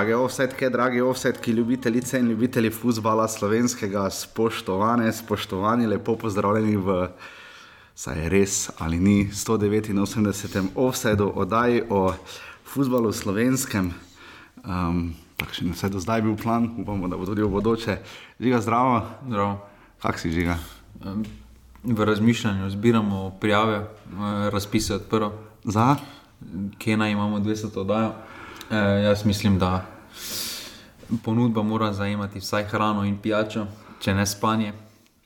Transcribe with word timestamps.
lutati 0.00 0.08
po 0.08 0.08
Drage 0.08 0.14
offsetke, 0.16 0.70
dragi 0.70 1.00
offsetki, 1.00 1.50
ljubitelice 1.50 2.18
in 2.18 2.28
ljubitelji 2.28 2.70
futbola 2.70 3.28
slovenskega, 3.28 4.10
spoštovane, 4.10 5.12
spoštovani, 5.12 5.86
lepo 5.86 6.16
pozdravljeni 6.16 6.76
v, 6.76 7.08
saj 7.94 8.22
je 8.22 8.28
res 8.28 8.70
ali 8.78 8.98
ni, 8.98 9.28
189. 9.32 10.68
offsetu 10.74 11.32
oddaji 11.34 11.82
o 11.90 12.14
futbalu 12.64 13.12
slovenskem. 13.12 13.92
Um, 14.64 15.14
Takšen 15.36 15.68
je 15.68 15.72
vse 15.72 15.88
do 15.88 16.00
zdaj 16.00 16.22
bil 16.22 16.36
plan, 16.36 16.70
upamo, 16.78 17.08
da 17.08 17.16
bo 17.16 17.26
tudi 17.26 17.42
v 17.42 17.48
bodoče. 17.48 17.98
Žiga 18.40 18.60
zdravo, 18.60 19.02
Zdravo. 19.26 19.66
kak 20.02 20.18
si 20.18 20.32
žiga? 20.32 20.58
V 21.84 22.04
razmišljanju 22.04 22.70
zbiramo 22.70 23.36
prijave, 23.40 23.76
eh, 23.76 24.50
razpise 24.50 24.94
odprl, 24.94 25.28
Za? 25.64 25.96
kje 26.78 26.96
naj 26.96 27.12
imamo 27.12 27.38
200 27.38 27.80
oddajo. 27.80 28.12
E, 28.70 28.76
jaz 28.78 29.24
mislim, 29.24 29.58
da 29.58 29.86
ponudba 31.24 31.62
mora 31.62 31.92
zajemati 31.92 32.38
vsaj 32.38 32.64
hrano 32.64 33.04
in 33.04 33.18
pijačo, 33.18 33.66
če 34.00 34.14
ne 34.14 34.26
spanje. 34.26 34.72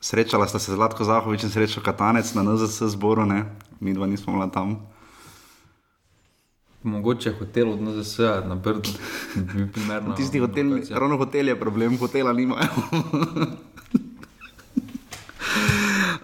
Srečala 0.01 0.47
sta 0.47 0.59
se 0.59 0.73
Zlatko 0.73 1.03
Zahovič 1.03 1.43
in 1.43 1.49
srečo 1.49 1.81
Katanec 1.81 2.33
na 2.33 2.43
NZS 2.43 2.83
zboru, 2.93 3.25
ne? 3.25 3.45
mi 3.79 3.93
dva 3.93 4.07
nismo 4.07 4.33
bila 4.33 4.47
tam. 4.47 4.77
Mogoče 6.83 7.33
hotel 7.39 7.71
od 7.71 7.81
NZS 7.81 8.17
na 8.45 8.55
Brdu, 8.55 8.89
bi 9.35 9.71
primerno. 9.71 10.13
Tisti 10.17 10.39
hotel, 10.39 10.69
lokacija. 10.69 10.99
ravno 10.99 11.17
hotel 11.17 11.47
je 11.47 11.59
problem, 11.59 11.97
hotela 11.97 12.33
nimajo. 12.33 12.67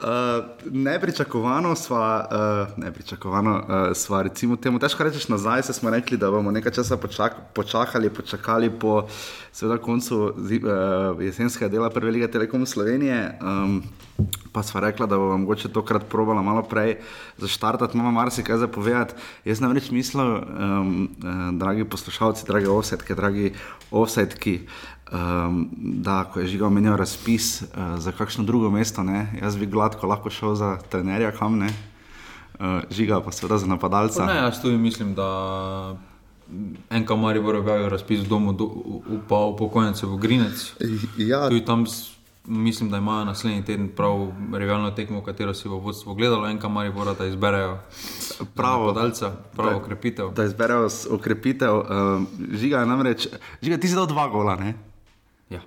Uh, 0.01 0.45
nepričakovano 0.85 1.75
sva, 1.75 2.27
uh, 2.31 2.83
nepričakovano 2.83 3.55
uh, 3.55 3.97
sva, 3.97 4.21
recimo, 4.21 4.55
temu 4.55 4.79
težko 4.79 5.03
reči 5.03 5.31
nazaj, 5.31 5.63
se 5.63 5.73
smo 5.73 5.89
rekli, 5.89 6.17
da 6.17 6.31
bomo 6.31 6.51
nekaj 6.51 6.71
časa 6.71 6.97
počak, 6.97 7.35
počakali, 7.53 8.09
počakali 8.09 8.69
po 8.69 9.07
seveda, 9.53 9.77
koncu 9.81 10.17
uh, 10.25 11.21
jesenskega 11.21 11.69
dela 11.71 11.89
Prve 11.89 12.11
lige 12.11 12.27
Telekom 12.31 12.65
Slovenije. 12.65 13.37
Um, 13.41 13.83
pa 14.51 14.63
sva 14.63 14.81
rekla, 14.81 15.05
da 15.07 15.17
bomo 15.17 15.37
mogoče 15.37 15.71
tokrat 15.73 16.05
probala 16.09 16.41
malo 16.41 16.63
prej 16.63 16.97
zaštartati, 17.37 17.97
imamo 17.97 18.11
marsikaj 18.11 18.57
za 18.57 18.67
povedati. 18.67 19.13
Jaz 19.45 19.61
namreč 19.61 19.91
mislim, 19.91 20.27
um, 20.27 21.09
uh, 21.23 21.59
dragi 21.59 21.85
poslušalci, 21.85 22.45
dragi 22.47 22.67
offsetki, 22.67 23.15
dragi 23.15 23.53
offsetki, 23.91 24.59
um, 25.11 25.69
da 25.81 26.23
ko 26.23 26.39
je 26.39 26.47
žiga 26.47 26.67
omenjal 26.67 26.95
razpis 26.97 27.61
uh, 27.61 27.67
za 27.97 28.11
kakšno 28.11 28.43
drugo 28.43 28.69
mesto, 28.69 29.03
ne, 29.03 29.27
jaz 29.41 29.57
bi 29.57 29.65
gladko 29.65 30.07
lahko 30.07 30.29
šel 30.29 30.55
za 30.55 30.77
trenerja 30.89 31.31
kam 31.31 31.57
ne. 31.57 31.71
Uh, 32.59 32.81
žiga 32.89 33.21
pa 33.25 33.31
seveda 33.31 33.57
za 33.57 33.65
Pa 33.65 33.73
napadalca. 33.73 34.25
Ne, 34.25 34.35
jaz 34.35 34.61
tudi 34.61 34.77
mislim, 34.77 35.15
da 35.15 35.97
en 36.89 37.05
kamar 37.05 37.39
bo 37.39 37.49
objavil 37.51 37.89
razpis 37.89 38.19
v 38.19 38.27
domu, 38.27 38.53
do, 38.53 38.67
pa 39.27 39.35
upokojencev 39.47 40.09
v 40.09 40.17
Grinec. 40.17 40.73
Ja, 41.17 41.47
Tudi 41.47 41.65
tam 41.65 41.85
mislim, 42.43 42.89
da 42.89 42.97
imajo 42.97 43.25
naslednji 43.25 43.63
teden 43.63 43.89
prav 43.89 44.15
revijalno 44.51 44.91
tekmo, 44.91 45.21
katero 45.21 45.53
si 45.53 45.69
bo 45.69 45.77
vodstvo 45.77 46.13
gledalo, 46.13 46.47
en 46.47 46.57
kamar 46.57 46.91
bo 46.91 47.05
da 47.07 47.25
izberejo 47.25 47.77
Pravo. 48.55 48.85
podalca, 48.85 49.31
pravo 49.51 49.69
Da- 49.69 49.75
okrepitev. 49.77 50.29
da 50.29 50.43
izberejo 50.43 50.87
okrepitev. 51.09 51.75
Uh, 51.75 51.85
žiga 52.53 52.79
je 52.79 52.85
namreč, 52.85 53.27
žiga 53.61 53.77
ti 53.77 53.87
si 53.87 53.95
dal 53.95 54.07
dva 54.07 54.27
gola, 54.27 54.55
ne? 54.55 54.73
Ja, 55.49 55.61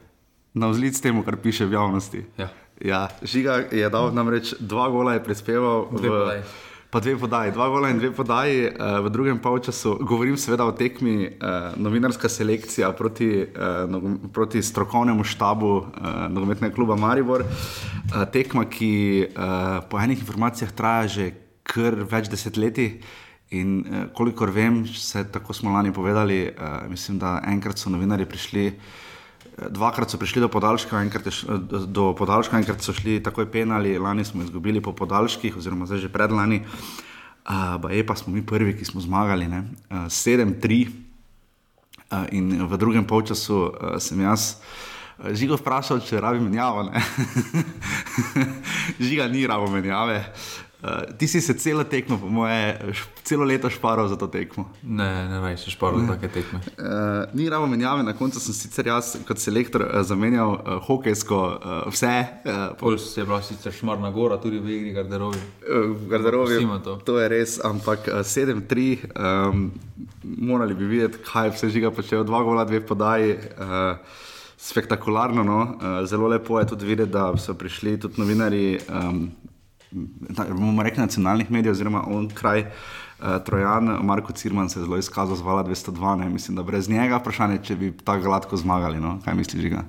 na 0.54 0.66
vzlic 0.66 1.00
temu, 1.00 1.22
kar 1.22 1.36
piše 1.36 1.64
v 1.64 1.72
javnosti. 1.72 2.24
ja. 2.38 2.48
Ja, 2.76 3.08
Žiga 3.22 3.70
je 3.70 3.86
dal 3.88 4.10
namreč 4.10 4.54
dva 4.58 4.88
gola, 4.88 5.12
je 5.12 5.22
prispeval 5.22 5.86
Dve 5.92 6.08
v, 6.08 6.10
podaji. 6.10 6.42
Pa 6.94 7.00
dve 7.02 7.16
podaji, 7.18 7.50
dva 7.50 7.66
gola 7.68 7.88
in 7.90 7.98
dve 7.98 8.12
podaji 8.14 8.68
uh, 8.68 9.00
v 9.02 9.10
drugem 9.10 9.38
polčasu. 9.42 9.96
Govorim 10.06 10.36
seveda 10.38 10.62
o 10.62 10.72
tekmi, 10.78 11.26
uh, 11.26 11.72
novinarska 11.74 12.28
selekcija 12.30 12.92
proti, 12.94 13.26
uh, 13.42 13.90
nogom, 13.90 14.14
proti 14.30 14.62
strokovnemu 14.62 15.26
štabu 15.26 15.72
uh, 15.74 15.88
nogometnega 16.30 16.70
kluba 16.74 16.94
Maribor. 16.94 17.42
Uh, 17.42 18.22
tekma, 18.30 18.62
ki 18.70 19.26
uh, 19.26 19.82
po 19.90 19.98
enih 19.98 20.22
informacijah 20.22 20.70
traja 20.70 21.10
že 21.16 21.26
kar 21.66 21.98
več 22.06 22.30
desetletij. 22.30 23.00
In 23.58 23.80
uh, 23.82 24.04
kolikor 24.14 24.54
vem, 24.54 24.84
se 24.86 25.24
tako 25.34 25.50
smo 25.50 25.74
lani 25.74 25.90
povedali, 25.90 26.44
uh, 26.46 26.86
mislim, 26.86 27.18
da 27.18 27.40
enkrat 27.42 27.74
so 27.74 27.90
novinari 27.90 28.22
prišli. 28.22 28.68
Dvakrat 29.54 30.10
so 30.10 30.18
prišli 30.18 30.42
do 30.42 30.48
podaljška, 30.50 30.98
enkrat 30.98 31.26
je 31.26 31.32
š- 31.32 31.86
do 31.86 32.10
podaljška, 32.18 32.58
enkrat 32.58 32.82
so 32.82 32.92
šli 32.92 33.22
takoj 33.22 33.46
penali, 33.50 33.98
lani 33.98 34.24
smo 34.24 34.42
izgubili 34.42 34.82
po 34.82 34.92
podaljških, 34.92 35.56
oziroma 35.56 35.86
zdaj 35.86 35.98
že 35.98 36.12
predlani. 36.12 36.64
Uh, 37.44 37.90
je 37.92 38.06
pa 38.06 38.16
smo 38.16 38.32
mi 38.32 38.46
prvi, 38.46 38.72
ki 38.78 38.84
smo 38.84 39.00
zmagali, 39.00 39.48
ne? 39.48 39.64
uh, 39.90 40.08
7-3. 40.08 40.88
Uh, 42.10 42.26
in 42.32 42.66
v 42.66 42.76
drugem 42.76 43.06
polčasu 43.06 43.68
uh, 43.68 43.98
sem 43.98 44.20
jaz 44.20 44.56
uh, 44.56 45.30
žigo 45.32 45.56
vprašal, 45.56 46.02
če 46.02 46.20
rabi 46.20 46.42
menjavo. 46.42 46.88
Žiga 49.06 49.28
ni 49.28 49.46
rabo 49.46 49.70
menjave. 49.70 50.24
Uh, 50.84 51.16
ti 51.16 51.24
si 51.28 51.40
se 51.40 51.54
celo 51.56 51.84
tekmo, 51.84 52.18
po 52.20 52.28
moje, 52.28 52.76
celo 53.24 53.44
leto 53.44 53.70
šparal 53.72 54.04
za 54.08 54.16
to 54.20 54.26
tekmo. 54.28 54.66
Ne, 54.82 55.28
ne 55.28 55.40
raj 55.40 55.56
se 55.56 55.70
šparil 55.72 56.04
take 56.10 56.28
tekme. 56.28 56.60
Uh, 56.76 57.24
ni 57.32 57.48
rabo 57.48 57.64
menjave, 57.66 58.02
na 58.04 58.12
koncu 58.12 58.36
sem 58.40 58.52
sicer 58.52 58.90
jaz 58.90 59.14
kot 59.24 59.40
selektor 59.40 59.80
uh, 59.86 60.02
zamenjal 60.04 60.50
uh, 60.58 60.74
hokejsko 60.84 61.38
uh, 61.40 61.88
vse, 61.88 62.10
uh, 62.44 62.76
po 62.76 62.90
Pol 62.90 62.98
se 63.00 63.20
je 63.20 63.24
bila 63.24 63.40
sicer 63.42 63.72
šmarna 63.72 64.10
gora, 64.12 64.36
tudi 64.36 64.58
v 64.60 64.76
igri 64.76 64.92
garderobi. 64.92 65.40
uh, 65.64 65.96
v 65.96 66.10
garderobi. 66.10 66.58
Pustimo 66.58 66.78
to. 66.84 66.96
to 67.00 67.16
je 67.18 67.28
res, 67.32 67.56
ampak 67.64 68.04
uh, 68.12 68.20
7-3, 68.20 69.08
um, 69.16 69.72
morali 70.44 70.74
bi 70.76 70.84
videti, 70.84 71.22
kaj 71.24 71.54
vse 71.56 71.72
žiga 71.72 71.90
počel, 71.96 72.24
dva 72.28 72.42
gola, 72.44 72.64
dve 72.68 72.84
podaji. 72.84 73.38
Uh, 73.56 73.96
Spektakularno, 74.58 75.42
no? 75.44 75.58
uh, 75.62 76.04
zelo 76.08 76.28
lepo 76.28 76.60
je 76.60 76.66
tudi 76.66 76.86
videti, 76.86 77.12
da 77.12 77.32
so 77.36 77.54
prišli 77.54 77.96
tudi 78.00 78.20
novinari, 78.20 78.78
um, 78.88 79.30
na- 79.32 79.53
bomo 80.48 80.82
rekli, 80.82 81.02
nacionalnih 81.02 81.50
medijev, 81.50 81.72
oziroma 81.72 82.04
on 82.06 82.28
kraj 82.34 82.60
uh, 82.60 83.38
Trojan, 83.44 83.98
Marko 84.02 84.32
Cirman 84.32 84.68
se 84.68 84.80
je 84.80 84.84
zelo 84.84 84.98
izkazal 84.98 85.36
z 85.36 85.40
Vala 85.40 85.64
202. 85.64 86.16
Ne? 86.16 86.28
Mislim, 86.28 86.56
da 86.56 86.62
brez 86.62 86.88
njega 86.88 87.16
vprašanje, 87.16 87.58
če 87.62 87.76
bi 87.76 87.92
tako 88.04 88.22
gladko 88.22 88.56
zmagali. 88.56 89.00
No? 89.00 89.18
Kaj 89.24 89.34
misliš, 89.34 89.62
Žiga? 89.62 89.84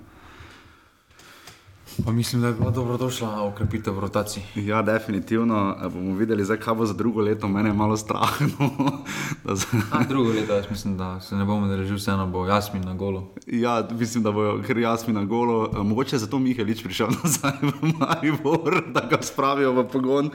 Pa 2.04 2.12
mislim, 2.12 2.42
da 2.42 2.48
je 2.48 2.54
bila 2.54 2.72
dobrodošla 2.72 3.44
okrepitev 3.44 3.94
v 3.94 4.00
rotaciji. 4.00 4.44
Ja, 4.56 4.82
definitivno 4.82 5.78
eh, 5.80 5.90
bomo 5.90 6.16
videli, 6.16 6.46
zdaj, 6.46 6.58
kaj 6.58 6.74
bo 6.74 6.86
za 6.86 6.94
drugo 6.94 7.22
leto. 7.22 7.48
Mene 7.48 7.70
je 7.70 7.74
malo 7.74 7.98
strah. 7.98 8.42
No, 8.42 8.70
da 9.46 9.56
z... 9.56 9.66
A, 9.92 10.04
drugo 10.04 10.30
leto, 10.30 10.54
jaz 10.54 10.66
mislim, 10.70 10.98
da 10.98 11.22
se 11.22 11.36
ne 11.36 11.46
bomo 11.46 11.68
držali, 11.68 11.96
vseeno 11.96 12.28
bo 12.28 12.46
Jasmin 12.46 12.84
na 12.86 12.94
golu. 12.94 13.24
Ja, 13.48 13.88
mislim, 13.92 14.24
da 14.24 14.32
bojo 14.32 14.62
ker 14.68 14.78
jasmi 14.78 15.14
na 15.14 15.24
golo. 15.26 15.72
Eh, 15.74 15.84
Mogoče 15.84 16.16
je 16.16 16.20
zato 16.20 16.40
Mihelič 16.40 16.84
prišel 16.84 17.08
nazaj 17.24 17.52
v 17.62 17.94
Maribor, 18.00 18.84
da 18.94 19.08
ga 19.10 19.22
spravijo 19.22 19.72
v 19.72 19.88
pogon. 19.88 20.32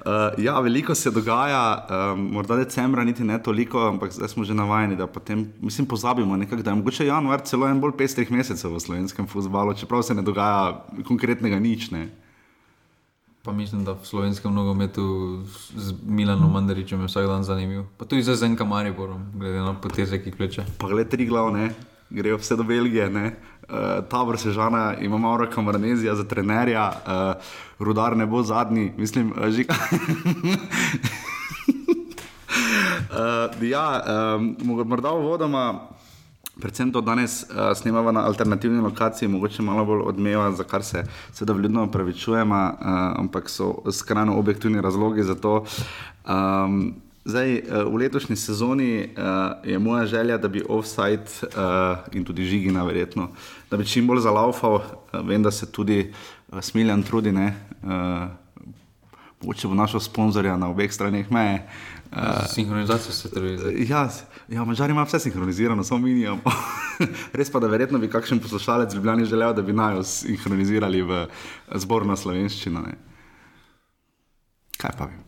Uh, 0.00 0.44
ja, 0.44 0.60
veliko 0.60 0.94
se 0.94 1.10
dogaja, 1.10 1.86
um, 2.14 2.20
morda 2.32 2.56
decembra 2.56 3.04
niti 3.04 3.24
ne 3.24 3.42
toliko, 3.42 3.88
ampak 3.88 4.12
zdaj 4.12 4.28
smo 4.28 4.44
že 4.44 4.54
navajeni, 4.54 4.96
da 4.96 5.06
potem, 5.06 5.52
mislim, 5.60 5.86
pozabimo 5.86 6.36
nekako, 6.36 6.62
da 6.62 6.70
je 6.70 6.76
mogoče 6.76 7.06
januar 7.06 7.40
celo 7.44 7.68
en 7.68 7.80
bolj 7.80 7.92
pestrih 7.98 8.30
mesecev 8.32 8.72
v 8.72 8.80
slovenskem 8.80 9.26
futbalu, 9.26 9.74
čeprav 9.74 10.02
se 10.02 10.14
ne 10.14 10.22
dogaja 10.22 10.79
konkretnega 11.06 11.58
nič. 11.58 11.90
Ne. 11.90 12.08
Pa 13.42 13.52
mislim, 13.52 13.84
da 13.84 13.96
v 13.96 14.04
slovenskem 14.04 14.52
nogometu 14.52 15.40
z 15.76 15.94
Milanom 16.04 16.52
Mandaričem 16.52 17.00
je 17.00 17.08
vsak 17.08 17.26
dan 17.26 17.44
zanimiv. 17.44 17.88
Pa 17.96 18.04
tudi 18.04 18.22
za 18.22 18.36
Zenka 18.36 18.64
Mariborom, 18.64 19.32
glede 19.32 19.64
na 19.64 19.72
poteze, 19.72 20.20
ki 20.20 20.30
kleče. 20.36 20.64
Pa 20.76 20.92
gled 20.92 21.08
tri 21.08 21.24
glavne, 21.24 21.72
grejo 22.10 22.36
vse 22.36 22.56
do 22.56 22.64
Belgije. 22.68 23.08
ne. 23.10 23.36
Uh, 23.70 24.04
tabor 24.10 24.38
Sežana 24.38 24.96
ima 25.00 25.18
Mauro 25.18 25.46
Kamarnezija 25.50 26.14
za 26.14 26.24
trenerja, 26.24 26.90
uh, 26.90 27.42
rudar 27.78 28.16
ne 28.16 28.26
bo 28.26 28.42
zadnji, 28.42 28.92
mislim, 28.96 29.32
uh, 29.32 29.48
že. 29.48 29.64
uh, 33.14 33.62
ja, 33.74 34.02
um, 34.36 34.56
morda 34.84 35.12
uvodoma, 35.12 35.86
predvsem 36.60 36.92
to 36.92 37.00
danes 37.00 37.42
uh, 37.42 37.76
snemamo 37.76 38.12
na 38.12 38.24
alternativni 38.26 38.80
lokaciji, 38.80 39.28
mogoče 39.28 39.62
malo 39.62 39.84
bolj 39.84 40.02
odmeva, 40.06 40.52
za 40.52 40.64
kar 40.64 40.84
se 40.84 41.04
seveda 41.32 41.52
vljudno 41.52 41.84
opravičujemo, 41.84 42.64
uh, 42.72 42.86
ampak 43.20 43.50
so 43.50 43.82
skrajno 43.92 44.38
objektivni 44.38 44.80
razlogi 44.80 45.22
za 45.22 45.34
to. 45.34 45.64
Um, 46.28 46.94
Zdaj, 47.24 47.54
eh, 47.54 47.62
v 47.84 47.96
letošnji 47.96 48.36
sezoni 48.36 49.04
uh, 49.04 49.24
je 49.64 49.78
moja 49.78 50.06
želja, 50.06 50.38
da 50.38 50.48
bi 50.48 50.62
offside 50.68 51.28
uh, 51.42 51.98
in 52.12 52.24
tudi 52.24 52.44
žigina, 52.44 52.84
verjetno, 52.84 53.28
da 53.70 53.76
bi 53.76 53.86
čim 53.86 54.06
bolj 54.06 54.20
zalaufal. 54.20 54.74
Uh, 54.74 54.82
vem, 55.28 55.42
da 55.42 55.50
se 55.50 55.72
tudi 55.72 56.12
uh, 56.48 56.60
Smiljan 56.60 57.02
trudi, 57.02 57.32
ne. 57.32 57.54
Uh, 57.82 57.90
Mogoče 59.40 59.68
bo 59.68 59.74
našel 59.74 60.00
sponzorja 60.00 60.56
na 60.56 60.68
obeh 60.68 60.92
straneh 60.92 61.30
meje. 61.30 61.62
Uh, 62.12 62.18
Sinhronizacija 62.48 63.12
se 63.12 63.30
trudi. 63.30 63.86
ja, 63.88 64.08
ja, 64.50 64.64
Mačari 64.64 64.92
ima 64.92 65.02
vse 65.06 65.18
sinhronizirano, 65.18 65.84
samo 65.84 66.00
mi 66.06 66.14
nimamo. 66.14 66.42
Res 67.38 67.50
pa, 67.50 67.60
da 67.62 67.68
verjetno 67.70 67.98
bi 67.98 68.10
kakšen 68.10 68.40
poslušalec 68.42 68.92
v 68.92 68.96
Ljubljani 68.98 69.24
želel, 69.24 69.54
da 69.54 69.62
bi 69.62 69.72
naj 69.72 69.96
jo 69.96 70.02
sinhronizirali 70.02 71.02
v 71.02 71.24
zborno 71.74 72.16
slovenščino. 72.16 72.82
Ne. 72.82 72.98
Kaj 74.80 74.96
pa 74.98 75.06
vem? 75.10 75.24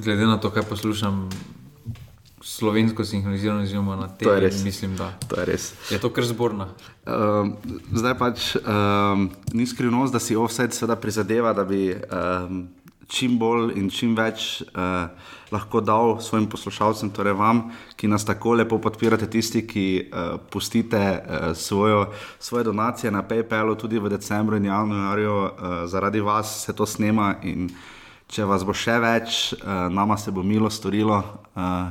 Glede 0.00 0.26
na 0.26 0.38
to, 0.40 0.50
kaj 0.50 0.62
poslušam, 0.70 1.28
slovensko 2.40 3.04
sinhronizirano, 3.04 3.62
oziroma 3.62 3.96
na 3.96 4.08
tem, 4.08 4.28
To 4.28 4.34
je 4.34 4.40
res. 4.40 4.62
mislim, 4.64 4.96
da 4.96 5.10
To 5.28 5.40
je 5.40 5.44
res. 5.46 5.72
je 5.90 5.98
to 6.00 6.08
kar 6.10 6.24
zborna. 6.24 6.68
Um, 7.04 7.52
zdaj 7.92 8.14
pač 8.18 8.56
um, 8.56 9.28
ni 9.52 9.66
skrivnost, 9.66 10.12
da 10.12 10.18
si 10.18 10.36
offset 10.36 10.72
seveda 10.72 10.96
prizadeva, 10.96 11.52
da 11.52 11.64
bi 11.64 11.92
um, 11.92 12.68
čim 13.10 13.36
bolj 13.38 13.74
in 13.78 13.90
čim 13.90 14.14
več 14.14 14.62
uh, 14.62 15.10
lahko 15.50 15.82
dal 15.82 16.20
svojim 16.22 16.46
poslušalcem, 16.50 17.10
torej 17.10 17.34
vam, 17.34 17.64
ki 17.98 18.08
nas 18.08 18.24
tako 18.24 18.54
lepo 18.54 18.78
podpirate, 18.78 19.26
tisti, 19.30 19.64
ki 19.66 19.86
uh, 19.98 20.36
pustite 20.50 21.00
uh, 21.00 21.50
svojo, 21.58 22.06
svoje 22.38 22.64
donacije 22.70 23.10
na 23.10 23.24
PayPalu, 23.26 23.74
tudi 23.74 23.98
v 23.98 24.12
decembru 24.14 24.56
in 24.56 24.70
januarju, 24.70 25.34
uh, 25.34 25.50
zaradi 25.90 26.22
vas 26.22 26.52
se 26.64 26.72
to 26.72 26.86
snema 26.86 27.34
in 27.42 27.66
če 28.30 28.46
vas 28.46 28.62
bo 28.62 28.76
še 28.76 29.00
več, 29.02 29.40
uh, 29.58 29.90
nama 29.90 30.16
se 30.16 30.30
bo 30.30 30.46
milo 30.46 30.70
storilo. 30.70 31.18
Uh, 31.54 31.90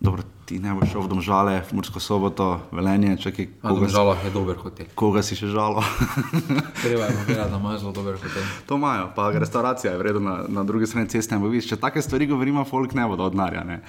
Dobro, 0.00 0.22
ti 0.48 0.56
ne 0.58 0.72
boš 0.72 0.88
šel 0.88 1.04
v 1.04 1.08
domžale, 1.12 1.54
v 1.68 1.76
Mursko 1.76 2.00
soboto, 2.00 2.46
velenje, 2.72 3.18
čakaj, 3.20 3.46
koga, 3.60 3.88
žalah 3.92 4.24
je 4.24 4.30
dober 4.32 4.56
hotel. 4.56 4.86
koga 4.96 5.20
si 5.20 5.36
še 5.36 5.50
žalo. 5.52 5.84
Treba 6.84 7.04
je 7.04 7.12
povedati, 7.20 7.50
da 7.52 7.58
ima 7.60 7.76
zelo 7.78 7.92
dober 7.92 8.16
hotel. 8.16 8.42
to 8.64 8.80
imajo, 8.80 9.10
pa 9.12 9.28
restauracija 9.30 9.92
je 9.92 9.98
vredna 9.98 10.20
na, 10.20 10.36
na 10.48 10.64
drugi 10.64 10.88
strani 10.88 11.08
ceste. 11.08 11.34
ampak 11.36 11.52
vidiš, 11.52 11.68
Če 11.68 11.76
take 11.76 12.00
stvari 12.02 12.26
govorimo, 12.26 12.64
folk 12.64 12.94
ne 12.96 13.04
bo 13.04 13.20
od 13.20 13.36
denarja. 13.36 13.64
Ne, 13.64 13.82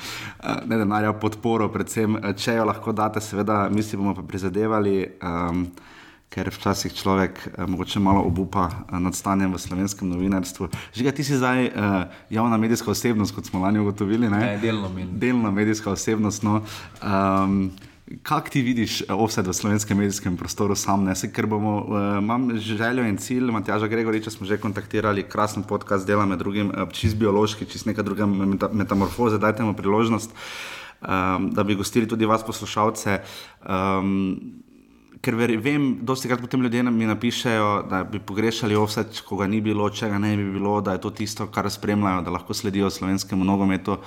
Eh, 0.43 0.55
ne 0.67 0.77
denarja, 0.77 1.13
podporo, 1.13 1.69
predvsem, 1.71 2.19
eh, 2.19 2.33
če 2.33 2.59
jo 2.59 2.65
lahko 2.65 2.91
date, 2.91 3.21
seveda, 3.21 3.69
mi 3.69 3.83
si 3.83 3.97
bomo 3.97 4.11
pa 4.15 4.21
prizadevali. 4.21 4.97
Um, 5.23 5.65
Ker 6.29 6.49
včasih 6.53 6.93
človek 6.93 7.39
eh, 7.45 7.65
mogoče 7.65 7.99
malo 7.99 8.21
obupa 8.21 8.69
eh, 8.69 8.99
nad 8.99 9.15
stanjem 9.15 9.53
v 9.53 9.59
slovenskem 9.59 10.09
novinarstvu. 10.09 10.69
Žiga, 10.93 11.11
ti 11.11 11.23
si 11.23 11.37
zdaj 11.37 11.65
eh, 11.65 11.71
javna 12.29 12.57
medijska 12.57 12.91
osebnost, 12.91 13.35
kot 13.35 13.49
smo 13.49 13.65
lani 13.65 13.79
ugotovili. 13.79 14.29
Ne? 14.29 14.39
Ne, 14.39 14.57
delno 14.61 14.89
menim. 14.89 15.19
delna 15.19 15.51
medijska 15.51 15.91
osebnost. 15.91 16.43
No. 16.43 16.61
Um, 17.01 17.71
Kako 18.23 18.49
ti 18.49 18.61
vidiš 18.61 19.01
eh, 19.01 19.13
offset 19.13 19.47
v 19.47 19.53
slovenskem 19.53 19.97
medijskem 19.97 20.37
prostoru 20.37 20.75
sam? 20.75 21.03
Ne? 21.05 21.15
Se, 21.15 21.29
ker 21.33 21.45
bomo, 21.45 21.75
uh, 21.85 22.17
imam 22.17 22.49
željo 22.57 23.05
in 23.05 23.17
cilj, 23.17 23.51
Matjaža 23.51 23.87
Gregoriča 23.87 24.31
smo 24.31 24.47
že 24.49 24.57
kontaktirali, 24.57 25.23
krasen 25.29 25.63
podcast 25.63 26.07
dela 26.07 26.25
med 26.25 26.39
drugim, 26.39 26.71
uh, 26.73 26.89
čist 26.91 27.17
biološki, 27.17 27.65
čist 27.69 27.85
neka 27.85 28.01
druga 28.01 28.25
meta, 28.25 28.69
metamorfoza, 28.73 29.37
dajte 29.37 29.63
mu 29.63 29.73
priložnost, 29.73 30.33
um, 31.01 31.51
da 31.53 31.63
bi 31.63 31.75
gostili 31.75 32.07
tudi 32.07 32.25
vas 32.25 32.45
poslušalce. 32.45 33.19
Um, 33.69 34.63
Ker 35.19 35.35
ver, 35.35 35.51
vem, 35.59 35.97
dosti 36.07 36.29
krat 36.31 36.39
potem 36.39 36.61
ljudje 36.63 36.83
mi 36.83 37.05
napišejo, 37.05 37.71
da 37.91 38.03
bi 38.07 38.21
pogrešali 38.23 38.75
offset, 38.79 39.19
ko 39.27 39.35
ga 39.41 39.49
ni 39.51 39.59
bilo, 39.61 39.89
če 39.91 40.07
ga 40.13 40.19
ne 40.21 40.31
bi 40.39 40.45
bilo, 40.53 40.77
da 40.81 40.95
je 40.95 41.01
to 41.03 41.11
tisto, 41.11 41.49
kar 41.51 41.67
spremljajo, 41.67 42.21
da 42.23 42.31
lahko 42.31 42.55
sledijo 42.55 42.89
slovenskemu 42.89 43.43
nogometu. 43.43 43.97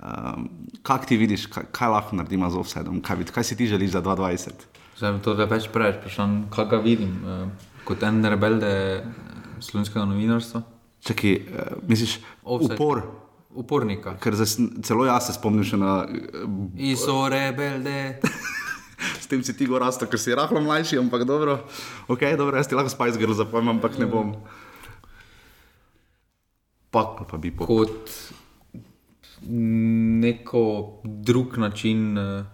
Um, 0.00 0.48
kaj 0.82 1.06
ti 1.08 1.16
vidiš, 1.20 1.46
kaj, 1.52 1.70
kaj 1.76 1.88
lahko 1.92 2.16
naredimo 2.16 2.48
z 2.52 2.60
offsetom, 2.60 3.00
kaj, 3.04 3.24
kaj 3.32 3.44
si 3.44 3.56
ti 3.56 3.66
želiš 3.68 3.90
za 3.96 4.02
2020? 4.04 4.68
Zdaj, 5.00 5.18
to 5.24 5.34
je 5.36 5.48
več 5.48 5.68
preveč, 5.72 5.98
vprašanje, 6.00 6.42
kaj 6.52 6.68
ga 6.68 6.78
vidim 6.84 7.16
eh, 7.24 7.72
kot 7.88 8.04
en 8.04 8.20
rebelde 8.24 8.68
eh, 8.68 9.10
slovenskega 9.64 10.04
novinarstva. 10.08 10.62
Čakaj, 11.08 11.36
uh, 11.40 11.74
misliš, 11.88 12.18
Offside. 12.44 12.76
upor, 12.76 13.02
Upornika. 13.56 14.18
ker 14.20 14.36
zas, 14.36 14.58
celo 14.84 15.08
jaz 15.08 15.30
se 15.30 15.36
spomnim 15.40 15.64
še 15.64 15.80
na. 15.80 16.02
Uh, 16.04 16.68
Iso 16.76 17.22
rebelde. 17.32 18.20
s 19.20 19.26
tem 19.26 19.42
si 19.44 19.56
ti 19.56 19.66
gor 19.66 19.80
rasto, 19.80 20.06
ker 20.06 20.18
si 20.18 20.34
rahlo 20.34 20.60
mlajši, 20.60 20.98
ampak 20.98 21.24
dobro. 21.24 21.58
Ok, 22.08 22.20
dobro, 22.36 22.56
jaz 22.56 22.68
ti 22.68 22.74
lahko 22.74 22.90
Spice 22.90 23.18
Girl 23.18 23.32
zapomnim, 23.32 23.76
ampak 23.76 23.98
ne 23.98 24.06
bom. 24.06 24.34
Pa 26.90 27.16
Ali 27.18 27.26
pa 27.30 27.36
bi 27.38 27.50
po. 27.54 27.66
kot 27.66 28.10
neko 30.20 30.92
drug 31.04 31.58
način 31.58 32.18
eh, 32.18 32.44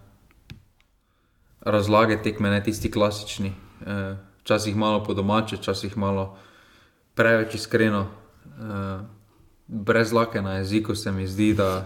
razlage 1.61 2.21
tekme, 2.23 2.49
ne 2.49 2.63
tisti 2.63 2.91
klasični. 2.91 3.53
Eh, 3.85 4.15
Včasih 4.41 4.75
malo 4.75 5.03
po 5.03 5.13
domače, 5.13 5.55
včasih 5.55 5.97
malo 5.97 6.37
preveč 7.15 7.55
iskreno, 7.55 8.05
eh, 8.45 8.99
brez 9.67 10.13
lake 10.13 10.41
na 10.41 10.53
jeziku 10.57 10.95
se 10.95 11.11
mi 11.11 11.27
zdi, 11.27 11.53
da 11.53 11.85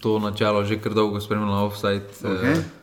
to 0.00 0.18
načelo 0.18 0.64
že 0.64 0.80
kar 0.82 0.94
dolgo 0.94 1.20
spremlja 1.20 1.54
offside. 1.54 2.04
Okej. 2.24 2.52
Eh, 2.52 2.79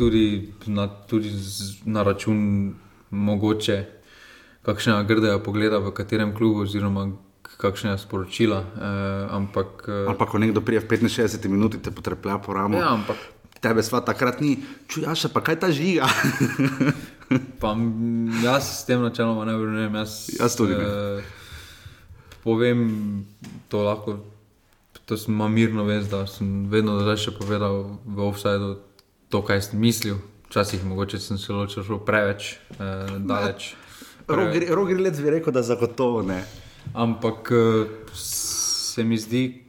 tudi 0.00 0.52
na, 0.64 0.88
tudi 0.88 1.28
z, 1.28 1.84
na 1.84 2.00
račun 2.02 2.72
mogoče 3.12 3.84
kakšnega 4.64 5.02
grdega 5.04 5.38
pogleda 5.44 5.80
v 5.84 5.92
katerem 5.92 6.32
klubu, 6.36 6.64
oziroma 6.64 7.10
kakšnega 7.60 8.00
sporočila. 8.00 8.60
Eh, 8.60 9.36
ampak, 9.36 9.84
eh, 9.88 10.16
pa 10.16 10.24
ko 10.24 10.40
nekdo 10.40 10.64
prije 10.64 10.80
v 10.80 10.88
65 10.88 11.52
minuti 11.52 11.76
te 11.76 11.92
potreplja 11.92 12.40
po 12.40 12.56
ramo. 12.56 12.80
ja, 12.80 12.96
ampak 12.96 13.16
Tebe 13.60 13.84
sva 13.84 14.00
takrat 14.00 14.40
ni, 14.40 14.56
čujaš 14.88 15.28
pa 15.36 15.44
kaj 15.44 15.60
ta 15.60 15.68
žiga. 15.68 16.08
pa, 17.60 17.76
jaz 18.40 18.80
s 18.80 18.88
tem 18.88 18.96
načeloma 19.04 19.44
ne 19.44 19.52
vrnem. 19.52 20.00
Jaz, 20.00 20.32
Jaz 20.32 20.56
tudi. 20.56 20.80
Eh, 20.80 21.20
povem 22.40 22.88
to 23.68 23.84
lahko. 23.84 24.24
To 25.04 25.18
sem 25.18 25.36
mirno 25.52 25.84
vez, 25.84 26.08
da 26.08 26.24
sem 26.24 26.70
vedno 26.72 26.96
zdaj 27.04 27.18
še 27.20 27.32
povedal 27.36 28.00
v 28.06 28.18
offsajdu 28.24 28.80
to, 29.30 29.42
kaj 29.46 29.62
sem 29.70 29.80
mislil. 29.80 30.18
Včasih 30.50 30.84
mogoče 30.84 31.18
sem 31.22 31.38
se 31.38 31.52
ločil 31.52 31.98
preveč 32.06 32.52
eh, 32.52 33.18
daleč. 33.18 33.74
Preveč. 34.26 34.70
Rogrilec 34.70 35.20
bi 35.22 35.30
rekel, 35.30 35.54
da 35.54 35.62
zagotovo 35.62 36.22
ne. 36.26 36.42
Ampak 36.94 37.52
eh, 37.54 37.86
se 38.14 39.04
mi 39.04 39.18
zdi 39.18 39.64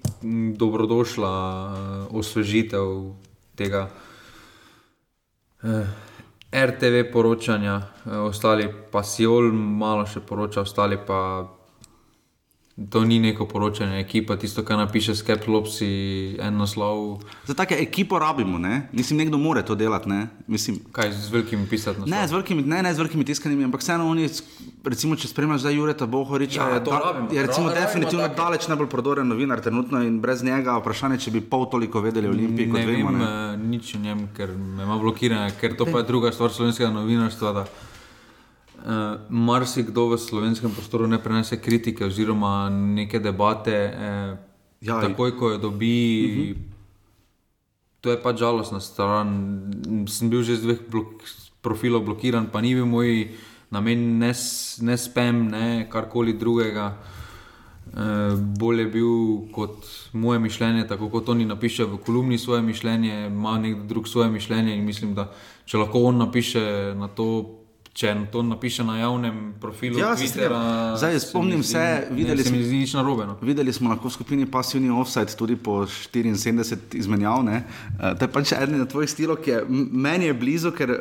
dobrodošla 0.58 1.34
eh, 1.34 2.18
osvežitev 2.18 3.13
tega 3.56 3.90
eh, 5.64 5.86
RTV 6.52 7.12
poročanja, 7.14 7.81
eh, 8.06 8.18
ostali 8.18 8.68
pa 8.92 9.04
Siol 9.04 9.52
malo 9.54 10.06
še 10.06 10.25
poroča, 10.25 10.66
ostali 10.66 10.98
pa. 10.98 11.22
To 12.83 13.01
ni 13.01 13.19
neko 13.19 13.45
poročanje, 13.45 14.00
ekipa, 14.00 14.36
tisto, 14.36 14.63
kar 14.63 14.78
napiše 14.78 15.13
Skep 15.13 15.44
Lopsi, 15.45 15.88
en 16.38 16.56
naslov, 16.56 17.22
Za 17.45 17.54
take 17.54 17.75
ekipo 17.75 18.18
rabimo, 18.18 18.57
ne? 18.57 18.88
Mislim, 18.92 19.18
nekdo 19.18 19.38
mora 19.38 19.61
to 19.61 19.76
delati, 19.76 20.09
ne? 20.09 20.28
Mislim, 20.47 20.80
kaj 20.90 21.11
z 21.11 21.30
velikimi 21.30 21.68
pisati 21.68 22.00
naslov. 22.00 22.09
Ne, 22.11 22.23
z 22.23 22.31
velikimi, 22.31 22.64
ne, 22.64 22.81
ne 22.81 22.90
z 22.90 22.97
velikimi 22.97 23.23
tiskanimi, 23.23 23.64
ampak 23.64 23.81
vseeno 23.81 24.07
oni, 24.07 24.30
recimo, 24.83 25.16
če 25.16 25.28
spremljaš 25.28 25.61
zdaj 25.61 25.76
Jureta 25.76 26.06
Bohoriča, 26.07 26.61
Ja, 26.61 26.69
je, 26.71 26.83
to 26.83 26.92
rabimo. 26.94 27.28
je 27.30 27.42
recimo 27.42 27.66
Ra- 27.66 27.73
rabimo 27.73 27.81
definitivno 27.83 28.23
take. 28.23 28.35
daleč 28.38 28.68
najbolj 28.68 28.90
prodoren 28.90 29.28
novinar 29.28 29.59
trenutno 29.59 30.02
in 30.02 30.19
brez 30.19 30.42
njega 30.42 30.78
vprašanje, 30.78 31.19
če 31.19 31.31
bi 31.31 31.42
pol 31.44 31.68
toliko 31.68 32.02
vedeli 32.02 32.28
o 32.28 32.31
Olimpiji, 32.31 32.66
kot 32.68 32.80
ne 32.80 32.85
vemo. 32.88 33.09
vem 33.09 33.19
Ne? 33.19 33.26
eh, 33.26 33.57
nič 33.59 33.95
o 33.95 34.00
njem, 34.00 34.28
ker 34.31 34.50
me 34.50 34.83
ima 34.83 34.97
blokirane, 34.97 35.52
ker 35.54 35.76
to 35.76 35.85
pa 35.85 35.97
je 35.97 36.04
druga 36.06 36.31
stvar 36.31 36.50
slovenskega 36.50 36.90
novinarstva. 36.92 37.54
Da, 37.54 37.66
uh, 38.85 39.21
marsikdo 39.30 40.09
v 40.09 40.18
slovenskem 40.18 40.71
prostoru 40.71 41.07
ne 41.07 41.19
prenese 41.19 41.61
kritike 41.61 42.06
oziroma 42.06 42.69
neke 42.69 43.19
debate, 43.19 43.78
eh, 43.94 44.38
Ja, 44.81 44.97
takoj 44.97 45.38
ko 45.38 45.50
jo 45.50 45.57
dobi. 45.57 45.97
Uh 46.26 46.57
-huh. 46.57 46.71
To 48.02 48.09
je 48.09 48.18
pač 48.18 48.40
žalostna 48.40 48.80
stran. 48.80 49.61
Sem 50.07 50.30
bil 50.30 50.42
že 50.44 50.56
z 50.56 50.61
dveh 50.61 50.80
blok, 50.90 51.21
profilov 51.61 52.02
blokiran, 52.02 52.50
pa 52.50 52.61
ni 52.61 52.73
bil 52.73 52.85
moj 52.85 53.30
namen, 53.69 54.18
ne, 54.18 54.33
ne 54.81 54.97
spem, 54.97 55.47
ne 55.52 55.88
karkoli 55.90 56.33
drugega. 56.33 56.97
Eh, 57.92 58.35
bolj 58.57 58.80
je 58.80 58.85
bil 58.88 59.11
kot 59.52 59.85
moje 60.14 60.40
mišljenje, 60.40 60.88
tako 60.88 61.09
kot 61.09 61.30
oni 61.30 61.45
napišejo 61.45 61.88
v 61.88 61.97
kolumni 61.97 62.38
svoje 62.38 62.61
mišljenje, 62.61 63.28
ima 63.28 63.57
nekdo 63.57 63.83
drug 63.83 64.07
svoje 64.07 64.30
mišljenje 64.30 64.76
in 64.78 64.85
mislim, 64.85 65.14
da 65.16 65.31
če 65.66 65.78
lahko 65.78 66.00
on 66.00 66.18
napiše 66.18 66.95
na 66.95 67.07
to. 67.07 67.57
Če 67.94 68.16
to 68.31 68.40
napiše 68.42 68.83
na 68.83 68.98
javnem 68.98 69.54
profilu, 69.60 70.00
Ja, 70.00 70.16
se. 70.16 70.24
Twittera, 70.24 70.95
Zdaj, 70.95 71.12
se 71.14 71.19
spomnim 71.21 71.60
zdi- 71.60 71.64
se, 71.66 72.07
videli 72.12 72.38
ne, 72.38 72.44
se 72.44 72.50
smo- 72.88 72.98
narobe. 72.98 73.26
No. 73.26 73.36
Videli 73.42 73.74
smo 73.74 73.90
lahko 73.90 74.07
v 74.07 74.12
skupini 74.12 74.45
Passivni 74.45 74.90
Offside 74.90 75.36
tudi 75.36 75.56
po 75.56 75.83
74 75.83 76.56
izmenjav. 76.94 77.44
Ne? 77.44 77.64
Uh, 77.92 78.16
to 78.16 78.24
je 78.24 78.30
pač 78.30 78.52
eden 78.54 78.81
od 78.81 78.90
tvojih 78.90 79.10
stilov, 79.10 79.38
ki 79.38 79.52
je 79.52 79.60
meni 79.92 80.26
je 80.26 80.33
blizu, 80.33 80.71
ker 80.71 80.90
uh, 80.90 80.98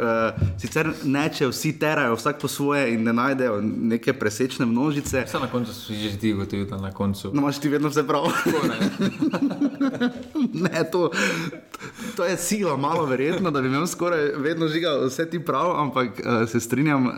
sicer 0.58 0.90
neče 1.04 1.46
vsi 1.46 1.72
terajo, 1.74 2.16
vsak 2.16 2.38
po 2.38 2.48
svoje 2.48 2.90
in 2.90 3.04
ne 3.04 3.12
najdejo 3.12 3.60
neke 3.62 4.12
presečne 4.12 4.66
množice. 4.66 5.22
Vse 5.24 5.38
na 5.38 5.46
koncu 5.46 5.70
si 5.72 5.94
že 5.94 6.18
ti 6.18 6.34
ugotovil, 6.34 6.66
da 6.66 6.76
na 6.78 6.90
koncu. 6.92 7.30
No, 7.30 7.40
imaš 7.40 7.58
ti 7.58 7.68
vedno 7.68 7.88
vse 7.88 8.02
prav. 8.02 8.26
ne, 10.64 10.90
to, 10.92 11.10
to 12.16 12.24
je 12.24 12.36
sila, 12.36 12.76
malo 12.76 13.04
verjetno, 13.06 13.50
da 13.50 13.60
bi 13.60 13.68
imel 13.68 13.86
skoraj 13.86 14.32
vedno 14.36 14.68
žigal 14.68 15.06
vse 15.06 15.30
ti 15.30 15.40
prav, 15.44 15.80
ampak 15.80 16.08
uh, 16.08 16.48
se 16.48 16.60
strinjam, 16.60 17.06
uh, 17.06 17.12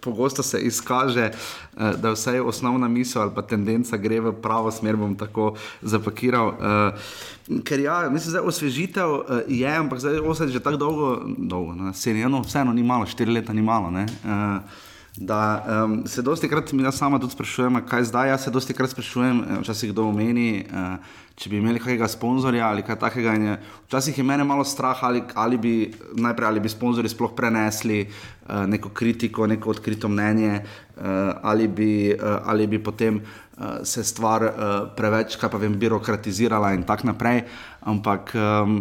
pogosto 0.00 0.42
se 0.42 0.60
izkaže, 0.60 1.30
uh, 1.30 1.94
da 2.00 2.10
vsaj 2.10 2.40
osnovna 2.40 2.88
misel 2.88 3.22
ali 3.22 3.32
pa 3.34 3.42
tendenca 3.42 3.96
gre 3.96 4.20
v 4.20 4.32
pravo 4.42 4.70
smer, 4.70 4.96
bom 4.96 5.16
tako 5.16 5.54
zapakiral. 5.82 6.48
Uh, 6.48 7.60
ker 7.64 7.80
ja, 7.80 8.08
mislim, 8.10 8.32
da 8.32 8.42
osvežitev 8.42 9.10
uh, 9.10 9.24
je, 9.48 9.76
ampak 9.76 9.98
zdaj 9.98 10.18
osem 10.18 10.48
že 10.48 10.60
tako 10.60 10.76
dolgo, 10.76 11.22
dolgo 11.38 11.74
na 11.74 11.92
sceni, 11.92 12.24
no, 12.24 12.42
vseeno 12.42 12.72
ni 12.72 12.82
malo, 12.82 13.06
štiri 13.06 13.32
leta 13.32 13.52
ni 13.52 13.62
malo. 13.62 13.90
Ne? 13.90 14.06
Uh, 14.24 14.88
Da 15.20 15.64
um, 15.84 16.06
se 16.06 16.22
dosti 16.22 16.48
krat 16.48 16.72
mi 16.72 16.92
sama 16.92 17.18
tudi 17.20 17.32
sprašujem, 17.32 17.82
kaj 17.86 18.04
zdaj. 18.04 18.28
Jaz 18.28 18.44
se 18.44 18.50
dosti 18.50 18.72
krat 18.72 18.90
sprašujem, 18.90 19.42
včasih 19.60 19.90
kdo 19.92 20.06
omeni, 20.08 20.64
uh, 20.64 20.94
če 21.36 21.50
bi 21.52 21.58
imeli 21.60 21.80
kakega 21.80 22.08
sponzorja 22.08 22.70
ali 22.72 22.80
kaj 22.82 22.96
takega. 23.02 23.34
Je, 23.36 23.58
včasih 23.84 24.18
je 24.18 24.24
mene 24.24 24.46
malo 24.48 24.64
strah, 24.64 25.02
ali, 25.04 25.20
ali 25.34 25.58
bi 25.60 25.74
najprej 26.16 26.48
ali 26.48 26.62
bi 26.64 26.72
sponzorji 26.72 27.12
sploh 27.12 27.34
prenesli 27.36 28.06
uh, 28.06 28.64
neko 28.64 28.94
kritiko, 28.96 29.44
neko 29.46 29.74
odkrito 29.74 30.08
mnenje, 30.08 30.62
uh, 30.96 31.04
ali, 31.42 31.68
bi, 31.68 31.90
uh, 32.16 32.38
ali 32.48 32.66
bi 32.66 32.80
potem 32.82 33.20
uh, 33.20 33.84
se 33.84 34.04
stvar 34.04 34.46
uh, 34.48 34.54
preveč, 34.96 35.36
kaj 35.36 35.52
pa 35.52 35.60
vem, 35.60 35.76
birokratizirala 35.76 36.72
in 36.78 36.88
tako 36.88 37.12
naprej. 37.12 37.44
Ampak. 37.92 38.32
Um, 38.40 38.80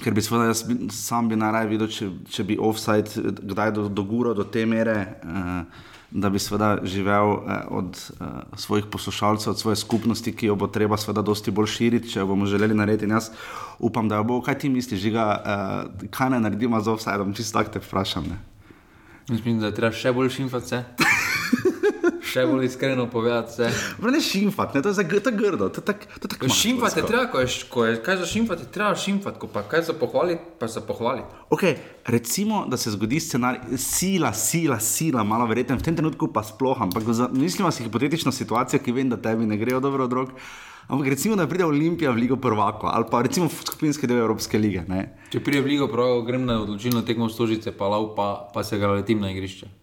Ker 0.00 0.14
bi 0.16 0.22
seveda 0.24 0.48
jaz 0.48 0.64
sam 0.96 1.28
bi 1.28 1.36
najraje 1.36 1.68
videl, 1.68 1.88
če, 1.92 2.08
če 2.32 2.44
bi 2.48 2.56
offside 2.56 3.32
kdaj 3.44 3.74
do, 3.76 3.88
doguro 3.92 4.32
do 4.34 4.46
te 4.48 4.64
mere, 4.66 4.94
eh, 5.20 5.90
da 6.12 6.30
bi 6.32 6.40
seveda 6.40 6.78
živel 6.88 7.32
eh, 7.32 7.66
od 7.68 7.96
eh, 7.96 8.30
svojih 8.56 8.88
poslušalcev, 8.92 9.50
od 9.52 9.60
svoje 9.60 9.76
skupnosti, 9.76 10.32
ki 10.32 10.48
jo 10.48 10.56
bo 10.56 10.68
treba 10.72 10.96
seveda 10.96 11.22
dosti 11.22 11.52
bolj 11.52 11.68
širiti, 11.74 12.08
če 12.12 12.22
jo 12.22 12.30
bomo 12.32 12.48
želeli 12.48 12.76
narediti. 12.76 13.04
In 13.04 13.16
jaz 13.18 13.28
upam, 13.78 14.08
da 14.08 14.20
jo 14.20 14.24
bo. 14.28 14.40
Kaj 14.44 14.58
ti 14.64 14.72
misliš, 14.72 15.00
žiga, 15.00 15.26
eh, 15.36 16.08
kaj 16.10 16.32
naj 16.32 16.40
naredimo 16.48 16.80
z 16.80 16.96
offsideom? 16.96 17.36
Čisto 17.36 17.58
tako 17.58 17.76
te 17.76 17.84
vprašam. 17.84 18.32
Ne? 18.32 18.40
Mislim, 19.28 19.60
da 19.60 19.68
je 19.68 19.76
treba 19.76 19.92
še 19.92 20.12
bolj 20.12 20.32
šimfati. 20.38 20.82
še 22.32 22.46
bolj 22.48 22.66
iskreno 22.66 23.06
povedati. 23.10 23.68
Ne 24.02 24.20
šimfati, 24.20 24.82
to 24.82 24.88
je 24.88 24.94
za 24.94 25.02
grdo. 25.02 25.68
Šimfati 26.48 27.00
je 27.00 27.06
treba, 27.06 27.26
ko 27.32 27.40
je, 27.40 27.48
ko 27.68 27.84
je 27.86 28.00
kaj 28.02 28.16
za 28.22 28.26
šimfati, 28.26 28.68
treba 28.72 28.94
šimfati, 28.96 29.38
ko 29.38 29.50
pa 29.52 29.62
kaj 29.68 29.86
za 29.90 29.96
pohvaliti, 29.98 30.42
pa 30.58 30.66
za 30.66 30.80
pohvaliti. 30.80 31.28
Okay, 31.50 31.76
recimo, 32.06 32.64
da 32.68 32.76
se 32.76 32.90
zgodi 32.90 33.20
scenarij, 33.20 33.76
sila, 33.76 34.32
sila, 34.32 34.80
sila, 34.80 35.24
malo 35.24 35.46
verjetno, 35.46 35.76
v 35.76 35.86
tem 35.86 35.96
trenutku 35.96 36.32
pa 36.32 36.42
sploh, 36.46 36.80
ampak 36.80 37.04
mislimo 37.32 37.70
si 37.70 37.84
hipotetično 37.84 38.32
situacijo, 38.32 38.80
ki 38.82 38.92
vem, 38.92 39.12
da 39.12 39.20
tebi 39.20 39.46
ne 39.46 39.56
grejo 39.56 39.80
dobro 39.80 40.04
od 40.04 40.12
rok. 40.12 40.36
Ampak 40.88 41.08
recimo, 41.08 41.36
da 41.36 41.46
pride 41.46 41.64
Olimpija 41.64 42.10
v 42.10 42.24
Ligo 42.24 42.36
prvako 42.36 42.90
ali 42.90 43.04
pa 43.10 43.22
recimo 43.22 43.46
v 43.46 43.54
skupinski 43.54 44.06
del 44.06 44.18
Evropske 44.18 44.58
lige. 44.58 44.82
Ne? 44.88 45.14
Če 45.30 45.40
pride 45.40 45.62
v 45.62 45.70
Ligo 45.74 45.86
prvako, 45.88 46.24
grem 46.26 46.44
na 46.48 46.58
odločilno 46.64 47.04
tekmo 47.06 47.30
stožice, 47.30 47.72
pa, 47.72 47.88
pa, 48.16 48.50
pa 48.54 48.64
se 48.66 48.78
ga 48.82 48.90
letim 48.90 49.22
na 49.22 49.30
igrišče. 49.30 49.81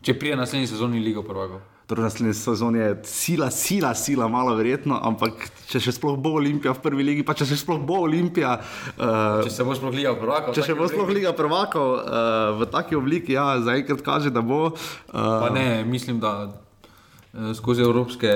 Če 0.00 0.14
prije 0.16 0.36
naslednji 0.36 0.66
sezoni 0.70 1.00
Ligo 1.04 1.22
prvako. 1.22 1.58
Torej, 1.90 2.06
naslednji 2.06 2.32
sezoni 2.38 2.78
je 2.78 2.92
sila, 3.04 3.50
sila, 3.50 3.90
sila, 3.94 4.28
malo 4.32 4.54
verjetno, 4.56 4.96
ampak 5.04 5.42
če 5.68 5.80
še 5.84 5.92
sploh 5.92 6.14
bo 6.16 6.38
Olimpija 6.38 6.72
v 6.72 6.80
prvi 6.80 7.04
ligi, 7.04 7.24
pa 7.26 7.34
če 7.36 7.44
še 7.50 7.58
sploh 7.60 7.82
bo 7.84 7.98
Olimpija. 8.06 8.54
Uh, 8.94 9.42
če 9.44 9.52
se 9.52 9.66
bo 9.66 9.76
sploh 9.76 9.92
Liga 9.92 10.14
prvako. 10.16 10.54
Če 10.56 10.64
se 10.64 10.78
bo 10.78 10.88
sploh 10.88 11.12
Liga 11.12 11.34
prvako 11.36 11.84
uh, 11.98 12.54
v 12.62 12.70
taki 12.72 12.96
obliki, 12.96 13.36
ja, 13.36 13.58
zaenkrat 13.60 14.00
kaže, 14.06 14.32
da 14.32 14.40
bo. 14.40 14.70
Uh, 14.72 15.50
ne, 15.52 15.84
mislim, 15.84 16.22
da 16.22 16.32
uh, 16.48 17.52
skozi 17.60 17.84
evropske 17.84 18.32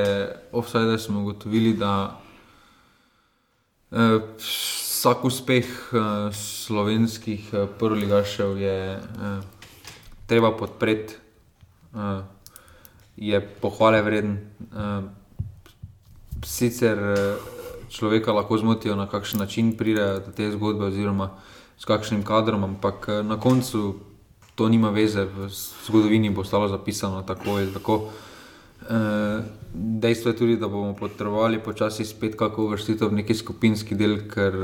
offside 0.53 1.01
smo 1.01 1.25
ugotovili, 1.25 1.73
da 1.81 1.97
uh, 3.89 4.21
vsak 4.37 5.25
uspeh 5.33 5.75
uh, 5.97 6.29
slovenskih 6.37 7.53
uh, 7.55 7.69
prvoligašev 7.81 8.57
je 8.61 8.79
uh, 9.01 9.37
treba 10.29 10.53
podpreti 10.53 11.24
uh, 11.95 12.25
je 13.17 13.41
pohvale 13.61 14.03
vreden. 14.03 14.39
Uh, 14.73 15.05
sicer 16.45 16.99
uh, 16.99 17.55
človeka 17.89 18.33
lahko 18.33 18.59
zmotijo, 18.59 18.97
na 18.97 19.07
kakšen 19.07 19.41
način 19.41 19.77
pride 19.77 20.21
do 20.27 20.33
te 20.37 20.51
zgodbe, 20.51 20.85
oziroma 20.85 21.31
s 21.79 21.85
kakšnim 21.85 22.25
kadrom, 22.25 22.65
ampak 22.65 23.09
na 23.23 23.41
koncu 23.41 23.95
to 24.55 24.69
nima 24.69 24.91
veze, 24.91 25.25
v 25.25 25.49
zgodovini 25.87 26.31
bo 26.31 26.41
ostalo 26.41 26.69
zapisano 26.69 27.23
tako 27.23 27.51
ali 27.51 27.73
tako. 27.73 28.11
Dejstvo 29.75 30.31
je 30.31 30.37
tudi, 30.37 30.57
da 30.57 30.69
bomo 30.69 30.95
potrebovali 30.95 31.59
počasi 31.59 32.05
spet 32.05 32.37
kako 32.39 32.69
vrstitev 32.69 33.09
v 33.09 33.23
neki 33.23 33.35
skupinski 33.35 33.95
del, 33.95 34.19
ker 34.31 34.55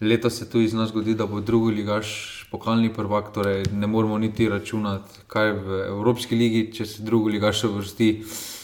letos 0.00 0.38
se 0.38 0.50
tu 0.50 0.60
iz 0.60 0.72
nas 0.72 0.88
zgodi, 0.88 1.14
da 1.14 1.26
bo 1.26 1.40
drugi 1.40 1.74
ligaš 1.74 2.37
pokalni 2.50 2.88
prvak, 2.92 3.28
torej 3.32 3.66
ne 3.72 3.86
moremo 3.86 4.18
niti 4.18 4.48
računati, 4.48 5.20
kaj 5.28 5.52
v 5.52 5.80
Evropski 5.88 6.36
ligi, 6.36 6.62
če 6.72 6.86
se 6.86 7.02
drugi 7.04 7.36
liga 7.36 7.52
še 7.52 7.68
vrsti. 7.68 8.08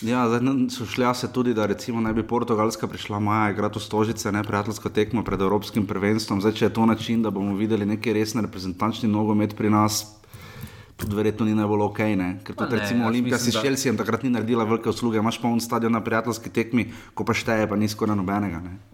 Ja, 0.08 0.24
zdaj 0.28 0.40
so 0.72 0.88
šli 0.88 1.10
se 1.14 1.28
tudi, 1.32 1.54
da 1.54 1.66
recimo 1.68 2.00
naj 2.00 2.16
bi 2.16 2.24
Portugalska 2.24 2.88
prišla 2.88 3.20
maja, 3.20 3.52
igrati 3.52 3.78
v 3.78 3.84
Stožice, 3.84 4.32
ne 4.32 4.44
prijateljsko 4.44 4.88
tekmo 4.88 5.24
pred 5.24 5.40
Evropskim 5.40 5.86
prvenstvom. 5.86 6.40
Zdaj, 6.40 6.56
če 6.56 6.64
je 6.68 6.74
to 6.80 6.86
način, 6.88 7.22
da 7.22 7.30
bomo 7.30 7.56
videli 7.60 7.86
neki 7.86 8.16
resni 8.16 8.44
reprezentančni 8.46 9.08
nogomet 9.12 9.56
pri 9.56 9.70
nas. 9.70 10.06
Tudi 10.96 11.16
verjetno 11.18 11.44
ni 11.44 11.56
najbolj 11.58 11.88
ok, 11.90 12.00
ne? 12.16 12.28
ker 12.46 12.56
tudi 12.56 12.78
recimo 12.78 13.08
Olimpija 13.10 13.38
si 13.42 13.52
šel, 13.52 13.76
takrat 13.98 14.22
ni 14.22 14.30
naredila 14.30 14.64
velike 14.64 14.88
usluge, 14.88 15.18
imaš 15.18 15.40
pa 15.42 15.50
un 15.50 15.60
stadion 15.60 15.92
na 15.92 16.00
prijateljski 16.00 16.54
tekmi, 16.54 16.86
ko 17.18 17.26
pa 17.26 17.34
šteje, 17.34 17.66
pa 17.68 17.76
ni 17.76 17.90
skoraj 17.90 18.16
nobenega. 18.16 18.62
Ne? 18.62 18.93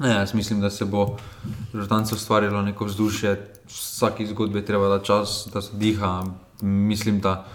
Ne, 0.00 0.10
jaz 0.10 0.34
mislim, 0.34 0.60
da 0.60 0.70
se 0.70 0.84
bo 0.84 1.16
žrtvancev 1.74 2.16
ustvarilo 2.16 2.62
neko 2.62 2.84
vzdušje, 2.84 3.50
vsaki 3.66 4.26
zgodbi 4.26 4.58
je 4.58 4.64
treba 4.64 4.88
da 4.88 5.02
čas, 5.02 5.48
da 5.52 5.62
se 5.62 5.76
diha. 5.76 6.24
Mislim, 6.60 7.20
da 7.20 7.46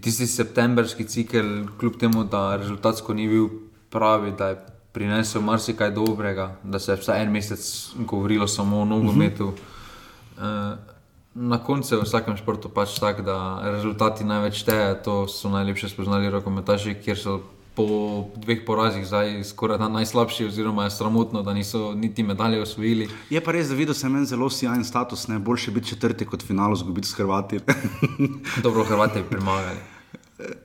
tisti 0.00 0.26
septembrski 0.26 1.04
cikel, 1.04 1.66
kljub 1.80 1.96
temu, 2.00 2.24
da 2.24 2.56
rezultatsko 2.56 3.14
ni 3.14 3.28
bil 3.28 3.48
pravi, 3.90 4.32
da 4.38 4.48
je 4.48 4.66
prinesel 4.92 5.42
marsikaj 5.42 5.90
dobrega, 5.90 6.56
da 6.62 6.78
se 6.78 6.92
je 6.92 6.96
vsaj 6.96 7.22
en 7.22 7.32
mesec 7.32 7.90
govorilo 7.96 8.48
samo 8.48 8.80
o 8.80 8.84
nogometu. 8.84 9.46
Uh 9.46 9.52
-huh. 10.38 10.76
Na 11.34 11.58
koncu 11.58 11.94
je 11.94 11.98
v 11.98 12.04
vsakem 12.04 12.36
športu 12.36 12.68
pač 12.68 12.98
tako, 13.00 13.22
da 13.22 13.60
rezultati 13.64 14.24
največ 14.24 14.54
štejejo, 14.60 14.94
to 15.04 15.28
so 15.28 15.48
najlepše 15.48 15.88
spoznali 15.88 16.30
rokometaši, 16.30 16.94
kjer 16.94 17.18
so 17.18 17.40
po 17.74 18.24
dveh 18.36 18.64
porazih 18.66 19.06
zdaj 19.06 19.44
skoraj 19.44 19.78
najslabši, 19.88 20.46
oziroma 20.46 20.84
je 20.84 20.90
sramotno, 20.90 21.42
da 21.42 21.54
niso 21.54 21.94
niti 21.94 22.22
medalje 22.22 22.62
osvojili. 22.62 23.08
Je 23.30 23.40
pa 23.40 23.52
res, 23.52 23.68
da 23.68 23.74
videl 23.74 23.94
sem 23.94 24.16
en 24.16 24.26
zelo 24.26 24.50
sjajen 24.50 24.84
status, 24.84 25.28
ne 25.28 25.38
boljše 25.38 25.70
biti 25.70 25.88
četrti 25.88 26.26
kot 26.26 26.42
finalu, 26.42 26.76
zgubiti 26.76 27.08
s 27.08 27.14
Hrvati. 27.14 27.60
Dobro, 28.64 28.84
Hrvati 28.84 29.22
bi 29.22 29.28
premagali. 29.28 29.91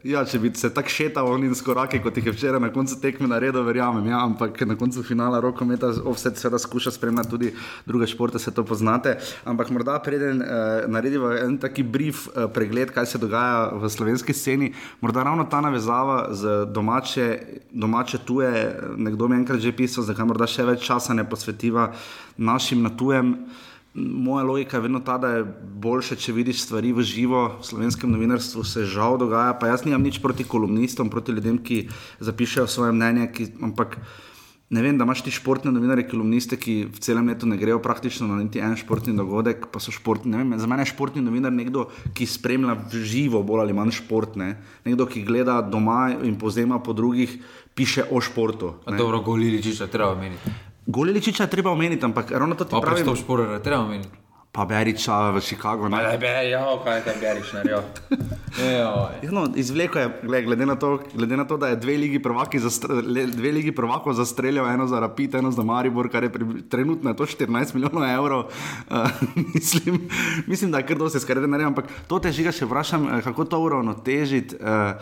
Ja, 0.08 0.24
če 0.26 0.40
bi 0.40 0.52
se 0.56 0.70
tako 0.74 0.92
šetal, 0.92 1.28
oni 1.32 1.50
s 1.56 1.64
koraki, 1.66 2.00
kot 2.04 2.18
jih 2.18 2.30
je 2.30 2.34
včeraj 2.34 2.62
na 2.64 2.70
koncu 2.74 2.98
tekme 3.02 3.28
naredil, 3.30 3.64
verjamem. 3.68 4.06
Ja, 4.10 4.22
ampak 4.26 4.60
na 4.68 4.78
koncu 4.80 5.04
finala 5.06 5.40
rokometa 5.44 5.90
vse 5.94 6.32
seveda 6.36 6.60
skuša 6.62 6.94
spremljati 6.96 7.30
tudi 7.30 7.52
druge 7.86 8.08
športe, 8.08 8.40
se 8.40 8.54
to 8.54 8.66
poznate. 8.66 9.18
Ampak 9.46 9.70
morda 9.76 10.00
preden 10.04 10.42
eh, 10.42 10.88
naredimo 10.88 11.32
en 11.36 11.58
taki 11.62 11.84
brief 11.84 12.28
eh, 12.28 12.48
pregled, 12.54 12.94
kaj 12.96 13.06
se 13.14 13.22
dogaja 13.22 13.72
v 13.76 13.90
slovenski 13.90 14.34
sceni, 14.34 14.74
morda 15.02 15.24
ravno 15.28 15.46
ta 15.52 15.62
navezava 15.62 16.28
z 16.32 16.66
domače, 16.72 17.28
domače 17.72 18.24
tuje, 18.26 18.52
nekdo 18.98 19.28
mi 19.28 19.36
je 19.36 19.40
enkrat 19.44 19.64
že 19.64 19.76
pisal, 19.76 20.08
zakaj 20.08 20.28
morda 20.28 20.48
še 20.48 20.66
več 20.68 20.86
časa 20.88 21.14
ne 21.18 21.28
posvetiva 21.28 21.92
našim 22.38 22.84
na 22.84 22.94
tujem. 22.94 23.36
Moja 23.98 24.44
logika 24.46 24.78
je 24.78 24.82
vedno 24.82 25.00
ta, 25.00 25.18
da 25.18 25.28
je 25.28 25.46
boljše, 25.82 26.16
če 26.22 26.34
vidiš 26.38 26.62
stvari 26.68 26.92
v 26.94 27.02
živo. 27.02 27.40
V 27.58 27.66
slovenskem 27.66 28.12
novinarstvu 28.14 28.62
se 28.64 28.86
žal 28.86 29.18
dogaja, 29.18 29.56
pa 29.58 29.72
jaz 29.72 29.88
nimam 29.88 30.06
nič 30.06 30.20
proti 30.22 30.46
kolumnistom, 30.46 31.10
proti 31.10 31.34
ljudem, 31.34 31.58
ki 31.58 31.88
zapišajo 32.22 32.68
svoje 32.70 32.94
mnenje. 32.94 33.26
Ki, 33.34 33.48
ampak 33.66 33.98
ne 34.70 34.84
vem, 34.86 35.00
da 35.02 35.08
imaš 35.08 35.24
ti 35.26 35.34
športne 35.34 35.74
novinare, 35.74 36.06
kolumniste, 36.06 36.60
ki 36.62 36.76
v 36.94 37.02
celem 37.02 37.34
letu 37.34 37.50
ne 37.50 37.58
grejo 37.58 37.80
praktično 37.82 38.30
na 38.30 38.38
niti 38.38 38.62
en 38.62 38.78
športni 38.78 39.18
dogodek. 39.18 39.66
Športni, 39.82 40.38
vem, 40.38 40.54
za 40.62 40.70
mene 40.70 40.86
je 40.86 40.94
športni 40.94 41.26
novinar 41.26 41.56
nekdo, 41.56 41.88
ki 42.14 42.30
spremlja 42.30 42.78
v 42.78 43.02
živo, 43.02 43.42
bolj 43.42 43.66
ali 43.66 43.74
manj 43.74 43.98
športne. 43.98 44.54
Nekdo, 44.86 45.10
ki 45.10 45.26
gleda 45.26 45.58
doma 45.66 46.12
in 46.22 46.38
povzema 46.38 46.78
po 46.86 46.94
drugih, 46.94 47.34
piše 47.74 48.06
o 48.14 48.22
športu. 48.22 48.76
Dobro, 48.86 49.26
golili, 49.26 49.58
če 49.66 49.90
treba 49.90 50.14
omeniti. 50.14 50.67
Goleličiča 50.88 51.44
je 51.44 51.50
treba 51.50 51.72
omeniti, 51.72 52.06
ampak 52.06 52.32
ravno 52.32 52.56
to 52.56 52.64
ti 52.64 52.70
pravi. 52.70 52.86
Pa 52.86 52.92
pristop 52.92 53.18
šporera 53.18 53.54
je 53.54 53.64
treba 53.64 53.82
omeniti. 53.84 54.10
Pa 54.52 54.66
Beriča 54.66 55.30
v 55.36 55.42
Chicagu. 55.42 55.86
Ne, 55.86 55.98
ne, 56.02 56.18
ne, 56.18 56.50
ja, 56.50 56.64
kaj 56.82 57.04
je 57.06 57.16
Berič 57.22 57.52
naredil. 57.54 57.84
Ja, 58.58 59.12
no, 59.30 59.44
Izvleko 59.54 60.00
je, 60.00 60.10
glede 60.24 60.66
na, 60.66 60.74
to, 60.76 60.98
glede 61.14 61.38
na 61.38 61.46
to, 61.46 61.58
da 61.62 61.68
je 61.68 61.76
dve 61.76 61.98
ligi, 61.98 62.22
dve 63.36 63.52
ligi 63.52 63.72
prvakov 63.76 64.18
zastreljal, 64.18 64.66
eno 64.72 64.88
za 64.88 65.00
Rapid, 65.00 65.36
eno 65.36 65.52
za 65.52 65.62
Maribor, 65.62 66.10
kar 66.10 66.24
je 66.24 66.32
pri, 66.34 66.46
trenutno 66.70 67.10
je 67.10 67.16
to 67.16 67.26
14 67.26 67.76
milijonov 67.76 68.10
evrov. 68.10 68.50
Uh, 68.90 69.06
mislim, 69.54 70.10
mislim, 70.48 70.72
da 70.72 70.82
je 70.82 70.88
kar 70.90 70.98
dosti 70.98 71.20
skrbi, 71.20 71.64
ampak 71.64 71.86
to 72.08 72.20
te 72.20 72.32
žiga 72.32 72.52
še 72.52 72.66
vprašam, 72.66 73.06
eh, 73.08 73.22
kako 73.22 73.46
to 73.46 73.62
uravnotežiti. 73.62 74.58
Uh, 74.58 74.98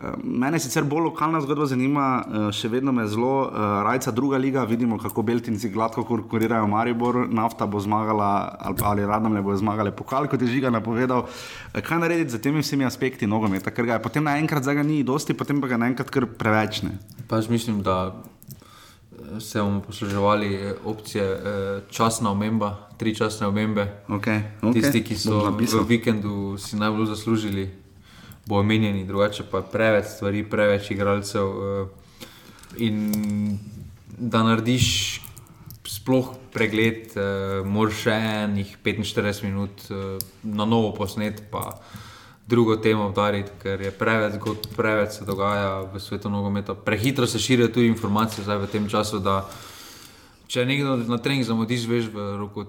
Mene 0.00 0.56
sicer 0.56 0.86
bolj 0.88 1.10
lokalna 1.10 1.42
zgodba 1.44 1.66
zanima, 1.68 2.04
eh, 2.24 2.44
še 2.56 2.70
vedno 2.72 2.92
me 2.92 3.04
zelo 3.08 3.32
uh, 3.44 3.64
rajca 3.84 4.10
druga 4.16 4.38
liga. 4.40 4.62
Vidimo, 4.64 4.96
kako 4.98 5.22
Beltinci 5.22 5.68
gladko 5.68 6.06
konkurirajo 6.08 6.66
Maribor, 6.72 7.26
nafta 7.28 7.66
bo 7.68 7.80
zmagala 7.84 8.56
ali, 8.60 8.80
ali 8.80 9.04
radom 9.06 9.36
le 9.36 9.42
bo 9.44 9.52
zmagala 9.56 9.92
pokal, 9.92 10.24
kot 10.32 10.40
je 10.40 10.48
žiga 10.48 10.70
napovedal. 10.72 11.26
Eh, 11.74 11.82
kaj 11.84 12.00
narediti 12.00 12.32
z 12.32 12.40
temi 12.40 12.64
vsemi 12.64 12.88
aspekti 12.88 13.28
nogometa, 13.28 13.70
ker 13.70 13.84
ga 13.84 13.98
je 13.98 14.04
potem 14.06 14.24
naenkrat 14.24 14.64
za 14.64 14.72
ga 14.74 14.82
ni 14.82 15.02
dosti, 15.04 15.36
potem 15.36 15.60
pa 15.60 15.68
ga 15.68 15.76
naenkrat 15.76 16.08
kar 16.08 16.24
preveč 16.24 16.80
ne. 16.88 16.96
Pač 17.28 17.52
mislim, 17.52 17.82
da 17.84 18.14
se 19.36 19.60
bomo 19.60 19.84
posluževali 19.84 20.80
opcije 20.84 21.28
časna 21.92 22.32
omemba, 22.32 22.88
tri 22.96 23.12
časne 23.14 23.52
omembe. 23.52 23.84
Okay, 24.08 24.48
okay. 24.64 24.80
Tisti, 24.80 25.04
ki 25.04 25.20
so 25.20 25.44
v 25.52 25.84
vikendu 25.92 26.56
si 26.56 26.80
najbolj 26.80 27.12
zaslužili 27.12 27.68
bo 28.50 28.58
omenjeni, 28.58 29.06
drugače 29.06 29.46
pa 29.50 29.62
preveč 29.62 30.10
stvari, 30.16 30.42
preveč 30.50 30.90
igralcev. 30.90 31.46
Uh, 31.46 31.88
in 32.82 33.58
da 34.18 34.42
narediš 34.42 35.20
sploh 35.86 36.34
pregled, 36.54 37.14
uh, 37.14 37.62
moraš 37.66 38.04
še 38.06 38.16
enih 38.44 38.76
45 38.84 39.44
minut 39.46 39.86
uh, 39.90 40.16
na 40.42 40.66
novo 40.66 40.94
posnet. 40.96 41.44
Pa, 41.50 41.78
Drugo 42.50 42.74
temo 42.82 43.04
obdariti, 43.06 43.52
ker 43.62 43.78
je 43.78 43.92
preveč 43.94 44.32
zgodb, 44.34 44.64
preveč 44.74 45.20
se 45.20 45.24
dogaja 45.24 45.84
v 45.86 46.00
svetu 46.02 46.26
nogometa. 46.26 46.74
Prehitro 46.74 47.28
se 47.30 47.38
širijo 47.38 47.68
tudi 47.70 47.86
informacije 47.86 48.42
v 48.42 48.66
tem 48.66 48.88
času, 48.90 49.20
da 49.22 49.44
če 50.50 50.64
nekdo 50.66 50.96
na 51.06 51.20
trening 51.22 51.46
zamudi, 51.46 51.78
zveš 51.78 52.08
v 52.10 52.24
roko. 52.40 52.64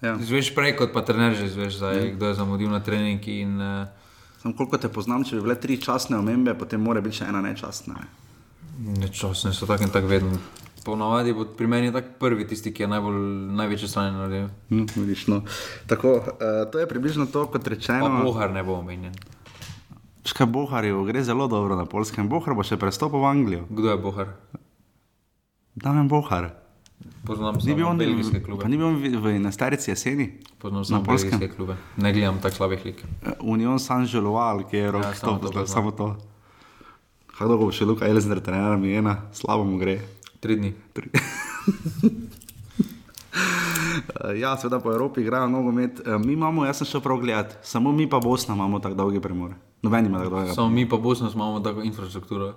Ja. 0.00 0.14
Zveš 0.16 0.54
prej, 0.56 0.72
kot 0.80 0.96
pa 0.96 1.04
trener, 1.04 1.36
že 1.36 1.50
zveš, 1.52 1.76
da 1.84 1.92
je 1.92 2.00
ja. 2.06 2.14
kdo 2.16 2.32
je 2.32 2.38
zamudil 2.40 2.72
na 2.72 2.80
trening. 2.80 3.20
In, 3.28 3.60
uh, 3.60 4.05
Sam 4.42 4.52
koliko 4.56 4.78
te 4.78 4.88
poznam, 4.92 5.24
če 5.24 5.38
bi 5.38 5.46
bile 5.46 5.56
tri 5.60 5.78
časne 5.82 6.18
omembe, 6.18 6.54
potem 6.58 6.82
mora 6.82 7.00
biti 7.04 7.20
še 7.20 7.30
ena 7.30 7.40
nečasna. 7.44 7.96
Nečasne 9.00 9.54
so 9.56 9.68
tako 9.68 9.88
in 9.88 9.94
tako 9.94 10.10
vedno. 10.12 10.40
Ponavadi 10.86 11.32
bo 11.34 11.48
pri 11.58 11.66
meni 11.66 11.88
tak 11.92 12.12
prvi 12.20 12.44
tisti, 12.46 12.70
ki 12.70 12.84
je 12.84 12.90
najbolj, 12.92 13.16
največje 13.58 13.88
stanje 13.90 14.12
naredil. 14.14 14.50
No, 14.70 14.84
vidiš, 14.94 15.24
no. 15.32 15.40
Tako, 15.90 16.12
uh, 16.20 16.60
to 16.70 16.78
je 16.78 16.86
približno 16.86 17.26
to, 17.32 17.46
kot 17.50 17.66
rečeno. 17.66 18.06
Pa 18.06 18.22
bohar 18.22 18.54
ne 18.54 18.62
bo 18.62 18.76
omenjen. 18.78 19.16
Škaj 20.26 20.46
bohar 20.50 20.86
je, 20.86 20.94
gre 21.08 21.24
zelo 21.26 21.48
dobro 21.50 21.78
na 21.78 21.88
polskem. 21.90 22.28
Bohar 22.30 22.54
bo 22.54 22.62
še 22.66 22.78
prestopil 22.78 23.22
v 23.22 23.30
Anglijo. 23.30 23.66
Kdo 23.70 23.90
je 23.94 23.98
bohar? 23.98 24.30
Damen 25.74 26.06
bohar. 26.10 26.52
Poznam 27.26 27.60
samo 27.60 27.94
belgijske 27.94 28.42
klube. 28.42 28.68
Ni 28.68 28.76
bil 28.76 28.94
v, 28.94 29.18
v 29.18 29.38
Nastarici 29.38 29.90
jeseni? 29.90 30.32
Poznam 30.58 30.84
samo 30.84 31.02
belgijske 31.02 31.48
klube. 31.56 31.76
Ne 31.96 32.12
gledam 32.12 32.38
tako 32.42 32.56
slabih 32.56 32.84
lik. 32.84 33.04
Uh, 33.22 33.32
Union 33.40 33.78
Saint-Jeloval, 33.78 34.64
ki 34.70 34.76
je 34.76 34.90
rok, 34.90 35.04
ja, 35.04 35.14
samo, 35.14 35.38
to, 35.38 35.48
to, 35.48 35.66
samo 35.66 35.90
to. 35.90 36.16
Kaj 37.38 37.48
dolgo 37.48 37.68
bo 37.68 37.72
še 37.72 37.84
Luka 37.84 38.08
Elzner, 38.08 38.40
trener 38.40 38.78
mi 38.80 38.94
ena, 38.96 39.28
slabo 39.36 39.64
mu 39.64 39.76
gre. 39.78 40.00
Tri 40.40 40.56
dni. 40.56 40.72
Tri. 40.96 41.10
ja, 44.42 44.56
seveda 44.56 44.80
po 44.80 44.92
Evropi 44.92 45.20
igrajo 45.20 45.48
nogomet. 45.48 46.00
Mi 46.24 46.32
imamo, 46.32 46.64
jaz 46.66 46.80
sem 46.80 46.86
šel 46.86 47.00
prav 47.04 47.20
gledat, 47.20 47.58
samo 47.62 47.92
mi 47.92 48.08
pa 48.10 48.20
Bosna 48.20 48.54
imamo 48.54 48.80
tako 48.80 48.94
dolgi 48.94 49.20
premor. 49.20 49.50
Noben 49.82 50.06
ima 50.06 50.18
tako 50.18 50.30
dolgi. 50.30 50.54
Samo 50.54 50.68
mi 50.68 50.88
pa 50.88 50.96
Bosna 50.96 51.30
imamo 51.34 51.60
tako 51.60 51.82
infrastrukturo. 51.82 52.54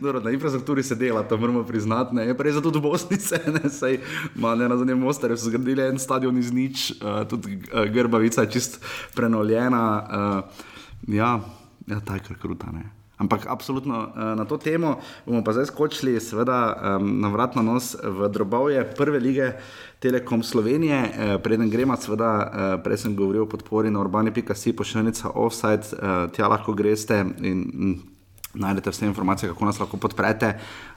Dobro, 0.00 0.20
na 0.20 0.30
infrastrukturi 0.30 0.82
se 0.82 0.94
dela, 0.94 1.22
to 1.22 1.36
moramo 1.36 1.64
priznati. 1.64 2.14
Ne. 2.14 2.34
Prej 2.34 2.52
za 2.52 2.60
tudi 2.60 2.78
v 2.78 2.82
Bosni 2.82 3.16
se 3.16 3.40
ne, 3.46 3.70
sej, 3.70 4.00
ma, 4.34 4.54
ne 4.54 4.68
na 4.68 4.76
zadnjem 4.76 4.98
Mostaru 4.98 5.36
so 5.36 5.50
zgradili 5.50 5.82
en 5.82 5.98
stadion 5.98 6.38
iz 6.38 6.52
nič, 6.52 6.90
uh, 7.00 7.22
tudi 7.28 7.56
uh, 7.56 7.84
Grbavica 7.92 8.42
je 8.42 8.50
čist 8.50 8.84
prenovljena. 9.14 9.84
Uh, 10.02 11.14
ja, 11.14 11.40
ja 11.86 12.00
ta 12.00 12.14
je 12.14 12.36
kruta. 12.40 12.72
Ne. 12.72 12.90
Ampak 13.18 13.46
absolutno 13.46 14.10
na 14.16 14.44
to 14.44 14.56
temo 14.58 14.98
bomo 15.26 15.44
pa 15.44 15.52
zdaj 15.54 15.70
skočili, 15.70 16.20
seveda, 16.20 16.74
na 16.98 17.28
vrat 17.30 17.54
na 17.54 17.62
nos 17.62 17.94
v 17.94 18.28
drobovje 18.28 18.82
prve 18.96 19.20
lige 19.22 19.52
Telekom 20.02 20.42
Slovenije. 20.42 21.38
Preden 21.38 21.70
gremo, 21.70 21.94
seveda, 21.96 22.80
prej 22.84 23.06
sem 23.06 23.14
govoril 23.16 23.46
o 23.46 23.48
podpori 23.48 23.90
na 23.90 24.02
urbani.si, 24.02 24.74
pošiljnica 24.74 25.30
offside, 25.30 25.94
tja 26.34 26.50
lahko 26.50 26.74
greste 26.74 27.22
in. 27.38 28.02
Najdete 28.54 28.90
vse 28.90 29.06
informacije, 29.06 29.48
kako 29.50 29.64
nas 29.66 29.80
lahko 29.80 29.96
podprete. 29.96 30.52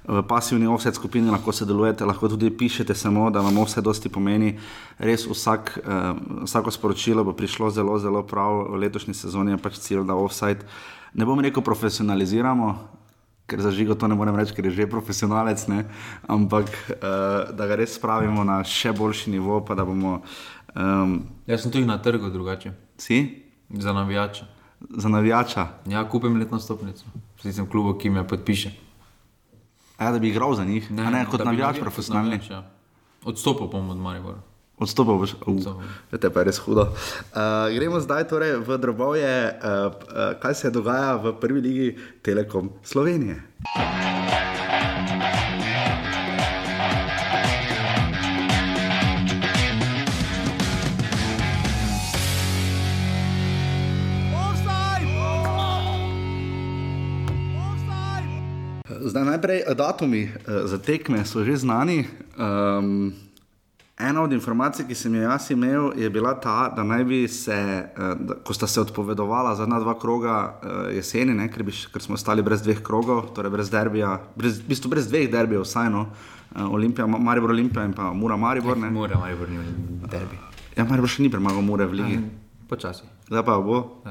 V 0.08 0.22
pasivni 0.30 0.68
offset 0.68 0.96
skupini 0.96 1.32
lahko 1.32 1.52
sodelujete, 1.52 2.06
lahko 2.06 2.30
tudi 2.30 2.52
pišete 2.58 2.96
samo, 2.96 3.30
da 3.34 3.42
vam 3.42 3.58
vse 3.64 3.82
dosti 3.82 4.10
pomeni. 4.10 4.60
Res 5.00 5.26
vsak, 5.26 5.80
uh, 5.82 6.44
vsako 6.46 6.72
sporočilo 6.72 7.24
bo 7.24 7.34
prišlo 7.34 7.72
zelo, 7.74 7.98
zelo 8.00 8.22
prav 8.24 8.68
v 8.70 8.84
letošnji 8.86 9.14
sezoni, 9.14 9.56
je 9.56 9.58
pač 9.58 9.82
cilj, 9.82 10.06
da 10.06 10.16
offset 10.16 10.66
ne 11.18 11.26
bom 11.26 11.40
rekel 11.42 11.64
profesionaliziramo, 11.64 12.76
ker 13.50 13.62
za 13.62 13.72
žigo 13.72 13.96
to 13.96 14.08
ne 14.08 14.16
morem 14.16 14.36
reči, 14.36 14.54
ker 14.54 14.66
je 14.70 14.72
že 14.72 14.90
profesionalec, 14.92 15.68
ne? 15.68 15.86
ampak 16.28 16.70
uh, 16.70 17.50
da 17.58 17.68
ga 17.68 17.80
res 17.80 17.96
spravimo 17.98 18.44
na 18.44 18.62
še 18.64 18.94
boljši 18.94 19.34
nivo. 19.34 19.60
Bomo, 19.66 20.22
um, 20.76 21.24
Jaz 21.48 21.66
sem 21.66 21.74
tudi 21.74 21.90
na 21.90 21.98
trgu 21.98 22.30
drugače. 22.30 22.74
Si? 22.98 23.24
Za 23.74 23.94
navijača. 23.94 24.46
Za 24.98 25.10
navijača. 25.10 25.68
Ja, 25.90 26.06
kupim 26.10 26.38
letno 26.38 26.60
stopnico 26.60 27.06
tistem 27.42 27.70
klubu, 27.70 27.98
ki 27.98 28.10
me 28.10 28.28
podpiše. 28.28 28.72
Ja, 30.00 30.12
da 30.12 30.20
bi 30.20 30.30
igral 30.30 30.54
za 30.56 30.66
njih, 30.66 30.92
ne, 30.92 31.12
ne 31.12 31.26
kot 31.26 31.46
navijač, 31.46 31.80
profesionalni. 31.80 32.40
Ja. 32.50 32.64
Odstopil 33.26 33.68
bom 33.68 33.90
od 33.90 33.98
Maribora. 33.98 34.38
Odstopil 34.78 35.18
boš, 35.18 35.34
veste, 36.12 36.30
pa 36.30 36.40
je 36.40 36.46
res 36.46 36.60
hudo. 36.62 36.86
Uh, 36.92 37.66
gremo 37.74 37.98
zdaj 38.00 38.28
torej 38.30 38.60
v 38.62 38.78
drobovje, 38.78 39.34
uh, 39.58 39.90
uh, 39.90 40.38
kaj 40.38 40.54
se 40.54 40.70
dogaja 40.70 41.16
v 41.18 41.34
prvi 41.42 41.62
ligi 41.62 41.90
Telekom 42.22 42.70
Slovenije. 42.86 43.42
Zdaj, 59.08 59.24
najprej 59.26 59.64
eh, 59.64 59.76
datumi 59.76 60.24
uh, 60.24 60.66
za 60.66 60.78
tekme 60.78 61.26
so 61.26 61.44
že 61.44 61.56
znani. 61.56 62.06
Um, 62.38 63.14
ena 64.00 64.22
od 64.22 64.32
informacij, 64.32 64.86
ki 64.88 64.96
sem 64.96 65.16
jo 65.16 65.22
jaz 65.22 65.52
imel, 65.52 65.92
je 65.98 66.10
bila 66.10 66.36
ta, 66.40 66.70
da 66.76 66.84
naj 66.84 67.04
bi 67.04 67.28
se, 67.28 67.56
uh, 67.98 68.14
da, 68.20 68.36
ko 68.44 68.54
sta 68.54 68.68
se 68.68 68.82
odpovedovala 68.82 69.56
za 69.56 69.66
dva 69.66 70.00
kroga 70.00 70.60
jeseni, 70.94 71.34
ne, 71.34 71.48
ker, 71.52 71.64
bi, 71.64 71.72
ker 71.94 72.02
smo 72.02 72.14
ostali 72.14 72.44
brez 72.44 72.62
dveh 72.62 72.84
krogov, 72.84 73.32
torej 73.34 73.52
brez 73.52 73.70
derbija, 73.70 74.20
brez, 74.36 74.60
v 74.60 74.68
bistvu 74.68 74.90
brez 74.90 75.08
dveh 75.08 75.32
derbijev, 75.32 75.64
vsajno, 75.64 76.02
uh, 76.02 76.74
Olimpija, 76.74 77.08
Maribor 77.08 77.52
Olimpija 77.52 77.86
in 77.86 77.94
pa 77.94 78.14
Mura 78.14 78.38
Maribor. 78.38 78.78
Ne. 78.78 78.90
Mura 78.90 79.20
Maribor 79.20 79.50
ni 79.50 79.58
derbi. 80.12 80.38
Ja, 80.76 80.86
Maribor 80.86 81.10
še 81.10 81.24
ni 81.24 81.32
premagal 81.32 81.62
Mure 81.62 81.88
v 81.88 82.02
ligi. 82.02 82.20
Počasi. 82.68 83.08
Zdaj 83.32 83.44
pa 83.48 83.58
bo. 83.64 84.04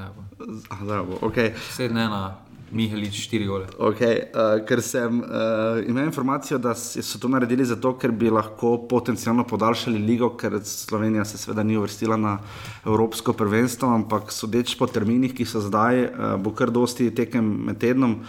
Zdaj 0.81 1.05
bo. 1.05 1.21
Okay. 1.29 1.53
Sedem 1.71 1.97
ena. 2.01 2.46
Mihalič, 2.71 3.15
štiri 3.23 3.45
gole. 3.47 3.65
Okay, 3.79 4.27
uh, 4.35 4.59
ker 4.67 4.81
sem 4.83 5.21
uh, 5.23 5.79
imel 5.87 6.09
informacijo, 6.09 6.57
da 6.59 6.73
so 6.75 7.19
to 7.19 7.29
naredili 7.31 7.65
zato, 7.65 7.93
ker 7.95 8.11
bi 8.11 8.31
lahko 8.33 8.73
potencialno 8.89 9.45
podaljšali 9.47 10.01
ligo, 10.03 10.33
ker 10.35 10.59
Slovenija 10.63 11.23
se 11.25 11.39
seveda 11.39 11.63
ni 11.63 11.77
uvrstila 11.77 12.17
na 12.19 12.37
Evropsko 12.85 13.33
prvenstvo, 13.33 13.87
ampak 13.95 14.33
sodeč 14.35 14.75
po 14.75 14.87
terminih, 14.87 15.31
ki 15.37 15.47
so 15.47 15.63
zdaj, 15.63 16.03
uh, 16.03 16.35
bo 16.43 16.51
kar 16.51 16.73
dosti 16.75 17.07
tekem 17.15 17.47
med 17.69 17.79
tednom. 17.79 18.19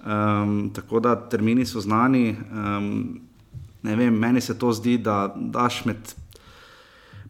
Um, 0.00 0.70
tako 0.74 1.02
da 1.02 1.16
termini 1.28 1.66
so 1.66 1.82
znani. 1.82 2.36
Um, 2.52 3.20
vem, 3.82 4.14
meni 4.14 4.40
se 4.40 4.58
to 4.58 4.70
zdi, 4.72 5.00
da 5.02 5.26
daš 5.34 5.82
med, 5.84 6.14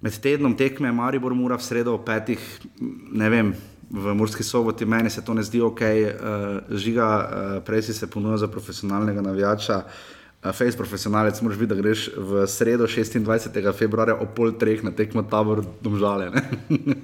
med 0.00 0.20
tednom 0.22 0.54
tekme, 0.56 0.92
Maribor 0.92 1.34
mora 1.34 1.56
v 1.56 1.64
sredo 1.64 1.96
ob 1.96 2.04
petih, 2.06 2.38
ne 2.80 3.32
vem 3.32 3.54
v 3.90 4.14
Murski 4.14 4.42
soboti, 4.42 4.86
meni 4.86 5.10
se 5.10 5.24
to 5.24 5.34
ne 5.34 5.42
zdi 5.42 5.60
ok, 5.60 5.80
uh, 5.80 6.76
žiga, 6.78 7.08
uh, 7.08 7.62
prej 7.66 7.82
si 7.82 7.94
se 7.94 8.06
ponudil 8.10 8.38
za 8.38 8.48
profesionalnega 8.48 9.22
navijača. 9.22 9.76
Uh, 9.76 10.20
Face 10.40 10.76
profesionalec, 10.76 11.40
moraš 11.42 11.58
videti, 11.58 11.76
da 11.76 11.82
greš 11.82 12.06
v 12.16 12.46
sredo 12.48 12.86
26. 12.86 13.72
februarja 13.76 14.14
ob 14.16 14.30
pol 14.32 14.54
treh 14.56 14.80
na 14.80 14.88
tekmo 14.90 15.20
tabor 15.22 15.60
domžale. 15.84 16.30
Ne, 16.32 16.42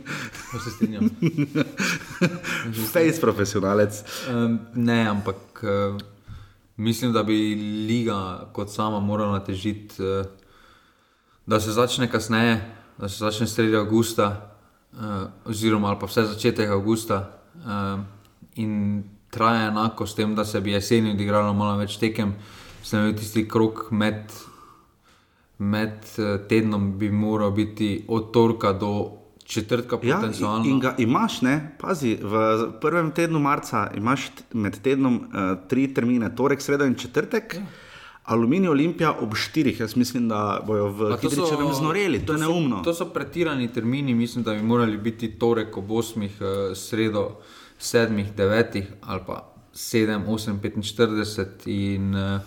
se 0.64 0.70
strinjam. 0.70 1.10
Face 2.94 3.20
profesionalec. 3.20 4.00
Um, 4.32 4.58
ne, 4.74 5.04
ampak 5.08 5.36
uh, 5.62 6.00
mislim, 6.76 7.12
da 7.12 7.22
bi 7.22 7.36
liga 7.88 8.48
kot 8.56 8.72
sama 8.72 9.00
morala 9.04 9.44
težiti, 9.44 10.00
uh, 10.00 10.24
da 11.46 11.60
se 11.60 11.76
začne 11.76 12.08
kasneje, 12.08 12.56
da 12.98 13.08
se 13.08 13.20
začne 13.20 13.46
sredi 13.46 13.76
avgusta 13.76 14.55
uh, 14.96 15.28
oziroma 15.44 15.94
pa 15.98 16.06
vse 16.06 16.26
začetek 16.32 16.70
avgusta, 16.70 17.20
uh, 17.64 18.00
in 18.56 19.04
traja 19.30 19.68
enako 19.68 20.06
s 20.06 20.14
tem, 20.14 20.34
da 20.34 20.44
se 20.44 20.60
bi 20.60 20.72
jeseni 20.72 21.12
odigralo 21.12 21.52
malo 21.54 21.78
več 21.78 21.98
tekem, 22.00 22.34
se 22.82 23.00
mi 23.00 23.16
tisti 23.16 23.46
krok 23.48 23.90
med, 23.90 24.32
med 25.58 26.10
uh, 26.18 26.36
tednom 26.48 26.92
bi 26.98 27.10
moral 27.10 27.50
biti 27.50 28.04
od 28.08 28.32
torka 28.32 28.72
do. 28.72 28.96
Četrtka 29.46 30.00
ja, 30.02 30.16
in 30.66 30.80
ga 30.82 30.96
imaš, 30.98 31.36
ne? 31.46 31.52
pazi, 31.78 32.16
v 32.18 32.40
prvem 32.82 33.12
tednu 33.14 33.38
marca 33.38 33.84
imaš 33.94 34.24
med 34.58 34.80
tednom 34.82 35.20
uh, 35.20 35.52
tri 35.70 35.84
termine, 35.94 36.32
torek, 36.34 36.58
sredo 36.58 36.82
in 36.90 36.96
četrtek. 36.98 37.54
Ja. 37.54 37.85
Aluminij 38.26 38.68
Olimpija 38.68 39.12
ob 39.22 39.36
štirih, 39.38 39.80
jaz 39.80 39.96
mislim, 39.96 40.28
da 40.28 40.60
bojo 40.66 40.88
v 40.90 41.16
Kidričevem 41.20 41.70
znoreli, 41.74 42.18
to, 42.18 42.26
to 42.26 42.32
je 42.32 42.38
neumno. 42.38 42.80
To 42.82 42.94
so 42.94 43.06
pretirani 43.14 43.68
termini, 43.72 44.14
mislim, 44.14 44.44
da 44.44 44.54
bi 44.54 44.62
morali 44.62 44.96
biti 44.96 45.30
torek 45.38 45.76
ob 45.76 45.90
osmih, 45.90 46.40
uh, 46.40 46.74
sredo 46.76 47.36
sedmih, 47.78 48.32
devetih 48.34 48.90
ali 49.00 49.22
pa 49.26 49.44
sedem, 49.72 50.24
osem, 50.28 50.58
petinštirideset 50.58 51.66
in 51.66 52.14
uh, 52.14 52.40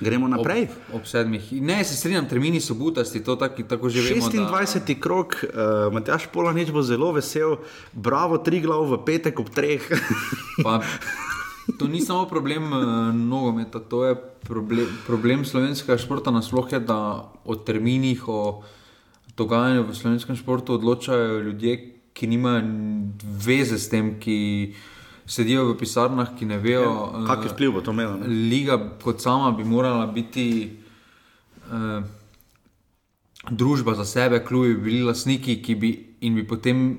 Gremo 0.00 0.28
naprej. 0.28 0.62
Ob, 0.62 1.02
ob 1.02 1.06
sedmih. 1.06 1.52
Ne, 1.60 1.84
se 1.84 1.96
strinjam, 1.96 2.24
termini 2.28 2.60
so 2.60 2.74
butasti, 2.74 3.20
to 3.24 3.36
tak, 3.36 3.60
tako 3.68 3.92
že 3.92 4.00
vemo. 4.00 4.30
26. 4.32 4.86
Da... 4.88 5.00
krok, 5.00 5.36
uh, 5.44 5.92
Matjaš 5.92 6.30
Polanič 6.32 6.72
bo 6.72 6.80
zelo 6.82 7.12
vesel, 7.12 7.58
bravo, 7.92 8.40
tri 8.40 8.62
glav 8.64 8.88
v 8.88 9.02
petek 9.04 9.40
ob 9.40 9.52
treh. 9.52 9.84
pa, 10.64 10.80
to 11.78 11.88
ni 11.88 12.00
samo 12.00 12.26
problem 12.26 12.72
uh, 12.72 13.14
nogometa, 13.14 13.80
to 13.80 14.04
je 14.04 14.14
problem, 14.46 14.86
problem 15.06 15.44
slovenskega 15.44 15.98
športa 15.98 16.30
nasploh, 16.30 16.68
da 16.80 17.30
o 17.44 17.56
terminih, 17.56 18.28
o 18.28 18.62
dogajanju 19.36 19.86
v 19.88 19.94
slovenskem 19.94 20.36
športu 20.36 20.74
odločajo 20.74 21.40
ljudje, 21.40 21.76
ki 22.12 22.26
nimajo 22.26 22.62
veze 23.22 23.78
s 23.78 23.88
tem, 23.88 24.16
ki 24.20 24.74
sedijo 25.26 25.70
v 25.70 25.78
pisarnah, 25.78 26.34
ki 26.38 26.48
ne 26.50 26.58
vejo, 26.58 26.90
ja, 26.90 27.26
kakšen 27.28 27.54
vpliv 27.54 27.76
bo 27.76 27.84
to 27.86 27.94
imelo. 27.94 28.18
Liga 28.26 28.76
kot 29.02 29.22
sama 29.22 29.52
bi 29.56 29.64
morala 29.64 30.06
biti. 30.06 30.46
Uh, 31.70 32.02
Družba 33.40 33.94
za 33.96 34.04
sebe, 34.04 34.42
klubi, 34.44 34.74
bili 34.76 34.98
lastniki, 35.00 35.62
ki 35.64 35.74
bi 35.80 35.90
in 36.20 36.34
bi 36.36 36.42
potem 36.44 36.98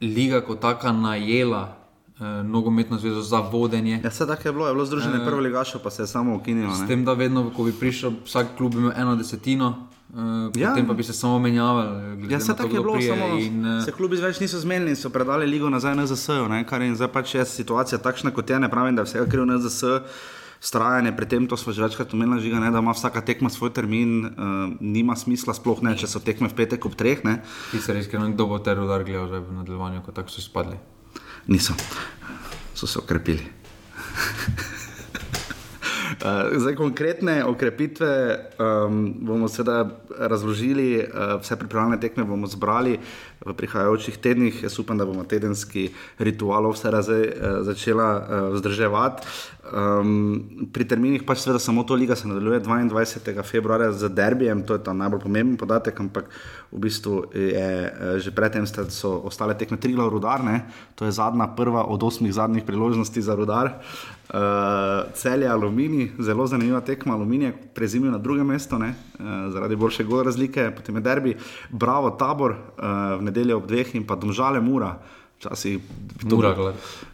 liga 0.00 0.40
kot 0.40 0.62
taka 0.64 0.88
najela 0.92 1.75
eh, 2.20 2.42
nogometno 2.42 2.98
zvezo 2.98 3.22
za 3.22 3.40
vodenje. 3.40 4.00
Ja, 4.04 4.10
vse 4.10 4.26
tako 4.26 4.48
je 4.48 4.52
bilo, 4.52 4.68
je 4.68 4.74
bilo 4.74 4.86
združenje 4.86 5.16
eh, 5.22 5.26
prvo 5.26 5.40
ligašo, 5.40 5.78
pa 5.78 5.90
se 5.90 6.02
je 6.02 6.06
samo 6.06 6.36
ukinilo. 6.36 6.74
S 6.74 6.86
tem, 6.86 7.04
da 7.04 7.12
vedno, 7.12 7.50
ko 7.56 7.64
bi 7.64 7.72
prišel, 7.72 8.12
vsak 8.24 8.56
klub 8.56 8.74
ima 8.74 8.92
eno 8.96 9.16
desetino. 9.16 9.88
Uh, 10.14 10.22
ja. 10.54 10.70
Potem 10.70 10.86
pa 10.86 10.94
bi 10.94 11.02
se 11.02 11.12
samo 11.12 11.38
menjavali. 11.38 12.32
Ja, 12.32 12.40
se 12.40 12.56
tako 12.56 12.76
je 12.76 12.80
bilo, 12.80 13.00
samo 13.00 13.38
in, 13.38 13.66
uh, 13.66 13.84
se 13.84 13.92
klubi 13.92 14.16
več 14.16 14.40
niso 14.40 14.58
zmenili 14.58 14.94
in 14.94 14.96
so 14.96 15.10
predali 15.10 15.46
ligo 15.46 15.68
nazaj 15.70 15.96
na 15.98 16.06
ZS. 16.06 16.30
Kar 16.68 16.82
je 16.82 16.94
zdaj 16.94 17.10
pač 17.12 17.34
je 17.34 17.44
situacija 17.44 17.98
takšna, 17.98 18.30
kot 18.30 18.50
je. 18.50 18.60
Ne 18.60 18.70
pravim, 18.70 18.96
da 18.96 19.02
vse 19.02 19.18
je 19.18 19.26
krivo 19.28 19.44
na 19.44 19.58
ZS. 19.58 19.84
Strajanje 20.62 21.12
pri 21.12 21.26
tem, 21.28 21.46
to 21.46 21.56
smo 21.60 21.72
že 21.72 21.82
večkrat 21.82 22.14
omenili, 22.14 22.40
žiga, 22.40 22.62
ne, 22.62 22.70
da 22.72 22.80
ima 22.80 22.94
vsaka 22.96 23.20
tekma 23.20 23.50
svoj 23.52 23.74
termin, 23.76 24.24
uh, 24.24 24.72
nima 24.80 25.16
smisla, 25.16 25.52
sploh 25.54 25.82
ne, 25.84 25.92
če 25.98 26.08
so 26.08 26.22
tekme 26.22 26.48
v 26.48 26.56
petek 26.64 26.86
ob 26.88 26.96
treh. 26.96 27.20
Ti 27.20 27.82
se 27.82 27.92
res, 27.92 28.08
ker 28.08 28.24
kdo 28.32 28.48
bo 28.48 28.58
te 28.58 28.72
rudar 28.74 29.04
gledal 29.04 29.42
v 29.42 29.58
nadaljevanju, 29.60 30.00
ko 30.06 30.16
tako 30.16 30.32
so 30.32 30.40
izpadli. 30.40 30.80
Niso, 31.46 31.74
so 32.74 32.86
se 32.86 32.98
okrepili. 32.98 33.46
Uh, 36.22 36.58
zdaj, 36.60 36.74
konkretne 36.74 37.44
okrepitve 37.44 38.38
um, 38.58 39.14
bomo 39.20 39.48
seveda 39.48 39.90
razložili, 40.18 40.98
uh, 40.98 41.40
vse 41.40 41.56
pripravljene 41.56 42.00
tekme 42.00 42.24
bomo 42.24 42.46
zbrali 42.46 42.98
v 43.44 43.54
prihajajočih 43.56 44.16
tednih. 44.22 44.62
Jaz 44.62 44.78
upam, 44.78 44.98
da 44.98 45.06
bomo 45.06 45.24
tedenski 45.24 45.90
ritual 46.18 46.70
vse 46.72 46.90
raze 46.90 47.18
uh, 47.20 47.60
začela 47.66 48.08
uh, 48.16 48.48
vzdrževati. 48.56 49.26
Um, 49.66 50.68
pri 50.70 50.86
terminih 50.86 51.24
pač 51.26 51.42
seveda 51.42 51.58
samo 51.58 51.82
to 51.82 51.98
liga 51.98 52.14
se 52.14 52.28
nadaljuje 52.28 52.60
22. 52.62 53.42
februarja 53.42 53.90
z 53.92 54.08
derbijem, 54.14 54.62
to 54.62 54.78
je 54.78 54.82
ta 54.86 54.94
najbolj 54.94 55.24
pomemben 55.26 55.56
podatek, 55.58 56.00
ampak 56.00 56.30
v 56.70 56.78
bistvu 56.86 57.34
je 57.34 57.90
že 58.22 58.30
predtem 58.30 58.62
so 58.66 59.26
ostale 59.26 59.58
tekme 59.58 59.74
tri 59.74 59.90
glav 59.90 60.14
rudarne, 60.14 60.70
to 60.94 61.02
je 61.02 61.10
zadnja 61.10 61.50
prva 61.58 61.82
od 61.82 62.02
osmih 62.02 62.30
zadnjih 62.30 62.62
priložnosti 62.62 63.22
za 63.22 63.34
rudar. 63.34 63.66
Uh, 63.66 64.16
Uh, 64.26 65.06
cel 65.14 65.42
je 65.42 65.48
aluminij, 65.48 66.08
zelo 66.18 66.46
zanimiva 66.46 66.80
tekma. 66.80 67.14
Aluminij 67.14 67.46
je 67.46 67.58
prezimil 67.74 68.10
na 68.10 68.18
drugem 68.18 68.46
mestu, 68.46 68.76
uh, 68.76 68.82
zaradi 69.52 69.76
boljše 69.76 70.04
gole 70.04 70.24
razlike, 70.24 70.72
potem 70.76 70.94
je 70.94 71.00
derbi, 71.00 71.36
bravo, 71.70 72.10
tabor 72.10 72.50
uh, 72.50 72.58
v 73.18 73.22
nedeljo 73.26 73.60
ob 73.60 73.68
dveh 73.68 73.94
in 73.98 74.06
pa 74.06 74.16
domžale 74.18 74.62
mura. 74.64 74.96
Včasih 75.36 75.82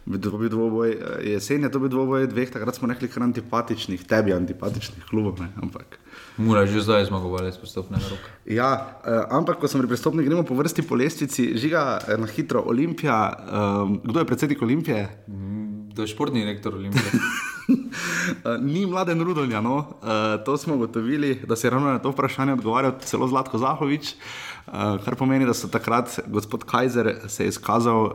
bi 0.07 0.19
to 0.23 0.37
bil 0.39 0.47
dvoboj, 0.47 0.93
jesen 1.27 1.67
je 1.67 1.71
to 1.73 1.81
bil 1.83 1.91
dvoboj 1.91 2.29
dveh, 2.31 2.53
takrat 2.53 2.77
smo 2.79 2.87
rekli, 2.87 3.09
kar 3.11 3.25
antipatičnih, 3.25 4.05
tebi 4.07 4.31
antipatičnih 4.31 5.03
klubov. 5.09 5.43
Ne, 5.43 5.51
ampak. 5.59 5.99
Mora 6.39 6.63
že 6.63 6.79
zdaj 6.85 7.11
zmagovalec 7.11 7.59
pristopnega 7.59 8.07
roka. 8.07 8.31
Ja, 8.47 8.69
uh, 9.03 9.27
ampak 9.27 9.59
ko 9.59 9.67
sem 9.67 9.83
pri 9.83 9.91
pristopni, 9.91 10.23
gremo 10.23 10.47
po 10.47 10.55
vrsti 10.55 10.87
po 10.87 10.95
lestvici, 10.95 11.51
žiga 11.59 11.99
na 12.15 12.29
hitro 12.31 12.63
Olimpija. 12.63 13.19
Um, 13.43 13.99
kdo 14.07 14.23
je 14.23 14.29
predsednik 14.31 14.63
Olimpije? 14.63 15.03
Mm 15.27 15.63
da 15.95 16.01
je 16.01 16.07
športni 16.07 16.39
direktor 16.39 16.75
Olimpije. 16.75 17.03
Ni 18.73 18.85
mladen 18.85 19.21
Rudolja, 19.21 19.61
no? 19.61 19.75
uh, 19.77 19.85
to 20.45 20.57
smo 20.57 20.75
ugotovili, 20.75 21.41
da 21.47 21.55
se 21.55 21.67
je 21.67 21.71
ravno 21.71 21.91
na 21.91 21.99
to 21.99 22.11
vprašanje 22.11 22.53
odgovarjal 22.53 22.93
celo 22.99 23.27
Zlatko 23.27 23.57
Zahovič, 23.57 24.13
uh, 24.13 24.73
kar 25.05 25.15
pomeni, 25.15 25.45
da 25.45 25.53
so 25.53 25.67
takrat 25.67 26.19
gospod 26.27 26.63
Kajzer 26.63 27.15
se 27.27 27.47
izkazal, 27.47 28.03
uh, 28.03 28.11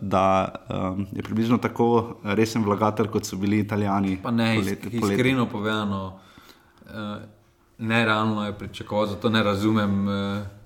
da 0.00 0.54
um, 0.68 1.06
je 1.12 1.22
približno 1.22 1.58
tako 1.58 2.16
resen 2.24 2.64
vlagatelj, 2.64 3.06
kot 3.06 3.24
so 3.24 3.36
bili 3.36 3.58
italijani. 3.58 4.18
Pa 4.22 4.30
ne, 4.30 4.54
poleti, 4.56 4.96
iskreno 4.96 5.46
povedano, 5.46 6.20
uh, 6.84 7.16
nerealno 7.78 8.46
je 8.46 8.58
pričakovati, 8.58 9.12
zato 9.12 9.30
ne 9.30 9.42
razumem. 9.42 10.08
Uh, 10.08 10.58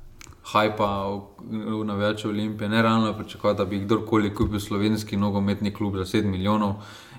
hajpa 0.42 1.20
v 1.50 1.84
navijaču 1.84 2.28
Olimpije. 2.28 2.68
Ne 2.68 2.82
realno 2.82 3.12
pričakovati, 3.12 3.58
da 3.58 3.64
bi 3.64 3.78
kdorkoli 3.78 4.34
kupil 4.34 4.60
slovenski 4.60 5.16
nogometni 5.16 5.74
klub 5.74 5.96
za 5.96 6.04
7 6.04 6.24
milijonov, 6.24 6.74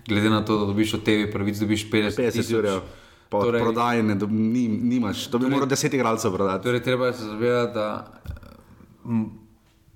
glede 0.08 0.30
na 0.30 0.46
to, 0.46 0.60
da 0.60 0.66
dobiš 0.66 0.94
od 0.94 1.04
TV 1.04 1.32
pravic, 1.32 1.58
dobiš 1.58 1.90
50 1.92 2.32
tisoč. 2.32 2.82
Torej, 3.30 3.62
Prodaj, 3.62 4.04
ne, 4.04 4.16
ni, 4.30 4.68
nimaš, 4.68 5.28
to 5.28 5.38
bi 5.38 5.48
torej, 5.48 5.56
moral 5.56 5.68
deset 5.68 5.94
igralcev 5.94 6.34
prodati. 6.34 6.64
Torej, 6.64 6.84
treba 6.84 7.14
se 7.14 7.24
zavedati, 7.24 7.74
da 7.74 8.12
m, 9.06 9.26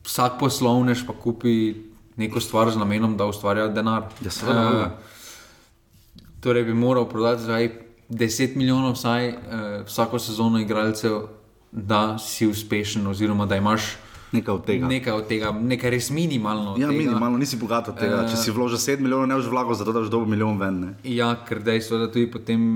vsak 0.04 0.40
poslovnež 0.40 1.06
pa 1.06 1.14
kupi 1.14 1.76
neko 2.18 2.42
stvar 2.42 2.72
z 2.74 2.82
namenom, 2.82 3.14
da 3.18 3.28
ustvarja 3.30 3.68
denar. 3.68 4.10
Ja, 4.26 4.34
seveda. 4.34 4.64
Uh, 4.72 6.22
torej, 6.42 6.64
bi 6.64 6.74
moral 6.74 7.06
prodati 7.10 7.44
za 7.44 7.60
10 8.10 8.56
milijonov 8.56 8.98
vsaj 8.98 9.30
uh, 9.30 9.36
vsako 9.86 10.20
sezono 10.20 10.60
igralcev 10.60 11.28
da 11.72 12.18
si 12.18 12.48
uspešen, 12.48 13.08
oziroma 13.08 13.46
da 13.46 13.56
imaš 13.56 13.82
nekaj 14.32 14.56
od 14.56 14.66
tega. 14.66 14.88
Nekaj, 14.88 15.14
od 15.14 15.28
tega, 15.28 15.52
nekaj 15.52 15.94
res 15.96 16.10
minimalno. 16.12 16.76
Ja, 16.80 16.92
minimalno, 16.92 17.38
nisi 17.38 17.60
bogat 17.60 17.92
od 17.94 18.00
tega. 18.00 18.24
Uh, 18.24 18.32
Če 18.32 18.42
si 18.42 18.52
vložil 18.56 18.80
7 18.82 19.04
milijonov, 19.04 19.30
ne 19.32 19.40
boš 19.40 19.52
vlagal, 19.52 19.78
zato 19.80 19.96
da 19.96 20.04
boš 20.04 20.12
dobil 20.12 20.36
milijon 20.36 20.60
ven. 20.60 20.82
Ne? 20.84 20.92
Ja, 21.08 21.34
ker 21.48 21.64
dejstvo 21.64 21.98
je, 21.98 22.06
da 22.06 22.12
tudi 22.12 22.28
potem. 22.32 22.68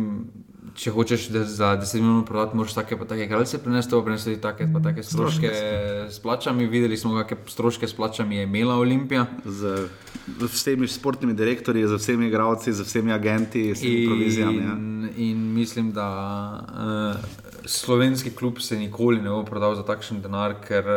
Če 0.72 0.94
hočeš 0.96 1.26
za 1.52 1.74
10 1.76 2.00
milijonov 2.00 2.22
prodati, 2.30 2.56
moraš 2.56 2.78
take 2.78 2.96
pa 2.96 3.04
take 3.04 3.26
kraljice 3.28 3.58
prenesti, 3.60 3.92
pa 3.92 4.06
prenesti 4.06 4.36
take 4.40 4.70
pa 4.72 4.80
take 4.80 5.04
stroške 5.04 5.50
s 6.08 6.22
plačami. 6.24 6.64
Videli 6.72 6.96
smo, 6.96 7.12
kakšne 7.20 7.52
stroške 7.52 7.90
s 7.92 7.98
plačami 7.98 8.38
je 8.40 8.46
imela 8.48 8.78
Olimpija. 8.80 9.26
Z, 9.44 9.90
z 10.40 10.48
vsemi 10.54 10.88
športnimi 10.88 11.36
direktorji, 11.36 11.90
z 11.92 12.00
vsemi 12.00 12.30
igravci, 12.32 12.72
z 12.72 12.88
vsemi 12.88 13.12
agenti, 13.12 13.66
z 13.76 13.82
vsemi 13.82 14.06
provizijami. 14.08 14.64
Ja. 14.64 14.78
In 15.28 15.44
mislim, 15.58 15.92
da 15.92 16.08
uh, 16.64 17.20
slovenski 17.68 18.32
klub 18.32 18.64
se 18.64 18.80
nikoli 18.80 19.20
ne 19.20 19.30
bo 19.30 19.44
prodal 19.44 19.76
za 19.76 19.84
takšen 19.84 20.24
denar, 20.24 20.56
ker. 20.64 20.88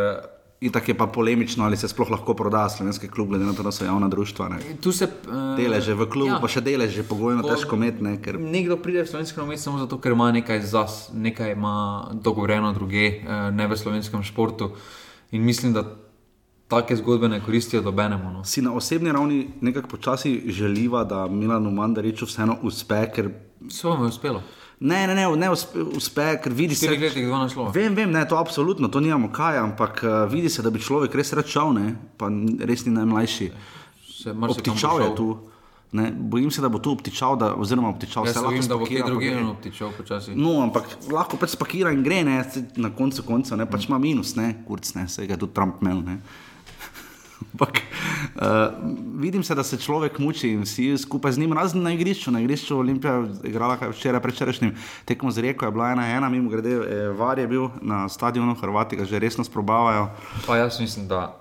In 0.61 0.73
tako 0.73 0.91
je 0.91 0.97
pa 0.97 1.07
polemično, 1.07 1.65
ali 1.65 1.77
se 1.77 1.89
sploh 1.89 2.11
lahko 2.11 2.35
proda 2.35 2.69
slovenski 2.69 3.09
klub, 3.09 3.29
glede 3.29 3.45
na 3.45 3.53
to, 3.53 3.63
da 3.63 3.73
so 3.73 3.85
javna 3.85 4.09
društva. 4.09 4.49
Ne. 4.49 4.59
Tu 4.81 4.93
se 4.93 5.05
uh, 5.05 5.57
deleže 5.57 5.95
v 5.95 6.07
klubu, 6.09 6.31
ja. 6.31 6.39
pa 6.41 6.49
še 6.49 6.63
deleže, 6.65 7.03
pogojno 7.05 7.43
po, 7.43 7.51
težko 7.51 7.77
imeti. 7.77 8.05
Ne, 8.05 8.15
ker... 8.23 8.39
Nekdo 8.41 8.79
pride 8.81 9.03
v 9.05 9.11
slovenski 9.11 9.41
nogomet 9.41 9.61
samo 9.61 9.83
zato, 9.83 9.99
ker 10.01 10.15
ima 10.15 10.31
nekaj 10.33 10.63
zas, 10.65 10.97
nekaj 11.13 11.53
ima 11.53 11.75
dogovorjeno 12.15 12.73
druge, 12.73 13.05
uh, 13.27 13.51
ne 13.53 13.69
v 13.69 13.77
slovenskem 13.77 14.25
športu. 14.25 14.73
In 15.35 15.45
mislim, 15.45 15.75
da 15.75 15.85
take 16.71 16.97
zgodbe 16.97 17.29
ne 17.29 17.43
koristijo 17.45 17.83
dobenemu. 17.83 18.31
No. 18.31 18.45
Si 18.45 18.63
na 18.63 18.73
osebni 18.73 19.13
ravni 19.13 19.49
nekako 19.61 19.89
počasi 19.89 20.43
želiva, 20.47 21.05
da 21.05 21.27
Milano 21.27 21.71
Mandariču 21.71 22.31
vseeno 22.31 22.57
uspe, 22.63 23.05
ker. 23.15 23.31
Se 23.69 23.89
vam 23.89 24.03
je 24.03 24.09
uspelo. 24.09 24.43
Ne, 24.81 25.07
ne, 25.07 25.15
ne, 25.15 25.37
ne 25.37 25.51
uspe, 25.51 25.83
uspe 25.97 26.27
ker 26.43 26.53
vidi 26.53 26.75
se. 26.75 26.87
Štiri 26.87 27.01
leta 27.07 27.21
je 27.21 27.27
dva 27.27 27.45
naslova. 27.45 27.71
Vem, 27.75 27.95
vem, 27.95 28.11
ne, 28.11 28.25
to 28.29 28.37
absolutno, 28.37 28.89
to 28.89 29.01
nimamo 29.01 29.31
kaj, 29.33 29.59
ampak 29.63 30.03
uh, 30.03 30.33
vidi 30.33 30.51
se, 30.51 30.63
da 30.63 30.71
bi 30.75 30.83
človek 30.83 31.15
res 31.15 31.33
račal, 31.33 31.73
ne, 31.77 31.95
pa 32.19 32.29
res 32.61 32.87
ni 32.87 32.95
najmlajši. 32.97 33.51
Obtičal 34.35 35.05
je 35.05 35.11
tu. 35.17 35.29
Ne, 35.95 36.09
bojim 36.11 36.51
se, 36.51 36.59
da 36.59 36.69
bo 36.69 36.81
tu 36.83 36.91
obtičal, 36.91 37.37
da, 37.39 37.53
oziroma 37.55 37.89
obtičal 37.89 38.27
se 38.27 38.41
lahko. 38.41 38.57
Vem, 38.57 38.67
da 38.67 38.77
bo 38.77 38.87
kje 38.89 39.03
druge 39.07 39.31
obtičal 39.47 39.93
počasi. 39.95 40.35
No, 40.35 40.57
ampak 40.65 40.89
lahko 41.07 41.39
pač 41.39 41.55
spakira 41.55 41.93
in 41.95 42.03
gre, 42.03 42.25
ne, 42.27 42.41
na 42.83 42.91
koncu 42.91 43.23
konca, 43.23 43.55
ne, 43.57 43.69
pač 43.71 43.87
ima 43.87 44.01
minus, 44.03 44.35
ne, 44.35 44.49
kurc, 44.67 44.91
ne, 44.99 45.07
se 45.09 45.29
ga 45.31 45.39
tudi 45.39 45.55
Trump 45.55 45.85
imel, 45.85 46.03
ne. 46.03 46.19
Ampak 47.53 47.79
uh, 47.79 48.43
vidim 49.21 49.43
se, 49.43 49.55
da 49.55 49.63
se 49.63 49.79
človek 49.79 50.19
muči 50.19 50.51
in 50.51 50.63
vsi 50.63 50.99
skupaj 50.99 51.33
z 51.33 51.39
njim, 51.39 51.53
razen 51.53 51.83
na 51.83 51.93
igrišču. 51.93 52.31
Na 52.31 52.41
igrišču 52.41 52.79
Olimpija 52.79 53.15
je 53.15 53.51
igrala 53.51 53.79
včeraj 53.91 54.23
prečerajšnjim 54.23 54.75
tekmo 55.05 55.31
z 55.31 55.39
Reko, 55.39 55.65
je 55.65 55.71
bila 55.71 55.91
ena 55.93 56.07
ena, 56.07 56.29
mimo 56.29 56.51
grede, 56.51 56.75
eh, 56.75 57.09
var 57.09 57.39
je 57.39 57.47
bil 57.47 57.69
na 57.83 58.09
stadionu, 58.09 58.55
Hrvati 58.55 58.97
ga 58.97 59.05
že 59.05 59.19
resno 59.19 59.45
sprobavajo. 59.45 60.09
Pa 60.47 60.57
jaz 60.57 60.81
mislim, 60.81 61.09
da 61.09 61.37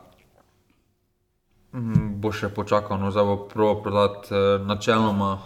mm, 1.73 2.21
bo 2.21 2.31
še 2.31 2.49
počakal, 2.49 2.99
no 2.99 3.11
zdaj 3.11 3.25
bo 3.25 3.37
prvo 3.47 3.75
prodati 3.83 4.33
eh, 4.33 4.59
načeloma. 4.65 5.37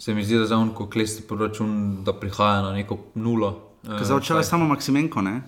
Se 0.00 0.14
mi 0.14 0.24
zdi, 0.24 0.34
da 0.34 0.40
je 0.40 0.46
za 0.46 0.56
unko 0.56 0.88
klesti 0.88 1.22
proračun, 1.28 2.04
da 2.04 2.12
prihaja 2.12 2.62
na 2.62 2.72
neko 2.72 2.96
nulo. 3.14 3.70
Za 4.00 4.16
včeraj 4.16 4.44
samo 4.44 4.64
Maksimenko, 4.68 5.20
ne? 5.22 5.42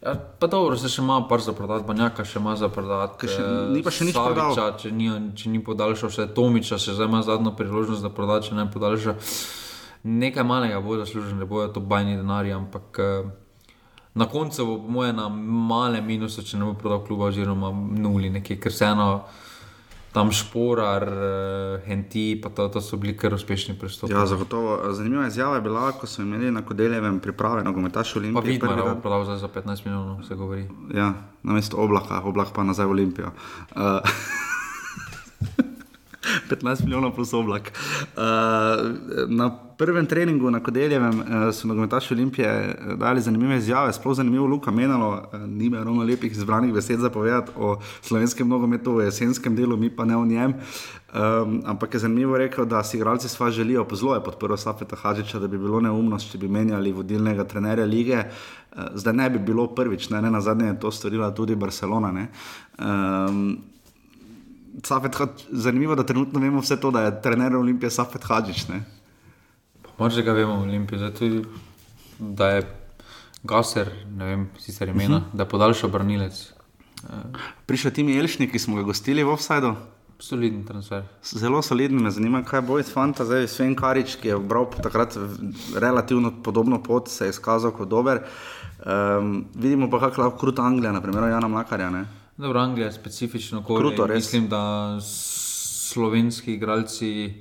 Ja, 0.00 0.14
pa 0.38 0.46
dobro, 0.48 0.76
se 0.80 0.88
še 0.88 1.02
ima 1.02 1.18
par 1.28 1.42
za 1.44 1.52
prodati, 1.52 1.84
banjaka 1.84 2.24
še 2.24 2.40
ima 2.40 2.54
za 2.56 2.70
prodati. 2.72 3.28
Še, 3.28 3.42
ni 3.74 3.82
pa 3.84 3.92
še 3.92 4.06
nič 4.08 4.16
prodal. 4.16 4.56
Če 4.80 4.92
ni, 4.96 5.10
če 5.36 5.52
ni 5.52 5.60
podaljšal 5.64 6.14
še 6.14 6.26
Tomiča, 6.36 6.78
še 6.80 6.96
zdaj 6.96 7.10
ima 7.10 7.20
zadnjo 7.26 7.52
priložnost, 7.58 8.00
da 8.00 8.08
proda, 8.08 8.38
če 8.40 8.56
ne 8.56 8.64
podaljša. 8.72 9.16
nekaj 10.02 10.44
malega 10.48 10.80
bo 10.80 10.96
zaslužen, 10.96 11.38
ne 11.38 11.44
bojo 11.44 11.68
to 11.68 11.80
bajni 11.84 12.16
denarji, 12.16 12.52
ampak 12.56 13.00
uh, 13.04 13.28
na 14.14 14.26
koncu 14.26 14.66
bo 14.66 14.78
moje 14.78 15.12
na 15.12 15.28
male 15.28 16.00
minuse, 16.00 16.42
če 16.42 16.56
ne 16.56 16.70
bo 16.70 16.74
prodal 16.80 17.04
kluba, 17.04 17.28
oziroma 17.28 17.68
nuli, 17.74 18.32
nekaj, 18.40 18.56
ker 18.56 18.72
se 18.72 18.88
eno. 18.88 19.10
Tam 20.12 20.32
šporar, 20.34 21.06
uh, 21.06 21.86
henti, 21.86 22.40
pa 22.42 22.50
to, 22.50 22.68
to 22.68 22.80
so 22.82 22.96
bili 22.96 23.16
kar 23.16 23.34
uspešni 23.34 23.78
pristopi. 23.78 24.12
Ja, 24.12 24.26
zagotovo. 24.26 24.92
Zanimiva 24.92 25.26
izjava 25.26 25.54
je 25.54 25.60
bila, 25.60 25.92
ko 25.92 26.06
so 26.06 26.22
imeli 26.22 26.50
na 26.50 26.64
Kodeljevem 26.66 27.20
priprave, 27.20 27.62
na 27.64 27.70
Gometašu 27.70 28.14
Pa 28.14 28.20
Olimpije. 28.20 28.52
vidno, 28.52 28.68
prvi 28.68 28.82
da 28.82 28.94
bo 28.94 29.00
prodal 29.00 29.24
zdaj 29.24 29.38
za 29.38 29.48
15 29.48 29.86
milijonov, 29.86 30.22
se 30.26 30.34
govori. 30.34 30.68
Ja, 30.94 31.12
na 31.42 31.52
mesto 31.52 31.76
oblaka, 31.76 32.22
oblak 32.24 32.48
pa 32.54 32.64
nazaj 32.66 32.86
v 32.86 32.90
Olimpijo. 32.90 33.30
Uh, 33.76 33.80
15 36.50 36.84
milijonov 36.84 37.14
plus 37.14 37.32
oblak. 37.32 37.72
Uh, 38.16 38.22
na 39.28 39.50
prvem 39.80 40.06
treningu 40.06 40.50
na 40.50 40.60
Kodeljevem 40.60 41.20
uh, 41.20 41.26
so 41.52 41.68
nogometaši 41.68 42.14
Olimpije 42.14 42.48
eh, 42.48 42.96
dali 42.96 43.20
zanimive 43.20 43.56
izjave, 43.56 43.92
sploh 43.92 44.16
zanimivo 44.16 44.46
Luka 44.46 44.70
Menalo, 44.70 45.10
uh, 45.10 45.40
nima 45.40 45.76
ravno 45.76 46.04
lepih 46.04 46.32
izbranih 46.32 46.74
besed 46.74 47.00
za 47.00 47.10
povedati 47.10 47.52
o 47.56 47.78
slovenskem 48.02 48.48
nogometu 48.48 48.92
v 48.94 49.04
jesenskem 49.04 49.56
delu, 49.56 49.76
mi 49.76 49.90
pa 49.90 50.04
ne 50.04 50.16
o 50.16 50.24
njem. 50.24 50.54
Um, 51.14 51.62
ampak 51.66 51.94
je 51.94 52.00
zanimivo 52.00 52.38
rekel, 52.38 52.64
da 52.64 52.84
si 52.84 52.96
igralci 52.96 53.28
sva 53.28 53.50
želijo, 53.50 53.86
zelo 53.92 54.14
je 54.14 54.24
podprl 54.24 54.56
Safeta 54.56 54.96
Hadžiča, 54.96 55.38
da 55.38 55.48
bi 55.48 55.58
bilo 55.58 55.80
neumnost, 55.80 56.32
če 56.32 56.38
bi 56.38 56.48
menjali 56.48 56.92
vodilnega 56.92 57.44
trenerja 57.44 57.84
lige. 57.84 58.22
Zdaj 58.94 59.12
ne 59.12 59.30
bi 59.30 59.38
bilo 59.38 59.66
prvič, 59.74 60.10
ne, 60.10 60.22
ne 60.22 60.30
na 60.30 60.40
zadnje 60.40 60.66
je 60.66 60.80
to 60.80 60.90
storila 60.90 61.34
tudi 61.34 61.56
Barcelona. 61.56 62.26
Um, 62.78 63.58
Safet, 64.84 65.16
zanimivo, 65.50 65.94
da 65.94 66.06
trenutno 66.06 66.40
vemo 66.40 66.60
vse 66.60 66.80
to, 66.80 66.90
da 66.90 67.02
je 67.02 67.22
trener 67.22 67.56
Olimpije 67.56 67.90
Safet 67.90 68.24
Hadžič. 68.24 68.68
Ne. 68.68 68.82
Morda 69.98 70.22
ga 70.22 70.32
vemo 70.32 70.56
v 70.56 70.68
Olimpiji, 70.68 71.10
tudi, 71.18 71.42
da 72.18 72.48
je 72.48 72.62
Gaser, 73.42 73.88
ne 74.16 74.24
vem, 74.24 74.48
sicer 74.58 74.88
imena, 74.88 75.16
uh 75.16 75.22
-huh. 75.22 75.36
da 75.36 75.42
je 75.42 75.48
podaljšal 75.48 75.90
branilec. 75.90 76.52
Prišel 77.66 77.90
Timi 77.90 78.18
Elšnik, 78.18 78.52
ki 78.52 78.58
smo 78.58 78.76
ga 78.76 78.82
gostili 78.82 79.24
v 79.24 79.32
Offsideu. 79.32 79.74
Soliden 80.20 80.64
transfer. 80.64 81.02
Zelo 81.24 81.62
solidno 81.62 82.02
me 82.02 82.10
zanima, 82.10 82.42
kaj 82.44 82.60
bo 82.60 82.78
iz 82.78 82.92
Fanta, 82.92 83.24
zdaj 83.24 83.46
Sven 83.48 83.74
Karič, 83.74 84.18
ki 84.20 84.28
je 84.28 84.36
obral 84.36 84.66
takrat 84.82 85.16
relativno 85.74 86.32
podobno 86.42 86.82
pot, 86.82 87.08
se 87.08 87.24
je 87.24 87.30
izkazal 87.30 87.70
kot 87.70 87.88
dober. 87.88 88.20
Um, 88.84 89.46
vidimo 89.54 89.90
pa, 89.90 90.00
kako 90.00 90.20
lahko 90.20 90.38
kruta 90.38 90.62
Anglija, 90.62 90.92
naprimer 90.92 91.30
Jana 91.30 91.48
Mlakarja. 91.48 91.90
Ne? 91.90 92.04
Dobro, 92.40 92.60
Anglija 92.60 92.86
je 92.86 92.92
specifično 92.92 93.58
okolje. 93.60 93.78
Kruto, 93.80 94.02
in 94.02 94.08
res. 94.08 94.24
Mislim, 94.24 94.48
da 94.48 94.98
slovenski 95.00 96.54
igralci, 96.54 97.34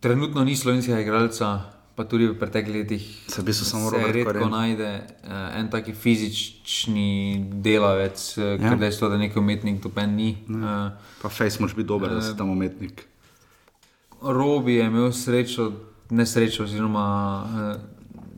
trenutno 0.00 0.44
ni 0.44 0.56
slovenskega 0.56 1.00
igralca, 1.00 1.60
pa 1.94 2.04
tudi 2.04 2.26
v 2.26 2.34
preteklih 2.34 2.76
letih. 2.76 3.04
Se 3.28 3.42
v 3.42 3.44
bistvu 3.44 3.64
samo 3.64 3.90
se 3.90 3.96
Robert 3.96 4.14
redko 4.14 4.32
Koren. 4.32 4.50
najde 4.50 4.90
uh, 5.22 5.30
en 5.54 5.70
taki 5.70 5.94
fizični 5.94 7.10
delavec, 7.54 8.34
uh, 8.36 8.42
Ja. 8.42 8.50
ja. 8.50 8.58
ker 8.58 8.78
dejstvo, 8.78 9.08
da 9.08 9.16
neki 9.16 9.38
umetnik 9.38 9.82
to 9.82 9.88
pen 9.88 10.10
ni. 10.10 10.36
Uh, 10.48 10.90
Pa 11.22 11.28
Face 11.28 11.60
moraš 11.60 11.76
biti 11.76 11.88
dober, 11.88 12.10
da 12.10 12.22
si 12.22 12.36
tam 12.36 12.50
umetnik. 12.50 13.06
Robi 14.22 14.74
je 14.74 14.86
imel 14.86 15.12
srečo, 15.12 15.72
nesrečo, 16.10 16.64
oziroma 16.64 17.04
eh, 17.46 17.93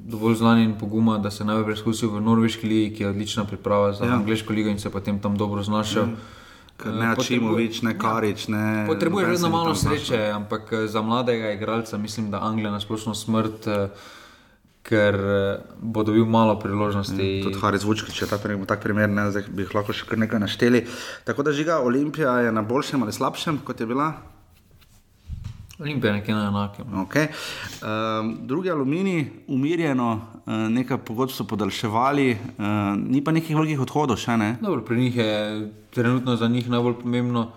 dovolj 0.06 0.34
znanja 0.36 0.62
in 0.62 0.74
poguma, 0.74 1.18
da 1.18 1.30
se 1.30 1.44
najprej 1.44 1.64
preizkusil 1.66 2.10
v 2.10 2.20
Norveški 2.20 2.64
ligi, 2.64 2.94
ki 2.94 3.02
je 3.02 3.08
odlična 3.08 3.44
priprava 3.44 3.92
za 3.92 4.04
Ja. 4.04 4.10
ja. 4.10 4.16
angliško 4.16 4.52
ligo 4.52 4.70
in 4.70 4.78
se 4.78 4.90
potem 4.90 5.18
tam 5.18 5.36
dobro 5.36 5.62
znašel. 5.62 6.04
Eh, 6.04 6.16
Ne 6.78 7.10
potrebuje- 7.10 7.24
Čimovič, 7.26 7.82
ne 7.82 7.92
Karič, 7.94 8.48
ne. 8.48 8.84
Potrebuješ 8.86 9.24
noben 9.24 9.34
vedno 9.34 9.48
malo 9.50 9.64
tam 9.66 9.74
znašel. 9.76 9.98
sreče, 9.98 10.30
ampak 10.30 10.62
eh, 10.72 10.86
za 10.86 11.02
mladega 11.02 11.50
igralca 11.50 11.96
mislim, 11.98 12.30
da 12.30 12.40
Anglija 12.40 12.70
na 12.70 12.78
splošno 12.78 13.14
smrt, 13.14 13.66
eh, 13.66 13.88
ker 14.82 15.14
eh, 15.16 15.58
bo 15.80 16.02
dobil 16.02 16.24
malo 16.26 16.54
priložnosti. 16.56 17.40
Tudi 17.42 17.58
Haris 17.58 17.82
Vučkič 17.82 18.22
je 18.22 18.28
ta 18.28 18.38
primer, 18.38 18.66
tak 18.66 18.80
primer, 18.80 19.08
ne, 19.08 19.30
zdaj 19.30 19.42
bi 19.48 19.66
lahko 19.66 19.90
še 19.90 20.04
kar 20.04 20.18
nekaj 20.18 20.38
našteli. 20.38 20.84
Tako 21.24 21.42
da 21.42 21.52
žiga 21.52 21.80
Olimpija 21.80 22.38
je 22.38 22.52
na 22.52 22.62
boljšem 22.62 23.02
ali 23.02 23.12
slabšem, 23.12 23.58
kot 23.58 23.80
je 23.80 23.86
bila. 23.86 24.12
Olimpija 25.78 26.12
je 26.12 26.18
nekje 26.18 26.34
na 26.34 26.48
enakem. 26.48 26.84
Okay. 27.06 27.26
Um, 28.20 28.38
drugi 28.46 28.70
aluminij, 28.70 29.26
umirjeno, 29.46 30.20
uh, 30.46 30.54
nekaj 30.54 30.98
pogodb 30.98 31.30
so 31.30 31.44
podaljševali, 31.44 32.30
uh, 32.32 32.66
ni 32.96 33.24
pa 33.24 33.32
nekih 33.32 33.56
velikih 33.56 33.80
odhodov 33.84 34.16
še 34.16 34.36
ne. 34.40 34.54
Dobro, 34.60 34.80
pri 34.80 35.00
njih 35.00 35.16
je 35.16 35.32
trenutno 35.92 36.36
za 36.36 36.48
njih 36.48 36.70
najbolj 36.70 36.94
pomembno, 37.02 37.48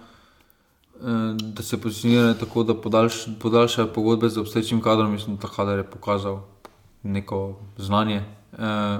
eh, 1.00 1.08
da 1.56 1.64
se 1.64 1.82
pozicionirajo 1.82 2.34
tako, 2.34 2.64
da 2.64 2.76
podaljš, 2.76 3.26
podaljšajo 3.40 3.88
pogodbe 3.94 4.30
z 4.30 4.40
obstoječim 4.40 4.82
kadrom. 4.82 5.12
Mislim, 5.12 5.36
da 5.36 5.42
ta 5.42 5.54
kader 5.56 5.78
je 5.80 5.84
pokazal 5.84 6.40
neko 7.04 7.56
znanje. 7.78 8.24
Eh, 8.54 9.00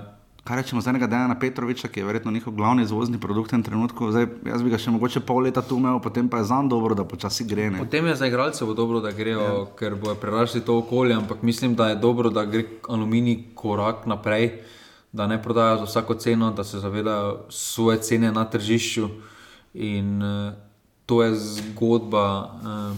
Kaj 0.50 0.58
rečemo 0.58 0.82
za 0.82 0.90
enega 0.90 1.06
Dejana 1.08 1.36
Petroviča, 1.40 1.88
ki 1.88 2.00
je 2.00 2.06
verjetno 2.06 2.32
njihov 2.32 2.54
glavni 2.54 2.82
izvozni 2.84 3.20
produkt 3.22 3.48
v 3.48 3.52
tem 3.52 3.64
trenutku. 3.64 4.08
Zdaj, 4.12 4.26
jaz 4.50 4.64
bi 4.66 4.72
ga 4.74 4.78
še 4.82 4.90
mogoče 4.90 5.22
pol 5.22 5.44
leta 5.46 5.62
tu 5.62 5.76
imel, 5.78 6.00
potem 6.02 6.26
pa 6.26 6.40
je 6.40 6.48
zanj 6.50 6.72
dobro, 6.72 6.96
da 6.98 7.04
počasi 7.06 7.46
gre. 7.46 7.68
Ne? 7.70 7.84
Potem 7.86 8.08
je 8.10 8.16
za 8.18 8.26
igralce 8.26 8.66
dobro, 8.66 8.98
da 8.98 9.12
grejo, 9.14 9.44
ja. 9.46 9.60
ker 9.78 9.94
bojo 9.94 10.16
prerasli 10.18 10.64
to 10.66 10.80
okolje, 10.82 11.14
ampak 11.14 11.44
mislim, 11.46 11.76
da 11.78 11.92
je 11.92 12.00
dobro, 12.02 12.32
da 12.34 12.48
gre 12.50 12.64
aluminij 12.90 13.44
korak 13.54 14.08
naprej, 14.10 14.64
da 15.14 15.28
ne 15.28 15.38
prodajo 15.38 15.84
za 15.84 15.86
vsako 15.86 16.18
ceno, 16.18 16.50
da 16.52 16.64
se 16.64 16.82
zavedajo 16.82 17.46
svoje 17.50 18.02
cene 18.02 18.32
na 18.32 18.48
tržišču. 18.50 19.06
In 19.74 20.18
uh, 20.24 20.58
to 21.06 21.22
je 21.24 21.36
zgodba, 21.36 22.26
uh, 22.42 22.98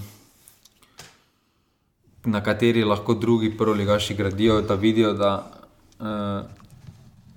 na 2.32 2.40
kateri 2.40 2.88
lahko 2.88 3.14
drugi 3.14 3.52
prvoligaši 3.58 4.16
gradijo, 4.16 4.62
da 4.62 4.80
vidijo, 4.80 5.14
da 5.14 5.52
uh, 6.00 6.61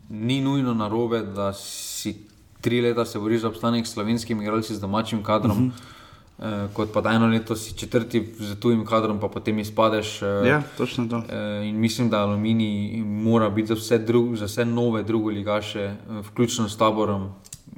ni 0.08 0.40
nujno 0.40 0.74
narobe, 0.74 1.22
da 1.22 1.52
si 1.52 2.16
tri 2.60 2.80
leta 2.80 3.04
se 3.04 3.18
boriš 3.18 3.40
za 3.40 3.48
obstanek 3.48 3.86
s 3.86 3.92
slovenskim 3.92 4.42
igralcem, 4.42 4.76
z 4.76 4.80
domačim 4.80 5.22
kadrom. 5.22 5.66
Uh 5.66 5.72
-huh. 5.72 5.94
Uh, 6.38 6.44
kot 6.72 6.92
pa 6.92 7.00
da 7.00 7.10
eno 7.10 7.26
leto 7.26 7.56
si 7.56 7.76
četrti 7.78 8.34
z 8.38 8.56
tujim 8.60 8.86
kadrom, 8.86 9.20
pa 9.20 9.28
potem 9.28 9.58
izpadeš. 9.58 10.22
Uh, 10.22 10.46
Ja, 10.46 10.62
točno 10.76 11.06
to. 11.06 11.16
Uh, 11.16 11.24
in 11.64 11.76
mislim, 11.80 12.10
da 12.10 12.22
Aluminij 12.22 13.02
mora 13.04 13.50
biti 13.50 13.68
za 13.68 13.74
vse, 13.74 13.98
drug, 13.98 14.36
za 14.36 14.44
vse 14.44 14.64
nove 14.64 15.02
drugoligaše, 15.02 15.94
uh, 16.08 16.26
vključno 16.26 16.68
s 16.68 16.76
taborom 16.76 17.28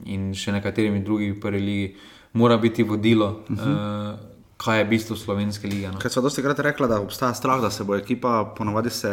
in 0.04 0.34
še 0.34 0.52
nekaterimi 0.52 1.04
drugimi 1.04 1.40
prvi 1.40 1.60
ligi, 1.60 1.94
mora 2.32 2.56
biti 2.56 2.82
vodilo, 2.82 3.40
uh 3.48 3.56
-huh. 3.56 4.12
uh, 4.12 4.18
kaj 4.56 4.78
je 4.78 4.84
bistvo 4.84 5.16
slovenske 5.16 5.68
lige. 5.68 5.90
No. 5.92 5.98
Ker 6.00 6.12
so 6.12 6.22
dosti 6.24 6.42
krat 6.42 6.58
rekla, 6.64 6.88
da 6.88 7.00
obstaja 7.00 7.34
strah, 7.34 7.60
da 7.60 7.70
se 7.70 7.84
bo 7.84 7.96
ekipa 7.96 8.44
ponovadi 8.56 8.90
se 8.90 9.10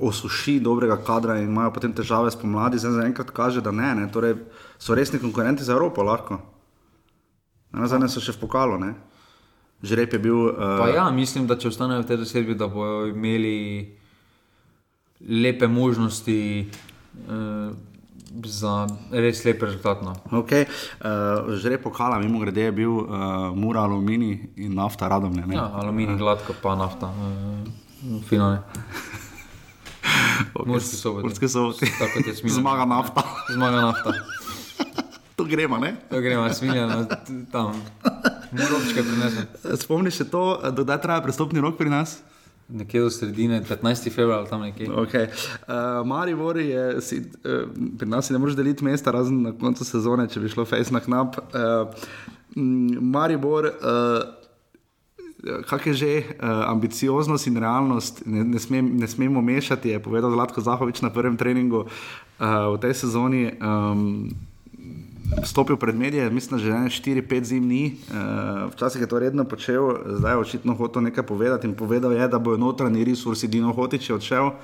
osuši 0.00 0.58
dobrega 0.60 0.96
kadra 1.06 1.38
in 1.38 1.48
imajo 1.48 1.70
potem 1.74 1.92
težave 1.94 2.30
spomladi. 2.30 2.78
Zdaj 2.78 2.96
zaenkrat 2.98 3.30
kaže, 3.30 3.62
da 3.62 3.70
ne, 3.70 3.94
ne. 3.94 4.08
Torej, 4.12 4.34
so 4.78 4.94
resni 4.94 5.20
konkurenti 5.22 5.64
za 5.64 5.72
Evropo 5.72 6.02
lahko. 6.02 6.40
Na 7.70 7.86
zadnje 7.86 8.10
so 8.10 8.22
še 8.22 8.34
v 8.34 8.42
pokalu, 8.42 8.80
ne. 8.82 8.94
Žreb 9.86 10.12
je 10.12 10.18
bil. 10.18 10.40
Uh, 10.50 10.80
Pa 10.82 10.90
ja, 10.90 11.06
mislim, 11.14 11.46
da 11.46 11.56
če 11.56 11.70
ostanejo 11.70 12.02
v 12.02 12.10
tej 12.10 12.18
zasedbi, 12.24 12.58
da 12.58 12.66
bodo 12.68 13.06
imeli 13.08 13.96
lepe 15.20 15.68
možnosti 15.70 16.66
uh, 16.66 17.70
za 18.44 18.86
res 19.10 19.44
lep 19.44 19.62
rezultat. 19.62 20.02
No. 20.02 20.14
Okay. 20.42 20.66
Uh, 21.00 21.50
Žreb 21.58 21.82
pokala, 21.82 22.18
mimo 22.18 22.38
grede, 22.38 22.62
je 22.62 22.72
bil 22.72 22.90
uh, 22.90 23.06
Mura, 23.56 23.82
Aluminij 23.82 24.38
in 24.56 24.74
nafta 24.74 25.08
radomlje. 25.08 25.46
ne. 25.46 25.54
Ja, 25.54 25.70
aluminij, 25.74 26.16
gladko, 26.16 26.54
pa 26.62 26.74
nafta, 26.74 27.10
uh, 27.10 28.22
finale. 28.28 28.62
Ok, 30.54 30.66
Murski 30.66 30.96
soboti. 30.96 31.26
Murski 31.26 31.48
soboti. 31.48 31.86
Tako 31.98 32.10
kot 32.14 32.26
je 32.26 32.34
Smiljan. 32.34 32.60
Zmaga 32.60 32.84
nafta. 32.84 33.22
Zmaga 33.52 33.80
nafta. 33.80 34.12
to 35.36 35.44
gremo, 35.44 35.78
ne? 35.78 35.96
To 36.10 36.20
gremo, 36.20 36.48
smiljeno, 36.54 37.04
tam. 37.52 37.82
Morovčke 38.52 39.02
prinesem. 39.02 39.46
Spomniš 39.76 40.14
se 40.14 40.30
to, 40.30 40.60
dokdaj 40.72 41.00
traja 41.00 41.22
prestopni 41.22 41.60
rok 41.60 41.76
pri 41.78 41.90
nas? 41.90 42.18
Nekje 42.70 43.00
do 43.00 43.10
sredine, 43.10 43.62
15. 43.68 44.10
februar, 44.14 44.46
tam 44.48 44.62
nekje. 44.62 44.88
Okay. 44.88 45.26
Uh, 45.66 46.06
Maribor 46.06 46.58
je, 46.58 47.00
si, 47.02 47.18
uh, 47.18 47.68
pri 47.98 48.08
nas 48.08 48.30
ne 48.30 48.38
moreš 48.38 48.56
deliti 48.56 48.84
mesta, 48.84 49.10
razen 49.10 49.42
na 49.42 49.52
koncu 49.52 49.84
sezone, 49.84 50.28
če 50.30 50.40
bi 50.40 50.52
šlo 50.52 50.64
face 50.64 50.94
na 50.94 51.00
knap. 51.00 51.40
Uh, 51.50 51.90
Maribor, 53.00 53.70
uh, 53.70 55.60
kak 55.66 55.86
je 55.86 55.94
že 55.94 56.12
uh, 56.18 56.70
ambicioznost 56.70 57.46
in 57.46 57.56
realnost, 57.56 58.22
ne, 58.26 58.44
ne, 58.44 58.58
smem, 58.58 58.92
ne 59.00 59.08
smemo 59.08 59.42
mešati, 59.42 59.88
je 59.96 60.02
povedal 60.02 60.30
Zlatko 60.30 60.60
Zahovič 60.60 61.00
na 61.00 61.10
prvem 61.10 61.36
treningu 61.36 61.86
uh, 61.86 62.74
v 62.74 62.78
tej 62.78 62.94
sezoni. 62.94 63.50
Um, 63.58 64.30
Stopil 65.44 65.76
pred 65.76 65.94
medije, 65.94 66.30
mislim, 66.30 66.60
že 66.60 66.70
4-5 66.70 67.44
zim 67.44 67.66
ni, 67.66 67.96
uh, 68.10 68.72
včasih 68.72 69.00
je 69.00 69.06
to 69.06 69.18
redno 69.18 69.44
počel, 69.44 69.94
zdaj 70.18 70.32
je 70.32 70.36
očitno 70.36 70.74
hotel 70.74 71.02
nekaj 71.02 71.26
povedati 71.26 71.66
in 71.66 71.74
povedal 71.74 72.12
je, 72.12 72.28
da 72.28 72.38
bo 72.38 72.56
notranji 72.56 73.04
resursi 73.04 73.48
Dino 73.48 73.72
Hotič 73.72 74.10
odšel. 74.10 74.46
uh, 74.46 74.54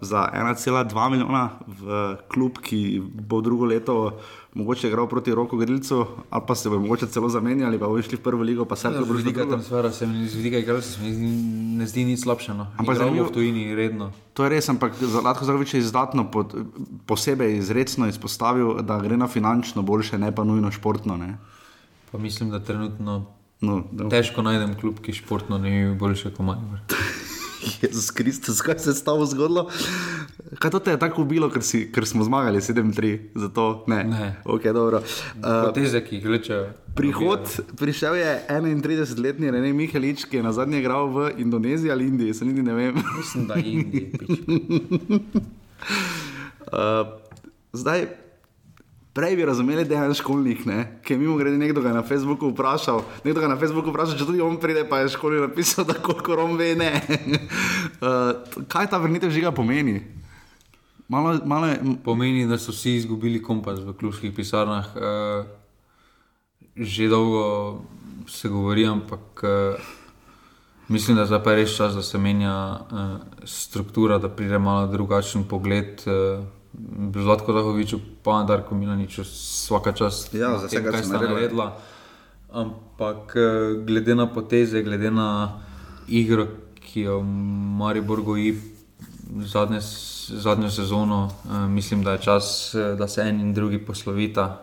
za 0.00 0.28
1,2 0.28 1.10
milijona 1.10 1.50
v 1.68 1.84
klub, 2.28 2.58
ki 2.58 2.80
bo 3.00 3.40
drugo 3.40 3.64
leto 3.64 4.18
mogoče 4.54 4.88
igral 4.88 5.06
proti 5.06 5.30
Roku 5.30 5.56
Grilcu, 5.56 6.06
ali 6.30 6.42
pa 6.46 6.54
se 6.54 6.68
bo 6.68 6.78
mogoče 6.78 7.06
celo 7.06 7.28
zamenjali, 7.28 7.78
pa 7.78 7.86
bo 7.86 7.98
išli 7.98 8.16
v 8.16 8.20
prvo 8.20 8.42
ligo, 8.42 8.64
pa 8.64 8.76
se 8.76 8.88
Z 8.90 9.12
vidika 9.12 9.46
transfera 9.46 9.90
se 9.90 10.06
mi 10.06 10.26
z 10.26 10.34
vidika 10.34 10.58
igralca 10.58 10.88
se 10.88 11.02
mi 11.02 11.10
zdi- 11.10 11.44
ne 11.76 11.86
zdi 11.86 12.04
nič 12.04 12.20
slabše. 12.20 12.54
No. 12.54 12.66
Ampak 12.76 12.94
Igral 12.94 13.08
zanimivo- 13.08 13.26
v 13.26 13.32
tujini 13.32 13.74
redno. 13.74 14.10
To 14.34 14.44
je 14.44 14.50
res, 14.50 14.68
ampak 14.68 14.92
Zlatko 14.94 15.44
Zagovič 15.44 15.74
je 15.74 15.80
izdatno 15.80 16.30
pod, 16.30 16.54
posebej 17.06 17.56
izredno 17.56 18.06
izpostavil, 18.06 18.82
da 18.82 18.98
gre 18.98 19.16
na 19.16 19.28
finančno 19.28 19.82
boljše, 19.82 20.18
ne 20.18 20.34
pa 20.34 20.44
nujno 20.44 20.70
športno. 20.70 21.16
Ne? 21.16 21.38
Pa 22.12 22.18
mislim, 22.18 22.50
da 22.50 22.58
trenutno 22.58 23.26
No, 23.62 23.84
da, 23.92 24.08
težko 24.08 24.42
najdem 24.42 24.72
klub, 24.74 25.00
ki 25.00 25.12
športno 25.12 25.58
ne 25.58 25.70
bi 25.84 25.94
boljše 25.94 26.30
kot 26.30 26.40
Maribor. 26.40 26.78
Jezus 27.82 28.10
Kristus, 28.10 28.60
kaj 28.60 28.78
se 28.78 28.90
je 28.90 28.94
s 28.94 29.04
tabo 29.04 29.26
zgodilo? 29.26 29.68
Kaj 30.58 30.70
to 30.70 30.78
te 30.78 30.90
je 30.90 30.98
tako 30.98 31.22
ubilo, 31.22 31.50
ker, 31.50 31.62
si, 31.62 31.86
ker 31.92 32.06
smo 32.06 32.24
zmagali 32.24 32.60
7-3? 32.60 33.18
Zato 33.34 33.84
ne. 33.86 34.04
Ne. 34.04 34.28
Okay, 34.44 34.72
dobro. 34.72 34.98
uh, 34.98 35.68
Poteze, 35.68 36.04
ki 36.04 36.16
jih 36.16 36.26
vlečejo. 36.26 36.66
Prihod, 36.94 37.46
prišel 37.78 38.14
je 38.14 38.30
31-letni 38.48 39.50
René 39.50 39.72
Mihelič, 39.72 40.24
ki 40.24 40.40
je 40.40 40.42
na 40.42 40.52
zadnje 40.52 40.80
igral 40.80 41.06
v 41.12 41.30
Indoneziji 41.38 41.92
ali 41.92 42.08
Indiji, 42.08 42.34
se 42.34 42.44
niti 42.44 42.62
ne 42.62 42.74
vem. 42.74 42.94
Mislim, 43.18 43.46
da 43.46 43.54
je 43.54 43.64
Indija. 43.70 44.08
Uh, 46.70 47.06
zdaj, 47.72 48.06
prej 49.12 49.36
bi 49.36 49.44
razumeli, 49.44 49.84
da 49.84 49.94
je 49.94 50.06
en 50.06 50.14
školnik, 50.14 50.64
ne? 50.66 51.00
ki 51.04 51.14
je 51.14 51.18
mimo 51.18 51.36
grede 51.36 51.58
nekdo 51.58 51.82
na 51.82 52.02
Facebooku 52.02 52.50
vprašal. 52.50 53.02
Nekdo 53.24 53.48
na 53.48 53.56
Facebooku 53.58 53.90
vprašal, 53.90 54.18
če 54.18 54.26
tudi 54.26 54.40
on 54.40 54.56
pride, 54.60 54.84
pa 54.88 55.02
je 55.02 55.14
školnik 55.16 55.48
napisal, 55.48 55.84
da 55.90 55.98
koliko 55.98 56.36
rom 56.38 56.56
ve, 56.56 56.74
ne. 56.78 56.92
uh, 58.00 58.32
kaj 58.72 58.90
ta 58.90 58.98
vrnitev 59.02 59.30
žiga 59.34 59.52
pomeni? 59.52 60.00
Malo, 61.10 61.40
malo 61.44 61.66
je, 61.66 61.80
Pomeni, 62.04 62.46
da 62.46 62.58
so 62.58 62.70
vsi 62.70 62.94
izgubili 63.00 63.42
kompas 63.42 63.80
v 63.82 63.96
klubskih 63.98 64.30
pisarnah. 64.30 64.92
Uh, 64.94 65.46
že 66.76 67.08
dolgo 67.10 67.82
se 68.30 68.48
govori, 68.48 68.86
ampak 68.86 69.42
uh, 69.42 69.74
mislim, 70.88 71.16
da 71.16 71.26
zdaj 71.26 71.42
pa 71.42 71.50
je 71.50 71.64
res 71.64 71.74
čas, 71.76 71.98
da 71.98 72.02
se 72.06 72.18
menja 72.18 72.54
uh, 72.54 73.10
struktura, 73.42 74.20
da 74.22 74.30
pride 74.30 74.58
malo 74.62 74.86
drugačen 74.86 75.44
pogled. 75.50 76.06
Uh, 76.06 76.46
Zlatko 77.14 77.52
Zahoviču, 77.52 77.98
pa 78.22 78.42
Darko 78.42 78.74
Milaniču, 78.74 79.22
vsaka 79.22 79.92
čast, 79.92 80.34
Ja, 80.34 80.58
za 80.58 80.66
vse, 80.66 80.82
kar 80.84 80.96
sta 80.96 81.12
naredila. 81.12 81.34
naredila. 81.34 81.76
Ampak 82.52 83.36
eh, 83.36 83.42
glede 83.80 84.14
na 84.14 84.26
poteze, 84.26 84.82
glede 84.82 85.10
na 85.10 85.58
igro, 86.08 86.46
ki 86.76 87.00
jo 87.02 87.20
Maribor 87.76 88.20
goji 88.20 88.60
zadnje, 89.36 89.78
zadnjo 90.32 90.70
sezono, 90.70 91.18
uh, 91.44 91.56
mislim, 91.60 92.02
da 92.02 92.12
je 92.12 92.18
čas, 92.20 92.46
eh, 92.74 92.96
da 92.96 93.08
se 93.08 93.22
en 93.22 93.40
in 93.40 93.54
drugi 93.54 93.78
poslovita. 93.78 94.60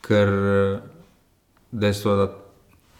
Ker 0.00 0.28
eh, 0.28 0.80
dejstvo, 1.72 2.16
da 2.16 2.26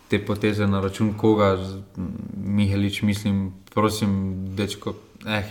te 0.08 0.18
poteze 0.20 0.66
na 0.66 0.80
račun 0.80 1.14
koga, 1.14 1.56
z- 1.58 1.76
m, 1.96 2.08
Mihelič, 2.37 3.02
mislim, 3.02 3.42
prosim, 3.66 4.12
dečko. 4.48 4.94
Eh, 5.26 5.44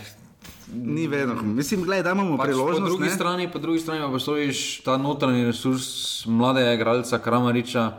ni 0.73 1.07
vedno. 1.07 1.41
Mislim, 1.41 1.83
gledaj, 1.83 2.03
da 2.03 2.11
imamo 2.11 2.37
Pač 2.37 2.45
po, 2.45 2.51
priložnost. 2.51 2.85
drugi 2.85 3.03
ne. 3.03 3.09
strani, 3.09 3.51
po 3.51 3.59
drugi 3.59 3.79
strani 3.79 4.01
pa 4.01 4.07
postojiš 4.07 4.81
ta 4.83 4.97
notranji 4.97 5.45
resurs 5.45 6.25
mladega 6.25 6.73
igralca 6.73 7.19
Kramariča 7.19 7.91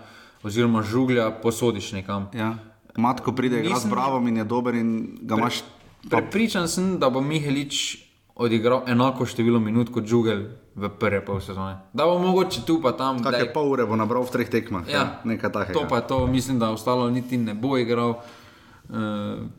oziroma 0.42 0.82
žuglja, 0.82 1.30
posodiš 1.42 1.92
nekam. 1.92 2.28
Ja. 2.34 2.54
Matko 2.96 3.32
pride, 3.32 3.60
igra 3.60 3.80
s 3.80 3.86
Bravo 3.86 4.28
in 4.28 4.36
je 4.36 4.44
dober 4.44 4.74
in 4.74 5.18
ga 5.22 5.36
imaš. 5.36 5.62
Prepričan 6.10 6.68
sem, 6.68 6.98
da 6.98 7.10
bo 7.10 7.20
Mihelič 7.20 7.98
odigral 8.34 8.82
enako 8.86 9.26
število 9.26 9.60
minut 9.60 9.92
kot 9.92 10.04
Žugel 10.04 10.44
v 10.74 10.88
prve 10.88 11.20
pol 11.24 11.40
sezone. 11.40 11.76
Da 11.92 12.04
bo 12.04 12.18
mogoče 12.18 12.64
tu 12.66 12.80
pa 12.82 12.92
tam. 12.92 13.22
Kakšne 13.22 13.52
pol 13.52 13.70
ure 13.70 13.86
bo 13.86 13.96
nabral 13.96 14.24
v 14.24 14.32
treh 14.32 14.48
tekmah. 14.50 14.88
Ja, 14.88 15.20
nekaj 15.24 15.52
takega. 15.52 15.78
To 15.78 15.86
pa 15.88 16.00
to, 16.00 16.26
mislim, 16.26 16.58
da 16.58 16.72
ostalo 16.72 17.10
niti 17.10 17.36
ne 17.36 17.54
bo 17.54 17.78
igral. 17.78 18.22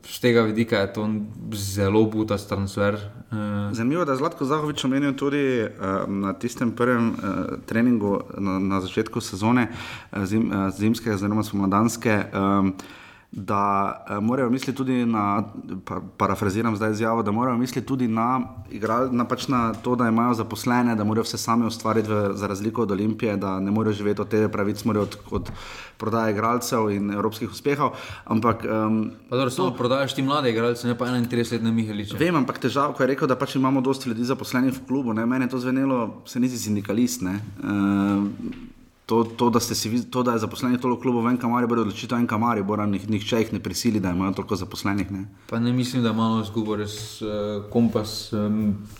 Z 0.06 0.20
tega 0.22 0.42
vidika 0.46 0.78
je 0.78 0.92
to 0.92 1.08
zelo 1.52 2.04
butast 2.06 2.48
transfer. 2.48 2.94
Uh, 2.94 3.74
Zanimivo 3.74 4.02
je, 4.02 4.06
da 4.06 4.12
je 4.12 4.18
Zlatko 4.18 4.44
Zahovič 4.44 4.84
omenil 4.84 5.16
tudi 5.18 5.66
uh, 5.66 6.06
na 6.06 6.32
tistem 6.32 6.70
prvem 6.70 7.16
treningu 7.66 8.20
na, 8.38 8.80
začetku 8.80 9.20
sezone 9.20 9.68
zim, 10.24 10.52
zimske, 10.70 11.12
oziroma 11.12 11.42
spomladanske. 11.42 12.22
Da 13.36 14.04
uh, 14.10 14.22
morajo 14.22 14.50
misliti 14.50 14.76
tudi 14.76 15.06
na, 15.06 15.42
pa, 15.84 16.00
parafraziram 16.16 16.76
zdaj 16.76 16.92
izjavo, 16.92 17.22
da 17.22 17.32
morajo 17.32 17.56
misliti 17.58 17.86
tudi 17.86 18.08
na, 18.08 18.40
igral, 18.70 19.08
na, 19.10 19.24
pač 19.26 19.48
na 19.48 19.72
to, 19.74 19.96
da 19.96 20.06
imajo 20.08 20.34
zaposlene, 20.34 20.94
da 20.94 21.04
morajo 21.04 21.24
vse 21.26 21.38
sami 21.38 21.66
ustvariti, 21.66 22.08
v, 22.08 22.28
za 22.38 22.46
razliko 22.46 22.82
od 22.82 22.90
Olimpije, 22.90 23.36
da 23.36 23.60
ne 23.60 23.70
morejo 23.70 23.92
živeti 23.92 24.20
od 24.22 24.28
te 24.28 24.48
pravice, 24.48 24.86
morajo 24.86 25.02
od, 25.02 25.16
od 25.30 25.50
prodaje 25.96 26.32
igralcev 26.32 26.90
in 26.90 27.10
evropskih 27.10 27.50
uspehov. 27.50 27.96
Ampak 28.24 28.62
um, 28.64 29.10
pa 29.30 29.36
dobro, 29.36 29.50
samo 29.50 29.70
prodajaš 29.70 30.14
ti 30.14 30.22
mlade 30.22 30.50
igralce, 30.50 30.88
ne 30.88 30.98
pa 30.98 31.06
31-letne 31.06 31.72
Miheliče. 31.72 32.16
Vem, 32.18 32.36
ampak 32.36 32.58
težava, 32.62 32.94
ko 32.94 33.02
je 33.02 33.10
rekel, 33.14 33.28
da 33.28 33.38
pač 33.38 33.56
imamo 33.56 33.80
dosti 33.80 34.08
ljudi 34.08 34.24
zaposlenih 34.24 34.74
v 34.78 34.86
klubu. 34.86 35.12
Ne? 35.12 35.26
Meni 35.26 35.48
je 35.48 35.56
to 35.56 35.58
zvenelo, 35.58 36.22
se 36.26 36.40
nisi 36.40 36.58
sindikalist. 36.58 37.22
Ne? 37.26 37.40
Uh, 37.64 38.70
to, 39.06 39.24
to, 39.24 39.50
da 39.50 39.60
si, 39.60 40.10
to, 40.10 40.22
da 40.22 40.32
je 40.32 40.38
zaposlenih 40.38 40.80
toliko 40.80 41.02
klubov 41.02 41.24
v 41.24 41.34
enem 41.34 41.40
kamari, 41.40 41.68
bo 41.68 41.76
odločitev 41.76 42.18
en 42.18 42.26
kamari, 42.26 42.62
bo 42.64 42.76
nih, 42.76 43.04
nihče 43.10 43.42
jih 43.42 43.52
ne 43.52 43.60
prisili, 43.60 44.00
da 44.00 44.14
imajo 44.16 44.32
toliko 44.40 44.56
zaposlenih. 44.56 45.10
Ne? 45.12 45.26
Pa 45.50 45.60
ne 45.60 45.72
mislim, 45.72 46.02
da 46.02 46.08
je 46.08 46.16
malo 46.16 46.40
izgubo 46.40 46.76
res 46.80 47.20
uh, 47.22 47.68
kompas. 47.72 48.32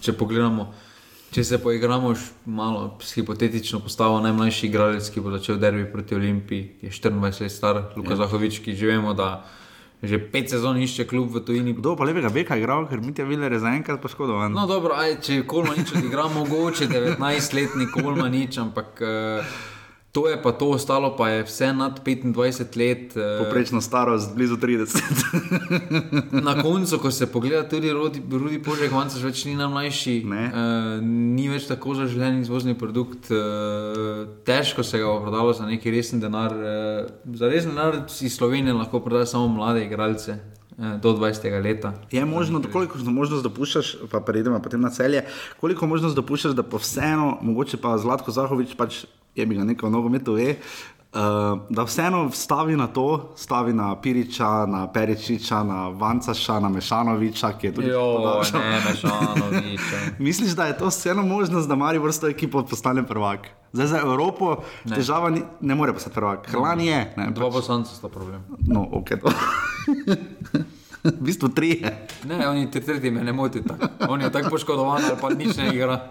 Če 0.04 0.12
pogledamo, 0.12 0.68
če 1.32 1.44
se 1.44 1.58
poigramo 1.58 2.12
malo 2.44 2.98
s 3.00 3.16
hipotetično 3.16 3.80
postavo, 3.80 4.20
najmlajši 4.20 4.68
igralec, 4.68 5.08
ki 5.08 5.24
bo 5.24 5.32
začel 5.32 5.56
derbi 5.56 5.88
proti 5.92 6.20
Olimpiji, 6.20 6.70
je 6.84 6.92
24 6.92 7.40
let 7.40 7.52
star, 7.52 7.84
Luka 7.96 8.12
ja. 8.12 8.24
Zahovič, 8.24 8.60
ki 8.60 8.76
že 8.76 8.92
vemo, 8.92 9.16
da 9.16 9.44
že 10.04 10.18
pet 10.20 10.50
sezon 10.52 10.76
išče 10.76 11.06
klub 11.08 11.32
v 11.32 11.40
tujini. 11.40 11.72
Kdo 11.72 11.96
pa 11.96 12.04
lepega 12.04 12.28
beka 12.28 12.58
igral, 12.60 12.84
ker 12.84 13.00
mi 13.00 13.14
je 13.16 13.24
Viler 13.24 13.52
je 13.56 13.62
zaenkrat 13.62 14.02
poškodovan. 14.04 14.52
No, 14.52 14.66
dobro, 14.68 14.92
aj, 14.92 15.16
če 15.24 15.44
Kolmanič 15.48 15.94
odigra, 15.96 16.28
mogoče 16.28 16.90
19-letni 16.92 17.88
Kolmanič, 17.88 18.58
ampak 18.60 19.00
uh, 19.00 19.54
to 20.14 20.28
je 20.30 20.38
pa 20.42 20.52
to, 20.54 20.70
ostalo 20.70 21.16
pa 21.18 21.28
je 21.28 21.42
vse 21.42 21.72
nad 21.72 21.98
25 22.06 22.78
let. 22.78 23.16
Uh, 23.16 23.44
Poprečna 23.44 23.80
starost 23.80 24.34
blizu 24.34 24.56
30. 24.56 25.02
Na 26.46 26.62
koncu, 26.62 26.98
ko 26.98 27.10
se 27.10 27.26
pogleda, 27.26 27.68
tudi 27.68 27.90
Rudi, 27.92 28.22
Rudi 28.30 28.62
Požek, 28.62 28.92
Vancaš 28.94 29.26
več 29.26 29.42
ni 29.44 29.56
najmlajši, 29.58 30.14
Ne. 30.30 30.44
uh, 30.54 31.02
ni 31.02 31.48
več 31.50 31.66
tako 31.66 31.96
zaželen 31.98 32.38
izvozni 32.44 32.76
produkt, 32.78 33.26
uh, 33.34 34.22
težko 34.46 34.86
se 34.86 35.02
ga 35.02 35.10
bo 35.10 35.16
prodalo 35.26 35.50
za 35.50 35.66
neki 35.66 35.90
resen 35.90 36.22
denar. 36.22 36.54
Uh, 36.54 37.34
za 37.34 37.50
resen 37.50 37.74
denar 37.74 38.04
iz 38.06 38.36
Slovenije 38.38 38.76
lahko 38.78 39.02
prodajo 39.02 39.26
samo 39.26 39.50
mlade 39.56 39.82
igralce 39.82 40.38
uh, 40.38 40.94
do 41.02 41.16
20 41.18 41.58
leta. 41.58 41.90
Je 42.14 42.22
možno, 42.22 42.62
koliko 42.72 43.02
možnost 43.02 43.42
dopuščaš, 43.42 43.96
pa 44.14 44.22
preidemo 44.22 44.62
potem 44.62 44.78
na 44.80 44.94
celje, 44.94 45.26
koliko 45.58 45.90
možnost 45.90 46.14
dopuščaš, 46.14 46.54
da 46.54 46.62
pa 46.62 46.78
vseeno, 46.78 47.34
mogoče 47.42 47.82
pa 47.82 47.98
Zlatko 47.98 48.30
Zahovič, 48.30 48.78
pač 48.78 49.02
je 49.34 49.46
bi 49.46 49.54
ga 49.54 49.64
nekaj 49.64 49.88
v 49.88 49.92
nogometu 49.92 50.32
ve. 50.32 50.56
Uh, 51.14 51.20
da 51.70 51.84
vseeno 51.86 52.30
stavi 52.30 52.76
na 52.76 52.86
to, 52.86 53.32
stavi 53.36 53.72
na 53.72 54.00
Piriča, 54.00 54.66
na 54.66 54.92
Peričiča, 54.92 55.62
na 55.62 55.88
Vancaša, 55.88 56.60
na 56.60 56.68
Mešanoviča, 56.68 57.52
ki 57.58 57.66
je 57.66 57.74
tudi 57.74 57.90
mešanovič. 58.88 59.80
Misliš, 60.18 60.56
da 60.58 60.66
je 60.66 60.78
to 60.78 60.90
vseeno 60.90 61.22
možnost, 61.22 61.68
da 61.68 61.74
Mari 61.74 61.98
vrsto 61.98 62.28
ekipo 62.28 62.62
postane 62.62 63.06
prvak? 63.06 63.46
Zdaj 63.72 63.86
za 63.86 63.98
Evropo 63.98 64.56
ne. 64.84 64.96
težava 64.96 65.30
ni, 65.30 65.42
ne 65.60 65.74
more 65.74 65.92
postati 65.92 66.14
prvak. 66.14 66.50
Hrlani 66.50 66.86
je. 66.86 67.14
Ne, 67.16 67.30
Dva 67.30 67.50
poslanca 67.50 67.94
sta 67.94 68.08
problem. 68.08 68.42
no, 68.66 68.88
ok. 68.92 69.10
V 71.20 71.20
bistvu 71.20 71.48
tri. 71.52 71.84
Ne, 72.24 72.48
oni 72.48 72.70
te 72.72 72.80
tretji 72.80 73.10
me 73.12 73.20
ne 73.24 73.32
moti 73.32 73.60
tako. 73.60 73.88
On 74.08 74.20
je 74.20 74.30
tako 74.32 74.50
poškodovan 74.56 75.04
ali 75.04 75.16
pa 75.20 75.28
nič 75.34 75.56
ne 75.56 75.68
igra. 75.74 76.08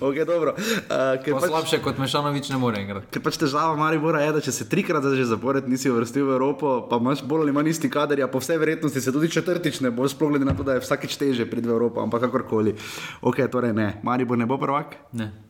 Okay, 0.00 0.24
dobro. 0.24 0.54
uh, 0.56 1.20
Pa 1.20 1.40
pač, 1.40 1.48
slabše 1.50 1.80
kot 1.84 1.98
Mešanovič 2.00 2.48
ne 2.48 2.56
more 2.56 2.80
igrati. 2.80 3.06
ker 3.12 3.20
pač 3.20 3.36
težava 3.36 3.76
Maribora 3.76 4.22
je, 4.24 4.32
da 4.32 4.40
če 4.40 4.52
se 4.52 4.68
trikrat 4.68 5.04
že 5.04 5.28
zapored 5.28 5.68
nisi 5.68 5.90
uvrstil 5.92 6.24
v 6.24 6.40
Evropo, 6.40 6.88
pa 6.88 6.96
imaš 6.96 7.20
bolj 7.20 7.44
ali 7.44 7.52
manj 7.52 7.68
isti 7.76 7.90
kader, 7.92 8.18
ja, 8.18 8.28
po 8.32 8.40
vsej 8.40 8.56
verjetnosti 8.56 9.00
se 9.00 9.12
tudi 9.12 9.28
četrtič 9.28 9.80
ne 9.84 9.90
boš, 9.90 10.16
sploh 10.16 10.32
glede 10.32 10.48
na 10.48 10.56
to, 10.56 10.64
da 10.64 10.78
je 10.78 10.84
vsakič 10.84 11.16
teže 11.20 11.44
priti 11.44 11.68
v 11.68 11.76
Evropo, 11.76 12.00
ampak 12.00 12.24
kakorkoli. 12.24 12.76
Ok, 13.20 13.44
torej 13.52 13.76
ne, 13.76 14.00
Maribor 14.02 14.38
ne 14.40 14.48
bo 14.48 14.56
prvak. 14.56 14.96
Ne. 15.12 15.49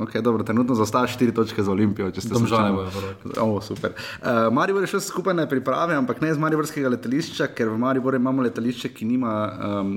Okay, 0.00 0.22
dobro, 0.22 0.42
trenutno 0.42 0.74
zaostaja 0.74 1.06
4 1.06 1.34
točke 1.34 1.62
za 1.62 1.70
Olimpijo, 1.70 2.08
če 2.10 2.22
ste 2.24 2.32
prvaki. 2.32 3.36
Oh, 3.40 3.58
super. 3.60 3.92
Uh, 3.92 4.48
Maribor 4.52 4.82
je 4.82 4.94
šel 4.94 5.02
skupaj 5.04 5.34
na 5.36 5.44
priprave, 5.48 5.92
ampak 5.92 6.22
ne 6.24 6.30
iz 6.32 6.38
Mariborskega 6.40 6.88
letališča, 6.94 7.50
ker 7.52 7.68
v 7.68 7.76
Mariboru 7.82 8.16
imamo 8.16 8.40
letališče, 8.46 8.88
ki 8.96 9.04
nima 9.04 9.32
um, 9.50 9.90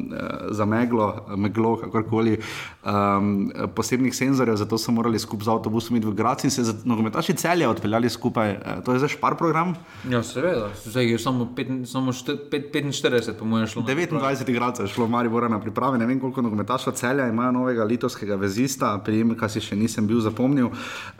za 0.51 0.68
meglo, 0.68 1.08
meglo 1.39 1.78
kakorkoli, 1.86 2.36
um, 2.84 3.30
posebnih 3.76 4.16
senzorjev, 4.16 4.58
zato 4.60 4.78
so 4.78 4.91
morali 4.91 5.22
skupaj 5.24 5.47
z 5.47 5.54
avtobusom 5.56 6.01
iti 6.01 6.10
v 6.10 6.14
Grac 6.20 6.43
in 6.43 6.51
se 6.51 6.68
za 6.68 6.76
nogometaši 6.84 7.38
celja 7.39 7.72
odpeljali 7.72 8.12
skupaj. 8.12 8.58
Uh, 8.58 8.84
to 8.84 8.97
je 8.97 9.06
zdaj 9.06 9.14
špar 9.16 9.38
program. 9.39 9.72
Ja, 10.12 10.20
seveda, 10.24 10.68
zdaj 10.84 11.14
je 11.14 11.22
samo, 11.22 11.47
pet, 11.56 11.72
samo 11.88 12.12
št, 12.12 12.36
pet, 12.51 12.68
45, 12.76 13.39
po 13.39 13.47
mojem, 13.47 13.72
šlo. 13.72 13.86
na 13.88 13.95
29 13.95 14.51
igralcev 14.51 14.89
je 14.89 14.91
šlo 14.97 15.08
v 15.08 15.16
Maribora 15.16 15.47
na 15.47 15.62
priprave, 15.64 15.97
ne 15.97 16.12
vem 16.12 16.20
koliko 16.20 16.43
nogometašov 16.43 16.99
celja 16.99 17.32
imajo 17.32 17.56
novega 17.62 17.88
litovskega 17.88 18.36
vezista, 18.36 18.97
prijemka 18.99 19.47
si 19.49 19.64
še 19.64 19.80
nisem 19.93 20.07
bil 20.07 20.21
zapomnil. 20.21 20.71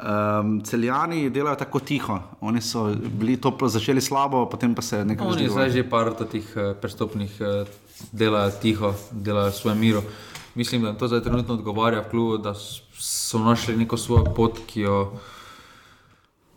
Um, 0.02 0.62
celjani 0.66 1.30
delajo 1.30 1.56
tako 1.62 1.80
tiho, 1.80 2.20
oni 2.42 2.62
so 2.62 2.90
bili 3.20 3.38
to 3.38 3.54
začeli 3.68 4.02
slabo, 4.02 4.46
potem 4.50 4.74
pa 4.76 4.82
se 4.82 5.06
nekaj 5.06 5.28
Oni 5.28 5.50
zdaj 5.50 5.70
že 5.70 5.84
par 5.90 6.14
teh 6.14 6.46
eh, 6.56 6.74
prestopnih 6.82 7.42
eh, 7.42 7.66
delajo 8.12 8.52
tiho, 8.62 8.94
delajo 9.12 9.52
svoje 9.52 9.76
miro. 9.76 10.04
Mislim, 10.56 10.84
da 10.84 10.94
to 10.94 11.08
zdaj 11.08 11.22
trenutno 11.22 11.54
odgovarja 11.54 12.02
v 12.02 12.10
klubu, 12.10 12.38
da 12.38 12.54
so 12.54 13.40
našli 13.40 13.78
neko 13.78 13.98
svojo 13.98 14.34
pot, 14.36 14.60
ki 14.68 14.82
jo 14.82 15.20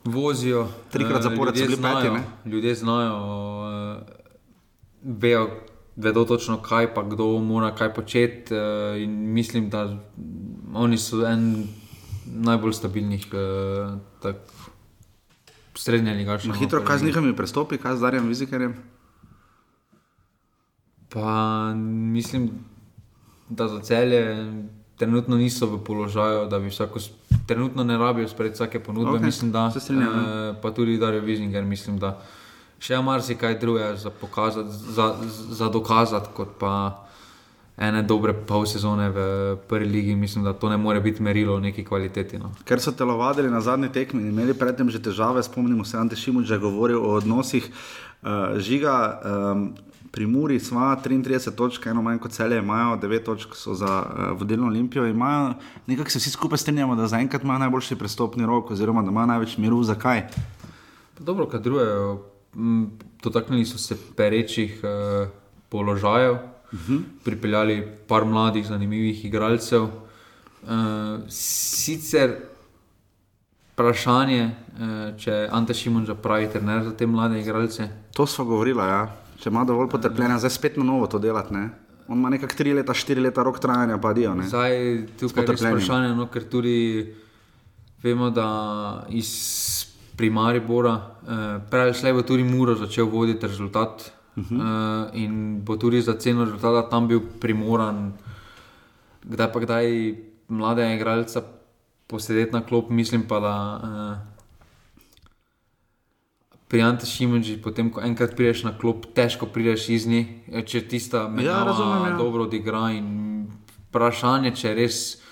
vozijo. 0.04 0.68
Trikrat 0.92 1.20
Eh, 1.20 1.22
zapored 1.22 1.56
so 1.56 1.64
bili 1.64 1.76
peti, 1.76 2.10
ne? 2.10 2.22
Ljudje 2.44 2.74
znajo, 2.74 3.16
vejo, 5.02 5.48
vedo 5.96 6.24
točno, 6.24 6.60
kaj 6.62 6.94
pa 6.94 7.02
kdo 7.02 7.38
mora 7.38 7.74
kaj 7.74 7.94
početi. 7.94 8.54
In 9.00 9.32
mislim, 9.32 9.70
da 9.70 9.96
oni 10.74 10.98
so 10.98 11.24
en 11.26 11.66
najbolj 12.26 12.72
stabilnih, 12.72 13.26
eh, 13.32 13.98
tak, 14.22 14.36
srednje 15.74 16.14
ligašov. 16.14 16.54
Na 16.54 16.58
hitro, 16.58 16.80
kaj 16.84 16.98
z 16.98 17.04
njihovimi 17.04 17.36
prestopi, 17.36 17.78
kaj 17.78 17.96
z 17.96 18.00
Darjem 18.00 18.28
Vizikerjem? 18.28 18.76
Pa 21.08 21.72
mislim, 22.14 22.50
da 23.48 23.68
za 23.68 23.80
celje 23.80 24.52
trenutno 24.96 25.36
niso 25.36 25.66
v 25.66 25.84
položaju, 25.84 26.48
da 26.48 26.58
bi 26.58 26.68
vsako, 26.68 26.98
trenutno 27.46 27.84
ne 27.84 27.98
rabijo 27.98 28.28
sprejeti 28.28 28.54
vsake 28.54 28.80
ponudbe. 28.80 29.18
Okay, 29.18 29.24
mislim, 29.24 29.52
da, 29.52 29.70
se 29.70 29.80
strinjam, 29.80 30.14
ja. 30.14 30.50
eh, 30.50 30.54
pa 30.62 30.70
tudi 30.70 30.98
Darijo 30.98 31.22
Vizinger, 31.22 31.64
mislim, 31.64 31.98
da 31.98 32.20
še 32.80 33.00
marsikaj 33.02 33.58
drugega 33.58 33.96
za, 33.96 34.10
pokazati, 34.10 34.70
za, 34.70 35.14
za 35.50 35.68
dokazati, 35.68 36.28
kot 36.34 36.48
pa 36.58 37.05
ene 37.76 38.02
dobre 38.02 38.32
pol 38.32 38.66
sezone 38.66 39.10
v 39.12 39.20
prvi 39.68 39.88
ligi. 39.88 40.14
Mislim, 40.16 40.44
da 40.44 40.52
to 40.52 40.68
ne 40.68 40.76
more 40.76 41.00
biti 41.00 41.22
merilo 41.22 41.60
neki 41.60 41.84
kvaliteti. 41.84 42.38
No. 42.38 42.52
Ker 42.64 42.80
so 42.80 42.92
telovadili 42.92 43.50
na 43.50 43.60
zadnji 43.60 43.92
tekmi 43.92 44.22
in 44.22 44.28
imeli 44.28 44.54
predtem 44.54 44.90
že 44.90 45.02
težave, 45.02 45.42
spomnimo 45.42 45.84
se, 45.84 45.98
Ante 45.98 46.16
Šimuč 46.16 46.50
je 46.50 46.58
govoril 46.58 47.04
o 47.04 47.16
odnosih 47.16 47.68
uh, 48.22 48.58
žiga. 48.58 49.20
Um, 49.24 49.74
Pri 50.16 50.24
Muri 50.26 50.56
smo 50.60 50.80
33 50.80 51.52
točk, 51.52 51.86
eno 51.86 52.00
manj 52.02 52.22
kot 52.24 52.32
celje, 52.32 52.56
imajo 52.58 52.94
9 52.96 53.24
točk 53.24 53.52
so 53.52 53.74
za 53.74 54.00
uh, 54.00 54.38
vodilno 54.38 54.66
Olimpijo. 54.66 55.04
Imajo, 55.06 55.54
nekako 55.86 56.10
se 56.10 56.18
vsi 56.18 56.30
skupaj 56.30 56.58
strinjamo, 56.58 56.96
da 56.96 57.06
zaenkrat 57.06 57.42
imajo 57.44 57.58
najboljši 57.58 57.98
prestopni 58.00 58.46
rok, 58.46 58.70
oziroma 58.70 59.02
da 59.02 59.10
imajo 59.10 59.26
največ 59.26 59.56
miru. 59.58 59.82
Zakaj? 59.84 60.22
Pa 61.18 61.24
Dobro, 61.24 61.46
kadrujejo. 61.46 62.22
Dotaknili 63.22 63.64
so 63.64 63.78
se 63.78 63.96
perečih 64.16 64.80
eh, 64.84 65.28
položajev, 65.68 66.38
uh 66.72 66.78
-huh. 66.78 67.02
pripeljali 67.24 67.88
par 68.08 68.24
mladih, 68.24 68.66
zanimivih 68.66 69.24
igralcev. 69.24 69.82
Eh, 69.82 71.18
sicer 71.28 72.36
vprašanje, 73.72 74.42
eh, 74.42 75.14
če 75.18 75.48
Ante 75.52 75.74
Šimunča 75.74 76.14
pravi 76.14 76.48
trener 76.52 76.84
za 76.84 76.90
te 76.96 77.06
mlade 77.06 77.40
igralce. 77.40 77.88
To 78.14 78.26
smo 78.26 78.44
govorili, 78.44 78.78
ja. 78.78 79.16
če 79.38 79.50
ima 79.50 79.64
dovolj 79.64 79.90
potrpljenja, 79.92 80.38
zdaj 80.38 80.50
spet 80.50 80.76
na 80.76 80.84
novo 80.84 81.06
to 81.06 81.18
delati. 81.18 81.54
Ne? 81.54 81.68
On 82.08 82.18
ima 82.18 82.30
nekako 82.30 82.54
3 82.54 82.74
leta, 82.74 82.94
4 82.94 83.22
leta 83.22 83.42
rok 83.42 83.60
trajanja, 83.60 83.98
pa 83.98 84.12
dijo. 84.12 84.34
ne. 84.34 84.48
Zdaj 84.48 85.06
tukaj 85.20 85.42
je 85.42 85.46
potrpljenjem. 85.46 85.78
vprašanje, 85.78 86.14
no, 86.14 86.26
ker 86.26 86.48
tudi 86.48 87.14
vemo, 88.02 88.30
da 88.30 89.06
iz 89.08 89.30
primaribora, 90.16 90.94
eh, 90.96 91.60
prej 91.70 91.82
ali 91.82 91.94
slej 91.94 92.12
bo 92.12 92.22
tudi 92.22 92.44
Muro 92.44 92.74
začel 92.74 93.10
voditi 93.12 93.46
rezultat 93.46 94.10
uh 94.36 94.44
-huh. 94.44 94.60
eh, 95.14 95.22
in 95.22 95.64
bo 95.64 95.76
tudi 95.76 96.00
za 96.02 96.14
ceno 96.14 96.44
rezultata 96.44 96.88
tam 96.88 97.08
bil 97.08 97.20
primoran, 97.40 98.12
kdaj 99.24 99.52
pa 99.52 99.60
kdaj 99.60 100.14
mlade 100.48 100.94
igralce 100.94 101.40
posedeti 102.06 102.52
na 102.52 102.62
klop, 102.62 102.90
mislim 102.90 103.22
pa, 103.28 103.40
da 103.40 103.80
eh, 103.84 104.36
pri 106.68 106.82
Ante 106.82 107.06
Šimunži, 107.06 107.62
potem 107.62 107.90
ko 107.90 108.00
enkrat 108.00 108.36
prideš 108.36 108.64
na 108.64 108.78
klop, 108.78 109.06
težko 109.14 109.46
prideš 109.46 109.88
iz 109.88 110.06
nje, 110.06 110.26
eh, 110.52 110.62
če 110.62 110.88
tista 110.88 111.28
menjava 111.28 111.64
razumem, 111.64 112.12
ja. 112.12 112.16
dobro 112.16 112.42
odigra 112.42 112.90
in 112.90 113.46
vprašanje, 113.88 114.54
če 114.56 114.74
res 114.74 115.22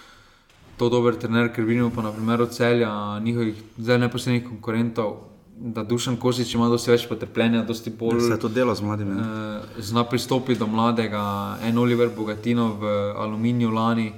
to 0.79 0.89
dober 0.91 1.15
trener, 1.15 1.53
ker 1.55 1.65
vidimo 1.65 1.91
pa 1.95 2.03
na 2.03 2.13
primeru 2.13 2.47
celja 2.47 3.21
njihovih 3.21 3.63
zdaj 3.79 3.99
neposrednih 3.99 4.45
konkurentov, 4.49 5.34
da 5.57 5.83
Dušan 5.83 6.17
Kosič 6.17 6.55
ima 6.55 6.69
dosti 6.69 6.91
več 6.91 7.07
potrpljenja, 7.09 7.63
dosti 7.65 7.91
bolj 7.91 8.21
Se 8.21 8.33
je 8.33 8.41
to 8.41 8.49
delo 8.49 8.75
z 8.75 8.83
mladimi. 8.83 9.15
ne. 9.15 9.23
eh, 9.23 9.83
zna 9.83 10.05
pristopiti 10.05 10.59
do 10.59 10.67
mladega, 10.67 11.59
en 11.63 11.79
Oliver 11.79 12.11
Bogatino 12.17 12.73
v 12.81 12.87
Aluminiju 13.17 13.71
lani. 13.71 14.13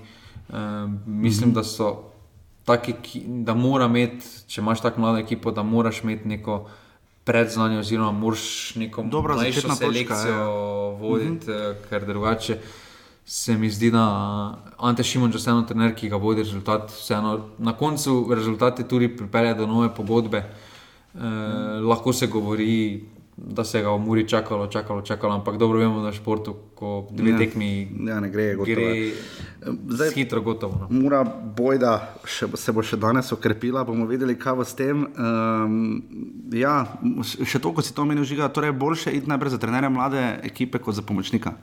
Eh, 0.49 0.55
mislim, 1.07 1.53
da 1.53 1.65
so 1.65 1.95
taki, 2.65 2.95
ki, 3.03 3.23
da 3.27 3.55
mora 3.55 3.87
imeti, 3.87 4.27
če 4.47 4.61
imaš 4.61 4.83
tako 4.83 5.01
mlado 5.01 5.19
ekipo, 5.19 5.51
da 5.51 5.63
moraš 5.63 6.03
imeti 6.03 6.29
neko 6.29 6.67
predznanje, 7.25 7.79
oziroma 7.79 8.13
moraš 8.13 8.75
neko 8.77 9.03
Dobra 9.11 9.35
mlajšo 9.35 9.55
začetna 9.55 9.75
točka, 9.75 9.93
selekcijo 9.93 10.35
ja. 10.35 10.99
voditi, 11.01 11.51
uh 11.51 11.57
-huh. 11.57 11.75
ker 11.89 12.07
drugače. 12.07 12.59
Se 13.25 13.57
mi 13.59 13.71
zdi, 13.71 13.91
da 13.91 14.05
Ante 14.79 15.03
Šimunč 15.03 15.35
je 15.35 15.39
vseeno 15.39 15.63
trener, 15.63 15.95
ki 15.95 16.09
ga 16.09 16.17
vodi 16.17 16.43
rezultat. 16.43 16.91
Vseeno, 16.91 17.41
na 17.59 17.73
koncu 17.73 18.29
rezultati 18.31 18.85
tudi 18.85 19.17
pripelje 19.17 19.55
do 19.55 19.67
nove 19.67 19.95
pogodbe. 19.95 20.45
E, 21.17 21.29
lahko 21.81 22.13
se 22.13 22.27
govori, 22.27 23.05
da 23.37 23.65
se 23.65 23.81
ga 23.81 23.91
v 23.91 23.99
Muri 23.99 24.25
čakalo, 24.25 24.67
čakalo, 24.67 25.03
čakalo, 25.03 25.35
ampak 25.35 25.57
dobro 25.57 25.79
vemo, 25.79 26.01
v 26.01 26.13
športu, 26.13 26.55
ko 26.75 27.09
dve 27.11 27.31
Ja. 27.31 27.39
tekmi 27.39 27.69
Ja, 28.03 28.21
ne 28.21 28.29
gre, 28.29 28.55
gotovo. 28.55 28.67
gre 28.67 29.13
Zdaj- 29.89 30.13
hitro, 30.13 30.41
gotovo. 30.41 30.77
No. 30.79 30.87
Mura 30.91 31.25
bojda 31.25 31.93
še, 32.23 32.47
se 32.55 32.73
bo 32.73 32.81
še 32.81 32.97
danes 32.97 33.29
okrepila, 33.29 33.83
bomo 33.83 34.07
videli, 34.07 34.35
kaj 34.35 34.55
bo 34.55 34.63
s 34.63 34.75
tem. 34.75 35.07
Um, 35.11 36.03
ja, 36.51 36.87
še 37.43 37.59
to, 37.59 37.73
kot 37.73 37.83
si 37.83 37.93
to 37.93 38.03
omenil, 38.03 38.23
žiga, 38.23 38.49
torej 38.49 38.69
je 38.69 38.73
boljše 38.75 39.11
iti 39.13 39.27
najprej 39.27 39.51
za 39.51 39.59
trenerja 39.59 39.89
mlade 39.89 40.21
ekipe 40.43 40.79
kot 40.79 40.95
za 40.95 41.03
pomočnika. 41.03 41.57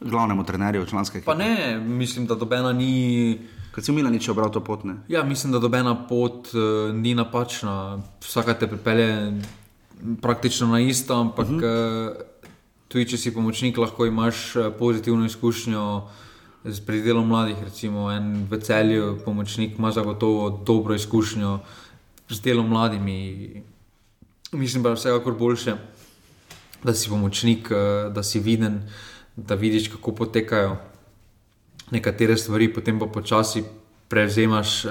Glavnemu 0.00 0.42
trenerju 0.42 0.86
članske 0.86 1.18
ekipe. 1.18 1.26
Pa 1.26 1.34
ne, 1.34 1.50
mislim, 1.78 2.26
da 2.26 2.34
dobena 2.34 2.72
ni. 2.72 3.38
Kot 3.72 3.84
si 3.84 3.92
Milanič 3.92 4.28
obral 4.28 4.50
to 4.52 4.60
pot, 4.60 4.84
ne? 4.84 5.00
Ja, 5.08 5.22
mislim, 5.24 5.52
da 5.52 5.58
dobena 5.58 5.94
pot 6.08 6.52
uh, 6.54 6.92
ni 6.94 7.14
napačna, 7.14 8.02
vsaka 8.20 8.54
te 8.54 8.68
pripelje 8.68 9.40
praktično 10.20 10.66
na 10.66 10.80
isto, 10.80 11.14
ampak 11.14 11.48
uh 11.48 11.52
-huh. 11.52 12.10
uh, 12.10 12.32
tudi 12.92 13.08
če 13.08 13.16
si 13.16 13.32
pomočnik, 13.32 13.78
lahko 13.80 14.04
imaš 14.06 14.56
eh, 14.56 14.68
pozitivno 14.76 15.24
izkušnjo 15.24 15.84
z 16.64 16.80
pridelom 16.84 17.28
mladih. 17.28 17.56
Recimo 17.64 18.10
en 18.12 18.44
v 18.50 18.60
celju 18.60 19.16
pomočnik 19.24 19.78
ima 19.78 19.92
zagotovo 19.92 20.50
dobro 20.66 20.94
izkušnjo 20.94 21.58
z 22.28 22.40
delom 22.44 22.68
mladimi. 22.68 23.62
Mislim 24.52 24.82
pa, 24.82 24.90
da 24.90 24.92
je 24.92 25.00
vsekakor 25.00 25.38
boljše, 25.38 25.76
da 26.84 26.92
si 26.94 27.08
pomočnik, 27.08 27.72
eh, 27.72 28.10
da 28.12 28.22
si 28.22 28.44
viden, 28.44 28.82
da 29.36 29.54
vidiš, 29.54 29.88
kako 29.96 30.12
potekajo 30.12 30.76
nekatere 31.92 32.36
stvari, 32.36 32.72
potem 32.72 32.98
pa 32.98 33.06
počasi 33.06 33.64
prevzemaš 34.08 34.84
uh, 34.84 34.90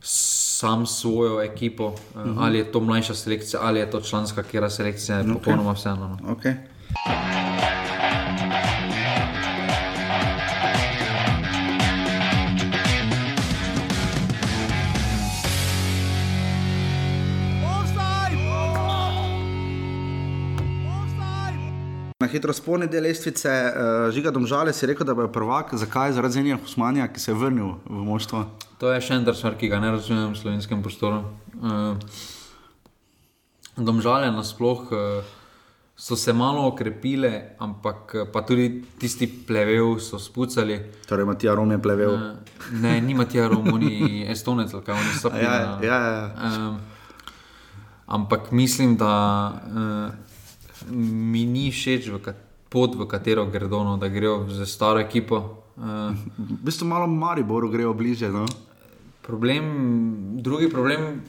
sam 0.00 0.86
svojo 0.86 1.42
ekipo, 1.42 1.86
uh, 1.86 1.92
uh 1.92 2.22
-huh. 2.22 2.36
ali 2.38 2.58
je 2.58 2.72
to 2.72 2.80
mlajša 2.80 3.14
selekcija, 3.14 3.60
ali 3.62 3.80
je 3.80 3.90
to 3.90 4.00
članska, 4.00 4.42
kera 4.42 4.70
selekcija, 4.70 5.18
je 5.18 5.24
okay. 5.24 5.32
popolnoma 5.32 5.72
vseeno. 5.72 6.08
No. 6.08 6.34
Okay. 6.34 6.54
Hitro 22.30 22.54
spolne 22.56 22.86
del 22.90 23.04
lestvice, 23.04 23.50
uh, 23.50 24.08
žiga 24.14 24.30
domžale 24.30 24.72
si 24.72 24.86
rekel, 24.86 25.06
da 25.06 25.14
bo 25.14 25.28
prvak, 25.28 25.74
zakaj? 25.74 26.14
Zaradi 26.16 26.40
Zenija 26.40 26.58
Husmanja, 26.60 27.08
ki 27.12 27.20
se 27.20 27.30
je 27.30 27.38
vrnil 27.38 27.74
v 27.84 28.04
moštvo. 28.06 28.44
To 28.80 28.92
je 28.94 29.00
še 29.04 29.20
en 29.20 29.26
stvar, 29.34 29.58
ki 29.60 29.68
ga 29.68 29.80
ne 29.82 29.90
razumem 29.92 30.32
v 30.32 30.38
slovenskem 30.38 30.82
prostoru. 30.82 31.24
Uh, 31.60 31.98
domžale 33.76 34.30
nasploh 34.32 34.88
uh, 34.92 35.36
so 36.00 36.16
se 36.16 36.32
malo 36.32 36.66
okrepile, 36.66 37.42
ampak 37.58 38.14
pa 38.32 38.40
tudi 38.42 38.82
tisti 38.98 39.26
plevel 39.26 39.98
so 40.00 40.18
spucali. 40.18 40.80
Torej, 41.06 41.24
Matija 41.28 41.54
Rom 41.54 41.70
je 41.70 41.78
plevel. 41.78 42.14
Eh, 42.14 42.36
Ne, 42.72 43.00
nima 43.00 43.24
tja 43.24 43.48
Romuni, 43.48 44.24
Estonec, 44.28 44.72
ali 44.74 44.84
kaj 44.84 44.94
oni 44.94 45.12
so 45.20 45.28
ja, 45.28 45.54
ja, 45.82 45.98
ja. 46.00 46.30
Um, 46.44 46.80
ampak 48.06 48.52
mislim, 48.52 48.96
da 48.96 49.12
uh, 49.52 50.29
mi 50.88 51.44
ni 51.44 51.70
všeč 51.70 52.08
v 52.08 52.34
pot, 52.70 52.94
v 52.94 53.06
katero 53.06 53.46
gredo, 53.46 53.84
no, 53.84 53.96
da 53.96 54.08
grejo 54.08 54.46
za 54.48 54.66
staro 54.66 55.00
ekipo. 55.00 55.66
Uh, 55.76 56.14
V 56.38 56.60
bistvu 56.64 56.86
malo 56.86 57.06
Mariboru 57.06 57.68
grejo 57.68 57.94
bliže. 57.94 58.28
No? 58.28 58.46
problem, 59.30 59.64
drugi 60.42 60.70
problem, 60.70 61.22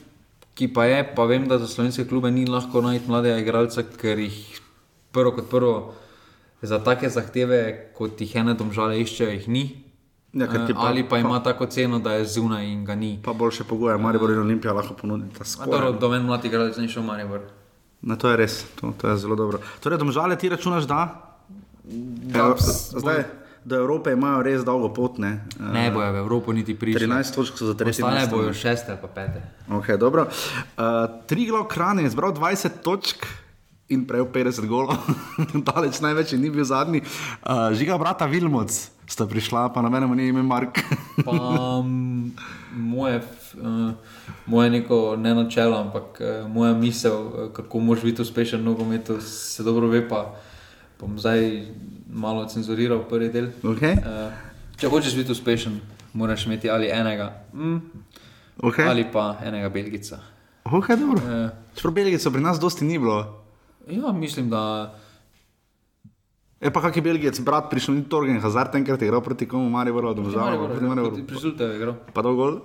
ki 0.58 0.72
pa 0.74 0.86
je, 0.86 1.04
pa 1.16 1.26
vem, 1.30 1.46
da 1.48 1.60
za 1.62 1.68
slovenske 1.68 2.08
klube 2.10 2.32
ni 2.32 2.48
lahko 2.50 2.82
najti 2.82 3.10
mladega 3.10 3.38
igralca, 3.42 3.84
ker 3.84 4.20
jih 4.20 4.38
prvo 5.12 5.36
kot 5.38 5.50
prvo 5.52 5.76
za 6.62 6.80
take 6.84 7.10
zahteve, 7.10 7.92
kot 7.98 8.22
jih 8.22 8.36
ene 8.42 8.58
domžale 8.58 9.00
iščejo, 9.02 9.32
jih 9.38 9.48
ni. 9.48 9.66
Ja, 10.32 10.48
Eh, 10.48 10.72
ali 10.80 11.04
pa 11.04 11.18
ima 11.20 11.42
tako 11.44 11.66
ceno, 11.68 12.00
da 12.00 12.14
je 12.16 12.26
zunaj 12.26 12.64
in 12.64 12.86
ga 12.88 12.96
ni. 12.96 13.20
Pa 13.24 13.34
boljše 13.34 13.66
pogoje, 13.68 13.98
Maribor 14.00 14.32
in 14.32 14.40
Olimpija 14.40 14.74
lahko 14.74 14.96
ponudita 14.96 15.44
A 15.44 15.46
skoraj. 15.46 15.72
Dobro, 15.72 15.92
do 16.00 16.10
meni 16.10 16.24
mladi 16.26 16.48
igralec 16.48 16.78
ni 16.78 16.88
šel 16.88 17.04
Maribor. 17.04 17.42
No, 18.02 18.16
to 18.16 18.28
je 18.28 18.36
res, 18.36 18.54
to, 18.76 18.94
to 18.94 19.08
je 19.08 19.18
zelo 19.18 19.36
dobro. 19.36 19.60
Torej, 19.78 19.98
domžale 19.98 20.34
ti 20.36 20.50
računaš, 20.50 20.84
da? 20.84 21.02
Da, 21.84 22.40
Ja, 22.40 22.58
s- 22.58 22.94
zdaj, 22.94 23.26
do 23.62 23.76
Evrope 23.76 24.12
imajo 24.12 24.42
res 24.42 24.64
dolgo 24.64 24.90
pot. 24.90 25.18
Ne, 25.18 25.46
Eh, 25.52 25.64
Ne 25.64 25.86
bojo 25.88 26.08
v 26.08 26.18
Evropo 26.18 26.50
niti 26.50 26.74
prišli. 26.74 26.98
13 27.00 27.30
točk 27.32 27.54
so 27.54 27.66
za 27.66 27.74
tretje 27.74 28.02
Ostale 28.02 28.20
mesto. 28.20 28.36
bojo 28.36 28.50
šeste 28.52 28.90
ali 28.90 29.00
pa 29.00 29.08
pete. 29.10 29.42
Okay, 29.70 29.96
dobro. 29.96 30.26
uh, 30.26 30.84
Triglav 31.24 31.64
Kran 31.66 32.00
je 32.00 32.10
zbral 32.10 32.32
20 32.32 32.82
točk 32.82 33.22
in 33.88 34.02
prejel 34.04 34.26
50 34.26 34.66
golov, 34.66 34.98
daleč 35.68 36.00
največ 36.00 36.34
in 36.34 36.42
ni 36.42 36.50
bil 36.50 36.64
zadnji. 36.64 37.04
Uh, 37.40 37.70
žiga 37.72 37.98
brata 37.98 38.26
Vilmoc 38.26 38.72
sta 39.12 39.28
prišla, 39.28 39.70
pa 39.76 39.82
na 39.84 39.90
mene 39.92 40.08
ni 40.16 40.32
ime 40.32 40.44
Mark. 40.44 40.80
Pa 41.26 41.32
um, 41.84 42.32
moje, 42.72 43.20
uh, 43.60 43.92
moje 44.48 44.70
neko 44.70 45.16
ne 45.20 45.36
načelo, 45.36 45.78
ampak 45.78 46.22
uh, 46.22 46.48
moja 46.48 46.74
misel, 46.74 47.20
uh, 47.28 47.52
kako 47.54 47.80
moraš 47.80 48.04
biti 48.04 48.22
uspešen 48.22 48.62
v 48.62 48.72
nogometu, 48.72 49.20
se 49.22 49.64
dobro 49.64 49.88
ve. 49.88 50.08
Pa 50.08 50.36
bom 51.00 51.20
zdaj 51.20 51.68
malo 52.08 52.46
cenzuriral 52.48 53.04
prvi 53.10 53.30
del. 53.30 53.52
okay. 53.64 54.00
Uh, 54.00 54.32
če 54.80 54.88
hočeš 54.88 55.16
biti 55.20 55.32
uspešen, 55.32 55.80
moraš 56.14 56.46
imeti 56.46 56.70
ali 56.70 56.88
enega, 56.88 57.44
mm, 57.54 57.78
Okay. 58.62 58.86
ali 58.86 59.06
pa 59.12 59.40
enega 59.44 59.70
Belgica. 59.70 60.20
Okay, 60.64 61.00
dobro. 61.00 61.18
Uh, 61.18 61.50
Čeprav 61.76 61.94
Belgijev 61.94 62.32
pri 62.32 62.42
nas 62.42 62.60
dosti 62.60 62.86
ni 62.86 63.00
bilo. 63.00 63.42
ja, 63.90 64.12
mislim, 64.12 64.50
da 64.50 64.94
Je 66.62 66.70
pa 66.70 66.82
kak 66.82 66.96
je 66.96 67.02
Belgijec, 67.02 67.40
brat 67.42 67.72
prišel 67.74 67.96
in 67.98 68.04
Torgen 68.06 68.38
Hazard, 68.38 68.76
enkrat 68.78 69.02
je 69.02 69.08
igral 69.10 69.22
proti 69.26 69.48
komu 69.50 69.70
Mariboru, 69.70 70.14
da 70.14 70.22
mu 70.22 70.30
žal. 70.30 70.68
proti 70.70 70.86
Mariboru. 70.86 71.26
Pri 71.26 71.36
rezultatu 71.36 71.64
je 71.64 71.76
igral. 71.76 71.96
Pa 72.14 72.22
dol 72.22 72.36
gol? 72.38 72.60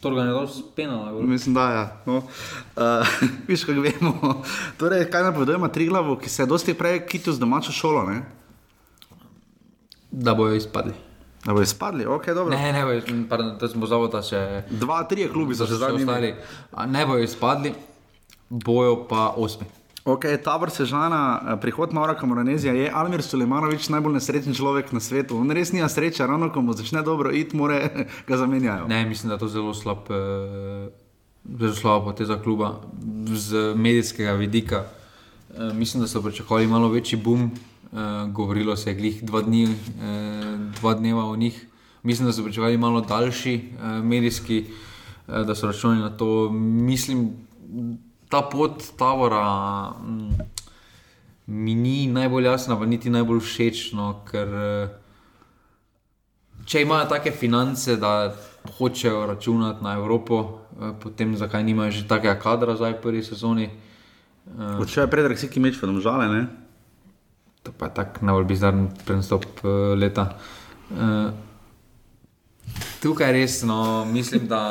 To 0.00 0.12
ga 0.12 0.28
je 0.28 0.32
dal 0.32 0.48
spenala. 0.48 1.12
Mislim, 1.22 1.54
da 1.54 1.64
je. 1.68 1.76
Ja. 1.76 1.96
No. 2.06 2.16
Uh, 2.16 3.08
Viš, 3.48 3.64
kako 3.64 3.80
vemo. 3.80 4.42
Torej, 4.76 5.08
kaj 5.10 5.22
napovedujemo 5.22 5.68
Triglavu, 5.68 6.16
ki 6.16 6.28
se 6.28 6.42
je 6.42 6.46
dosti 6.46 6.74
prej 6.74 7.06
kitil 7.06 7.32
z 7.32 7.40
domačo 7.40 7.72
šolo, 7.72 8.04
ne? 8.12 8.22
Da 10.10 10.34
bojo 10.34 10.54
izpadli. 10.54 10.92
Da 11.44 11.52
bo 11.52 11.62
izpadli, 11.62 12.04
ok, 12.06 12.26
dobro. 12.26 12.52
Ne, 12.56 12.72
ne 12.72 12.84
bojo, 12.84 13.00
pardon, 13.28 13.58
to 13.58 13.68
smo 13.68 13.86
zavod, 13.86 14.12
da 14.12 14.20
še. 14.22 14.64
Dva, 14.70 15.00
tri 15.08 15.28
klubi 15.32 15.56
so 15.56 15.64
še 15.68 15.80
zadnji. 15.80 16.04
Ne 16.88 17.06
bojo 17.06 17.24
izpadli, 17.24 17.72
bojo 18.48 19.06
pa 19.08 19.32
osmi. 19.36 19.79
Ok, 20.04 20.24
tabor 20.44 20.70
Sežana, 20.70 21.40
eh, 21.44 21.60
prihod 21.60 21.92
Maura 21.92 22.14
Kamoranezija 22.14 22.72
je 22.72 22.90
Almir 22.94 23.22
Sulejmanovič 23.22 23.88
najbolj 23.88 24.12
nesrečen 24.16 24.54
človek 24.54 24.92
na 24.92 25.00
svetu. 25.00 25.36
On 25.36 25.50
res 25.50 25.72
nima 25.72 25.88
sreče, 25.88 26.26
ravno 26.26 26.48
ko 26.48 26.62
mu 26.64 26.72
začne 26.72 27.02
dobro 27.02 27.30
iti, 27.30 27.56
more 27.56 27.90
ga 28.28 28.36
zamenjajo. 28.36 28.88
Ne, 28.88 29.04
mislim, 29.04 29.28
da 29.28 29.34
je 29.34 29.38
to 29.44 29.48
zelo 29.48 29.74
slab, 29.74 30.08
eh, 30.08 30.88
zelo 31.58 31.74
slaba 31.74 32.04
poteza 32.04 32.40
kluba 32.42 32.80
z 33.28 33.74
medijskega 33.76 34.32
vidika. 34.32 34.84
Eh, 35.52 35.74
mislim, 35.74 36.00
da 36.00 36.08
so 36.08 36.22
pričakovali 36.22 36.66
malo 36.66 36.88
večji 36.88 37.18
boom, 37.18 37.50
eh, 37.92 37.96
govorilo 38.32 38.76
se 38.76 38.90
je 38.90 38.94
glih 38.94 39.22
dva, 39.24 39.42
dni, 39.42 39.64
eh, 39.64 39.68
dva 40.80 40.94
dneva 40.94 41.24
o 41.24 41.36
njih. 41.36 41.66
Mislim, 42.02 42.26
da 42.26 42.32
so 42.32 42.42
pričakovali 42.42 42.76
malo 42.76 43.00
daljši 43.00 43.54
eh, 43.54 43.84
medijski, 44.02 44.64
eh, 45.28 45.44
da 45.44 45.54
so 45.54 45.66
računali 45.66 46.00
na 46.00 46.10
to. 46.10 46.50
Mislim, 46.52 47.30
ta 48.30 48.42
pot 48.46 48.82
Tavora 48.98 49.90
mm, 49.90 50.38
mi 51.46 51.74
ni 51.74 52.06
najbolj 52.06 52.44
jasna, 52.44 52.78
pa 52.78 52.86
niti 52.86 53.10
najbolj 53.10 53.42
všečno, 53.42 54.06
ker. 54.30 54.48
Eh, 54.48 54.88
če 56.64 56.84
imajo 56.84 57.08
take 57.10 57.32
finance, 57.34 57.96
da 57.98 58.30
hočejo 58.78 59.26
računati 59.26 59.84
na 59.84 59.96
Evropo, 59.98 60.40
eh, 60.78 60.94
potem 61.02 61.36
zakaj 61.36 61.64
nimajo 61.64 61.90
že 61.90 62.08
takega 62.08 62.38
kadra 62.38 62.76
zdaj 62.78 62.98
v 62.98 63.02
prvi 63.02 63.22
sezoni. 63.26 63.70
Odšel 64.80 65.04
je 65.04 65.10
Predrag 65.10 65.38
Siki 65.38 65.60
meč, 65.60 65.78
pa 65.80 65.86
domžale, 65.86 66.26
ne? 66.28 66.42
To 67.62 67.72
pa 67.76 67.90
je 67.90 67.94
tako 67.94 68.26
najbolj 68.26 68.46
bizaren 68.48 68.88
prestop 69.04 69.44
uh, 69.62 69.92
leta. 69.94 70.32
Uh, 70.90 71.30
tukaj 73.02 73.32
res, 73.36 73.60
no, 73.62 74.04
mislim, 74.08 74.48
da 74.48 74.62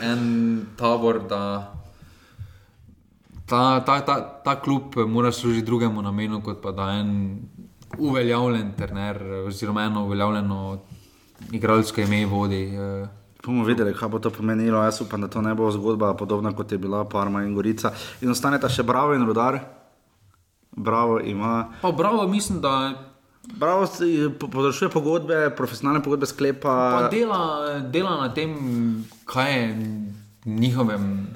en 0.00 0.64
tabor, 0.76 1.20
da 1.28 1.42
ta, 3.52 3.80
ta, 3.80 4.00
ta, 4.00 4.14
ta 4.40 4.54
klub 4.56 4.96
mora 5.06 5.32
služiti 5.32 5.66
drugemu 5.66 6.02
namenu, 6.02 6.40
kot 6.40 6.62
pa 6.62 6.72
da 6.72 6.88
en 6.94 7.10
uveljavljen 7.98 8.72
trener 8.72 9.20
oziroma 9.46 9.82
eno 9.82 10.06
uveljavljeno 10.06 10.78
igralsko 11.52 12.00
ime 12.00 12.26
vodi. 12.26 12.62
Uh, 12.72 13.08
Bomo 13.44 13.64
videli, 13.64 13.92
kaj 13.92 14.08
bo 14.08 14.18
to 14.18 14.30
pomenilo. 14.30 14.80
Jaz 14.82 15.00
upam, 15.00 15.20
da 15.20 15.28
to 15.28 15.42
ne 15.42 15.52
bo 15.54 15.70
zgodba 15.70 16.14
podobna 16.14 16.52
kot 16.52 16.72
je 16.72 16.78
bila 16.78 17.04
Parma 17.04 17.42
in 17.42 17.54
Gorica. 17.54 17.90
In 18.20 18.30
ostaneta 18.30 18.68
še 18.68 18.82
Bravo 18.82 19.14
in 19.14 19.26
Rudar. 19.26 19.58
Bravo 20.72 21.20
ima. 21.20 21.72
Pa 21.82 21.92
bravo, 21.92 22.28
mislim, 22.28 22.60
da 22.60 22.94
Bravo 23.42 23.86
po- 24.38 24.48
podaljšuje 24.48 24.88
pogodbe, 24.90 25.50
profesionalne 25.50 26.02
pogodbe 26.02 26.26
sklepa. 26.26 26.74
pa 26.92 27.08
dela, 27.08 27.40
dela 27.80 28.16
na 28.16 28.34
tem, 28.34 28.54
kaj 29.24 29.52
je 29.52 29.66
njihovem, 30.44 31.26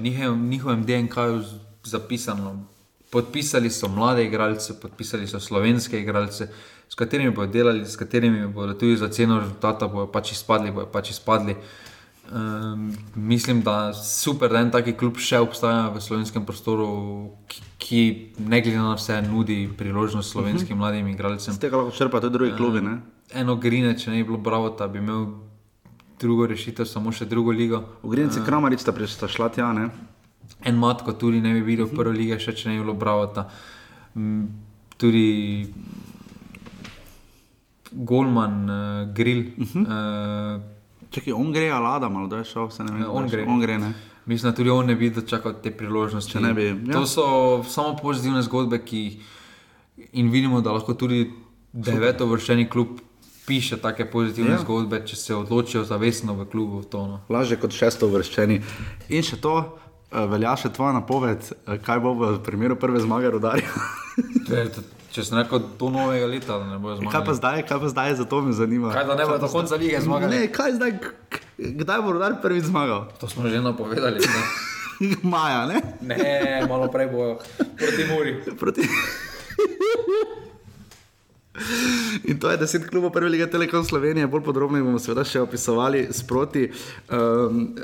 njihovem, 0.00 0.48
njihovem 0.48 0.84
DNK-ju 0.84 1.42
zapisano. 1.84 2.64
Podpisali 3.10 3.70
so 3.70 3.88
mlade 3.88 4.24
igralce, 4.24 4.80
podpisali 4.80 5.26
so 5.26 5.40
slovenske 5.40 6.00
igralce, 6.00 6.48
s 6.88 6.94
katerimi 6.94 7.30
bodo 7.30 7.52
delali, 7.52 7.86
s 7.86 7.96
katerimi 7.96 8.46
bodo 8.46 8.74
tudi 8.74 8.96
za 8.96 9.08
ceno 9.08 9.40
rezultata 9.40 9.88
bodo 9.88 10.12
pač 10.12 10.32
izpadli. 10.32 10.70
Bodo 10.70 10.86
pač 10.92 11.10
izpadli. 11.10 11.56
Um, 12.32 12.92
mislim, 13.14 13.62
da 13.62 13.94
super, 13.94 14.50
da 14.52 14.60
en 14.60 14.70
taki 14.70 14.92
klub 14.92 15.16
še 15.16 15.38
obstaja 15.40 15.88
v 15.88 16.00
slovenskem 16.04 16.44
prostoru, 16.44 16.88
ki, 17.48 17.62
ki 17.78 18.02
ne 18.38 18.60
glede 18.60 18.82
na 18.82 18.96
vse 18.98 19.22
nudi 19.24 19.62
priložnost 19.78 20.30
slovenskim 20.30 20.76
uh 20.76 20.84
-huh. 20.84 20.92
mladim 20.92 21.08
igralcem. 21.08 21.54
Z 21.54 21.58
tega 21.58 21.76
lahko 21.76 21.96
črpajo 21.96 22.20
tudi 22.20 22.32
drugi 22.32 22.56
klubi. 22.56 22.80
Ne? 22.80 23.00
eno 23.34 23.56
grine, 23.56 23.94
če 23.98 24.10
ne 24.10 24.22
bi 24.22 24.28
bilo 24.30 24.38
bravo, 24.38 24.70
da 24.78 24.88
bi 24.88 24.98
imel 24.98 25.26
drugo 26.20 26.46
rešitev, 26.46 26.86
samo 26.86 27.12
še 27.12 27.26
drugo 27.26 27.52
ligo. 27.54 27.82
Ugrinci 28.02 28.42
Kramarič 28.46 28.82
sta 28.82 28.92
prišla 28.92 29.28
šla 29.28 29.48
tja. 29.54 29.72
Ne? 29.72 29.88
En 30.66 30.78
matko 30.78 31.12
tudi 31.12 31.40
ne 31.40 31.52
bi 31.54 31.62
videl 31.62 31.88
prve 31.90 32.16
lige, 32.16 32.38
še 32.42 32.54
če 32.56 32.70
ne 32.70 32.78
bi 32.78 32.82
bilo 32.82 32.96
bravo. 32.98 33.28
Ta. 33.34 33.48
Mm, 34.14 34.66
Tudi 34.98 35.68
Golman, 37.92 38.56
uh, 38.66 39.14
Grill. 39.14 39.52
Uh 39.56 39.66
-huh. 39.66 39.86
uh, 39.86 40.62
Čakaj, 41.10 41.32
on 41.32 41.52
gre, 41.52 41.70
Alada, 41.70 42.08
malo 42.08 42.26
da 42.26 42.36
je 42.36 42.44
šel, 42.44 42.70
se 42.70 42.84
ne 42.84 42.92
vem. 42.92 43.04
on 43.10 43.28
gre. 43.28 43.44
On 43.48 43.60
gre 43.60 43.78
ne? 43.78 43.92
Mislim, 44.26 44.52
da 44.52 44.56
tudi 44.56 44.70
on 44.70 44.86
ne 44.86 44.94
bi 44.94 45.10
dočakal 45.10 45.54
te 45.62 45.70
priložnosti. 45.70 46.32
Če 46.32 46.40
ne 46.40 46.54
bi, 46.54 46.64
ja. 46.64 46.92
To 46.92 47.06
so 47.06 47.64
samo 47.64 47.96
pozitivne 47.96 48.42
zgodbe, 48.42 48.78
ki 48.84 49.20
in 50.12 50.30
vidimo, 50.30 50.60
da 50.60 50.72
lahko 50.72 50.94
tudi 50.94 51.30
deveto 51.72 52.26
vršeni 52.26 52.68
klub 52.68 52.88
piše 53.48 53.80
take 53.80 54.04
pozitivne 54.04 54.58
Ja. 54.58 54.60
zgodbe, 54.60 55.00
če 55.08 55.16
se 55.16 55.34
odločijo 55.34 55.84
zavestno 55.88 56.36
v 56.36 56.44
klubu. 56.52 56.82
To, 56.84 57.06
no. 57.06 57.16
Lažje 57.32 57.56
kot 57.56 57.72
šesto 57.72 58.06
uvrščeni. 58.12 58.60
In 59.08 59.24
še 59.24 59.40
to, 59.40 59.54
eh, 60.12 60.26
velja 60.28 60.52
še 60.60 60.68
tvoja 60.68 60.92
napoved, 60.92 61.40
eh, 61.64 61.78
kaj 61.80 62.04
bo 62.04 62.12
v 62.12 62.38
primeru 62.44 62.76
prve 62.76 63.00
zmage 63.00 63.32
rodarja. 63.32 63.72
To 64.46 64.52
to, 64.76 64.84
če 65.16 65.24
sem 65.24 65.40
rekel 65.40 65.64
do 65.80 65.88
novega 65.88 66.28
leta, 66.28 66.60
ne 66.60 66.76
bojo 66.78 67.00
kaj 67.08 67.24
pa 67.24 67.32
zdaj, 67.32 67.64
kaj 67.64 67.78
pa 67.80 67.88
zdaj, 67.88 68.14
zato 68.20 68.42
me 68.44 68.52
zanima. 68.52 68.92
Kaj 68.92 69.08
da 69.08 69.16
ne 69.16 69.24
bojo 69.24 69.40
do 69.40 69.48
konca 69.48 69.80
lige 69.80 70.00
zmagali? 70.04 70.36
Ne, 70.36 70.52
kaj 70.52 70.76
zdaj, 70.76 70.92
kdaj 71.56 72.02
bo 72.04 72.12
rodar 72.12 72.36
prvi 72.44 72.60
zmagal? 72.60 73.08
To 73.16 73.24
smo 73.24 73.48
že 73.48 73.64
napovedali. 73.64 74.20
Ne, 74.20 74.42
Maja, 75.32 75.64
ne? 75.66 75.80
ne 76.02 76.66
malo 76.68 76.90
prej 76.92 77.08
bojo 77.08 77.38
proti 77.78 78.02
Muri. 78.12 78.32
Proti... 78.58 78.82
In 82.24 82.38
to 82.40 82.50
je 82.50 82.56
deset 82.56 82.86
klubov 82.90 83.12
prve 83.12 83.28
lige 83.28 83.46
Telekom 83.50 83.84
Slovenije, 83.84 84.26
bolj 84.26 84.44
podrobno 84.44 84.82
bomo 84.84 84.98
seveda 84.98 85.24
še 85.24 85.42
opisovali 85.44 86.06
sproti. 86.12 86.68
Um, 87.10 87.74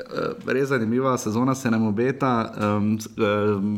res 0.47 0.69
zanimiva 0.69 1.17
sezona 1.17 1.55
se 1.55 1.71
nam 1.71 1.87
obeta. 1.87 2.37
Um, 2.55 2.95
um, 3.17 3.75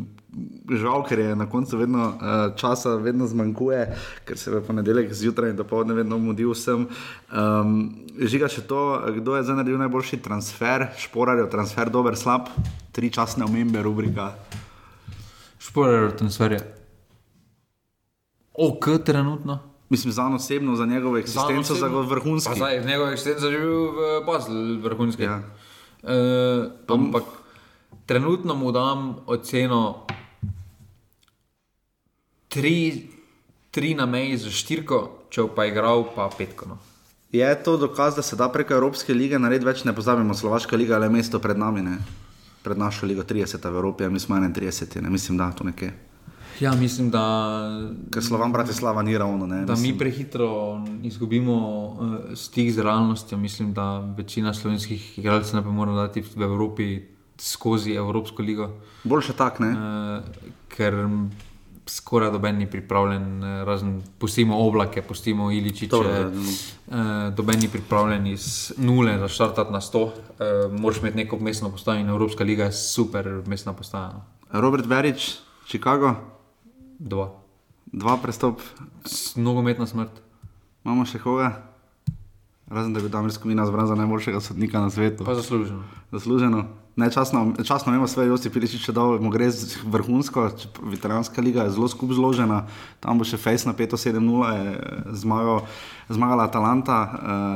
Žal, 0.70 1.02
ker 1.08 1.20
je 1.20 1.36
na 1.36 1.48
koncu 1.50 1.78
vedno 1.80 2.04
uh, 2.12 2.56
časa, 2.60 2.98
vedno 3.02 3.26
zmanjkuje, 3.26 3.80
ker 4.28 4.38
se 4.38 4.52
v 4.52 4.60
ponedeljek 4.62 5.14
zjutraj 5.16 5.50
in 5.50 5.58
dopoledne 5.58 5.96
vedno 5.98 6.20
mudi 6.22 6.46
vsem. 6.46 6.84
Um, 7.32 7.72
žiga 8.20 8.50
še 8.52 8.62
to, 8.70 8.82
kdo 9.18 9.38
je 9.38 9.48
zdaj 9.48 9.58
naredil 9.58 9.80
najboljši 9.82 10.20
transfer, 10.22 10.90
šporarjev, 11.00 11.48
transfer 11.50 11.90
dober, 11.90 12.20
slab, 12.20 12.52
tri 12.94 13.10
časne 13.10 13.48
omembe, 13.48 13.82
rubrika. 13.82 14.34
Transfer 16.18 16.52
je. 16.52 16.62
Ok, 18.54 18.90
trenutno. 19.06 19.77
Mislim, 19.90 20.14
za 20.14 20.28
osebno, 20.28 20.76
za 20.76 20.86
njegovo 20.86 21.18
eksistenco, 21.18 21.76
za 21.76 21.88
vrhunski. 21.88 22.50
Pa 22.50 22.56
zdaj, 22.56 22.86
njegova 22.86 23.12
eksistenca 23.12 23.46
je 23.46 23.60
bil 23.60 23.92
v 23.92 24.26
Baslu, 24.26 24.56
vrhunski. 24.84 25.24
Ja. 25.24 25.42
Uh, 26.04 26.12
ampak 26.88 27.24
trenutno 28.06 28.56
mu 28.56 28.72
dam 28.72 29.16
oceno 29.26 30.06
tri, 32.48 33.08
tri 33.72 33.96
na 33.96 34.06
meji 34.06 34.38
za 34.38 34.52
štirko, 34.52 35.28
če 35.30 35.48
pa 35.56 35.64
je 35.64 35.72
igral, 35.72 36.06
pa 36.16 36.30
petko. 36.38 36.66
No. 36.68 36.78
Je 37.32 37.64
to 37.64 37.78
dokaz, 37.78 38.16
da 38.16 38.22
se 38.22 38.36
da 38.36 38.50
preko 38.50 38.74
Evropske 38.74 39.14
lige 39.14 39.40
narediti 39.40 39.68
več, 39.68 39.84
ne 39.84 39.96
pozabimo, 39.96 40.34
Slovaška 40.34 40.76
liga 40.76 40.98
je 41.04 41.10
mesto 41.10 41.40
pred 41.40 41.58
nami, 41.58 41.82
ne? 41.82 41.98
pred 42.64 42.78
našo 42.78 43.08
ligo 43.08 43.24
30 43.24 43.64
v 43.64 43.76
Evropi, 43.80 44.10
mi 44.10 44.20
smo 44.20 44.36
31, 44.36 45.02
ne 45.02 45.10
mislim, 45.10 45.38
da 45.38 45.52
to 45.52 45.64
nekje. 45.64 45.94
Ja, 46.60 46.72
mislim, 46.76 47.10
da. 47.10 47.24
Ker 48.14 48.24
Slovan 48.24 48.52
Bratislava 48.52 49.02
ni 49.02 49.18
ravno. 49.18 49.48
Ne, 49.48 49.66
da 49.66 49.74
mislim. 49.74 49.92
mi 49.92 49.98
prehitro 49.98 50.82
izgubimo 51.04 51.86
uh, 51.86 52.16
stik 52.36 52.72
z 52.72 52.84
realnostjo. 52.84 53.38
Mislim, 53.38 53.74
da 53.74 54.00
večina 54.18 54.54
slovenskih 54.54 55.20
igralcev 55.20 55.56
ne 55.56 55.62
bi 55.62 55.70
morala 55.70 56.08
dati 56.08 56.24
v 56.36 56.42
Evropi 56.42 57.02
skozi 57.38 57.94
Evropsko 57.94 58.42
ligo. 58.42 58.70
Boljše 59.04 59.34
tak, 59.34 59.60
ne? 59.60 59.72
Uh, 59.72 60.24
ker 60.68 60.94
skoraj 61.90 62.32
doben 62.32 62.58
ni 62.58 62.66
pripravljen, 62.68 63.44
eh, 63.44 63.66
razen 63.66 64.02
pustimo 64.20 64.58
oblake, 64.58 65.02
pustimo 65.02 65.52
iličiče. 65.52 65.96
Uh, 65.96 66.96
doben 67.36 67.60
ni 67.60 67.68
pripravljen 67.68 68.28
iz 68.28 68.74
nule 68.78 69.18
za 69.20 69.28
štartati 69.28 69.74
na 69.74 69.82
sto. 69.82 70.04
Uh, 70.04 70.80
Moraš 70.80 71.00
imeti 71.00 71.18
neko 71.18 71.40
mestno 71.40 71.70
postajo 71.72 72.00
in 72.00 72.10
Evropska 72.10 72.44
liga 72.44 72.64
je 72.64 72.72
super 72.72 73.42
mestna 73.46 73.74
postaja. 73.74 74.08
no. 74.08 74.62
Robert 74.62 74.86
Verič, 74.86 75.36
Chicago, 75.68 76.16
Dva. 77.00 77.30
dva 77.86 78.18
prestop, 78.18 78.62
S- 79.06 79.36
Nogometna 79.36 79.86
smrt. 79.86 80.12
imamo 80.84 81.06
še 81.06 81.20
koga? 81.20 81.64
Razen 82.68 82.92
da 82.92 83.00
bi 83.00 83.08
Damir 83.08 83.32
Skomina 83.32 83.64
zbral 83.66 83.88
za 83.88 83.96
najboljšega 83.96 84.42
sodnika 84.42 84.82
na 84.82 84.90
svetu. 84.90 85.24
Pa 85.24 85.36
zasluženo. 85.36 85.84
Zasluženo. 86.12 86.66
Ne, 86.98 87.12
časno, 87.12 87.54
časno 87.64 87.94
imamo 87.94 88.08
svoje 88.08 88.28
Josip 88.28 88.54
Piličič, 88.54 88.90
da 88.90 89.06
mu 89.22 89.30
gre 89.30 89.48
vrhunsko, 89.86 90.50
veteranska 90.82 91.42
liga 91.42 91.64
je 91.64 91.70
zelo 91.70 91.88
skup 91.88 92.12
zložena, 92.12 92.66
tam 93.00 93.22
bo 93.22 93.24
še 93.24 93.38
Fejs 93.38 93.64
na 93.64 93.72
5-7-0 93.72 94.18
je 94.50 94.64
zmagal, 95.14 95.62
zmagala 96.10 96.44
Atalanta, 96.44 96.98
uh, 96.98 97.12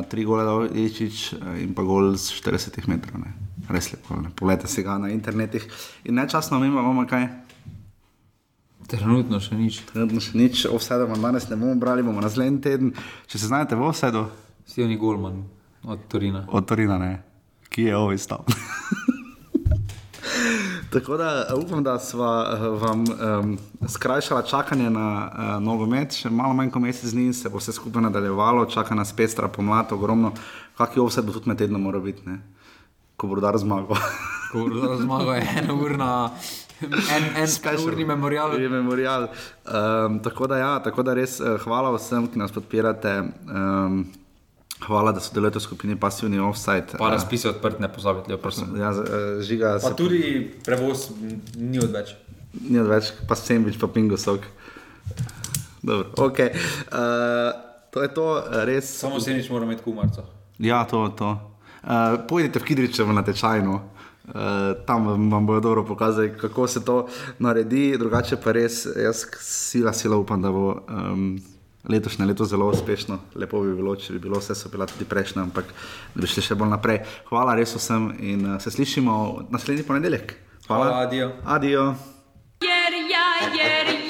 tri 0.06 0.24
gole 0.24 0.46
dal 0.46 0.70
Iličič 0.70 1.34
uh, 1.34 1.58
in 1.60 1.74
pa 1.74 1.82
gol 1.82 2.14
z 2.16 2.32
40 2.38 2.86
metrov. 2.88 3.18
Ne. 3.20 3.34
Res 3.68 3.92
lepo, 3.92 4.16
ne. 4.16 4.30
poglejte 4.30 4.70
si 4.70 4.80
ga 4.80 4.96
na 4.96 5.10
internetih. 5.10 5.66
In 6.06 6.16
nečasno 6.16 6.62
imamo 6.62 7.04
kaj. 7.10 7.41
Trenutno 8.92 9.40
še 9.40 9.56
nič. 9.56 9.82
Trenutno 9.88 10.20
še 10.20 10.36
nič, 10.36 10.66
offside 10.68 11.08
bomo 11.08 11.22
danes 11.24 11.48
ne 11.48 11.56
bomo 11.56 11.76
brali, 11.80 12.04
bomo 12.04 12.20
naslednji 12.24 12.60
teden. 12.62 12.94
Če 13.32 13.40
se 13.40 13.48
znajdete 13.48 13.80
v 13.80 13.88
offside, 13.88 14.26
Steveni 14.68 14.98
Golman 15.00 15.44
od 15.88 16.00
Torina. 16.12 16.46
od 16.52 16.68
Torina, 16.68 16.98
ne. 17.00 17.24
ki 17.72 17.88
je 17.88 17.96
ovaj 17.96 18.18
stal. 18.18 18.44
Tako 20.92 21.18
da 21.18 21.46
eh, 21.50 21.54
upam, 21.56 21.84
da 21.84 22.00
sva 22.00 22.52
eh, 22.52 22.68
vam 22.68 23.04
um, 23.08 23.58
skrajšala 23.88 24.42
čakanje 24.42 24.90
na 24.90 25.08
uh, 25.08 25.64
nogomet, 25.64 26.12
še 26.12 26.30
malo 26.30 26.52
manj 26.54 26.72
kot 26.76 26.84
mesec 26.84 27.14
dni 27.16 27.32
se 27.34 27.50
bo 27.50 27.62
vse 27.64 27.72
skupaj 27.72 28.04
nadaljevalo, 28.10 28.66
čaka 28.68 28.96
nas 28.96 29.16
pestra 29.16 29.48
pomlad, 29.48 29.92
ogromno, 29.96 30.34
kakšen 30.76 31.04
offset 31.06 31.26
bo 31.26 31.32
tudi 31.32 31.48
med 31.48 31.64
tednom 31.64 31.82
moral 31.82 32.04
biti, 32.04 32.28
ne? 32.28 32.42
ko 33.16 33.32
bo 33.32 33.40
rodar 33.40 33.56
zmagal. 33.62 33.96
Ko 34.52 34.68
bo 34.68 34.98
zmagal, 35.00 35.38
je 35.40 35.48
ena 35.64 35.74
urna, 35.80 36.12
en, 37.16 37.28
en 37.44 37.86
urni 37.88 38.06
memorial. 38.06 38.60
Je 38.62 38.70
memorial. 38.70 39.30
Um, 39.66 40.20
tako 40.24 40.48
da, 40.48 40.58
ja, 40.58 40.74
tako 40.80 41.04
da 41.04 41.14
res 41.14 41.40
uh, 41.40 41.58
hvala 41.64 41.94
vsem, 41.98 42.28
ki 42.32 42.42
nas 42.42 42.52
podpirate. 42.56 43.20
Um, 43.48 44.04
hvala, 44.86 45.12
da 45.12 45.20
sodelujete 45.20 45.60
v 45.60 45.62
skupini 45.62 45.96
Passivni 46.00 46.40
Offside. 46.40 46.98
Pa 46.98 47.10
razpis 47.10 47.46
je 47.46 47.50
odprt, 47.50 47.80
ne 47.80 47.94
pozabite, 47.94 48.38
prosim. 48.38 48.76
Ja, 48.78 48.90
eh, 48.92 49.42
žiga 49.42 49.78
Pa 49.82 49.90
se 49.90 49.96
tudi 49.96 50.52
prevoz 50.66 51.10
ni 51.56 51.80
odveč. 51.80 52.16
ni 52.70 52.80
odveč, 52.80 53.14
pa 53.28 53.36
sandvič, 53.36 53.80
pa 53.80 53.88
pingo 53.88 54.18
sok. 54.18 54.42
Dobro, 55.82 56.10
ok. 56.18 56.40
Uh, 56.40 56.52
to 57.92 58.02
je 58.02 58.14
to, 58.14 58.38
eh, 58.38 58.66
res. 58.66 59.00
Samo 59.00 59.20
se 59.20 59.34
nič 59.34 59.50
mora 59.50 59.66
imeti 59.66 59.84
kumarca. 59.84 60.24
Ja, 60.60 60.84
to, 60.86 61.10
to. 61.10 61.58
Uh, 61.84 62.22
pojdite 62.28 62.60
v 62.60 62.64
Kidričevo 62.64 63.14
na 63.14 63.24
tečajno. 63.24 63.82
Uh, 64.28 64.34
tam 64.86 65.08
vam, 65.08 65.46
bodo 65.48 65.60
dobro 65.60 65.86
pokazali, 65.86 66.34
kako 66.38 66.68
se 66.68 66.86
to 66.86 67.08
naredi, 67.40 67.98
drugače 67.98 68.38
pa 68.44 68.52
res, 68.52 68.86
jaz 68.86 69.26
sila, 69.40 69.94
sila 69.94 70.18
upam, 70.18 70.42
da 70.42 70.52
bo 70.52 70.76
um, 70.90 71.40
letošnje 71.90 72.26
leto 72.26 72.46
zelo 72.46 72.70
uspešno. 72.70 73.18
Lepo 73.36 73.62
bi 73.62 73.74
bilo, 73.76 73.96
če 73.96 74.14
bi 74.14 74.20
bilo 74.20 74.40
vse, 74.40 74.56
so 74.56 74.70
bila 74.70 74.86
tudi 74.86 75.10
prejšnja, 75.10 75.42
ampak 75.42 75.74
da 76.14 76.22
bi 76.22 76.30
šli 76.30 76.46
še 76.46 76.56
bolj 76.56 76.70
naprej. 76.76 77.02
Hvala 77.30 77.58
res 77.58 77.74
vsem 77.76 78.12
in 78.20 78.46
uh, 78.46 78.62
se 78.62 78.72
slišimo 78.72 79.48
naslednji 79.50 79.88
ponedeljek. 79.90 80.36
Hvala, 80.68 81.02
adijo. 81.02 81.32
Adijo. 81.46 81.94
Jer 82.62 82.94
ja, 83.10 83.28
jer 83.50 83.88
ja, 83.88 83.94
ja 83.96 84.01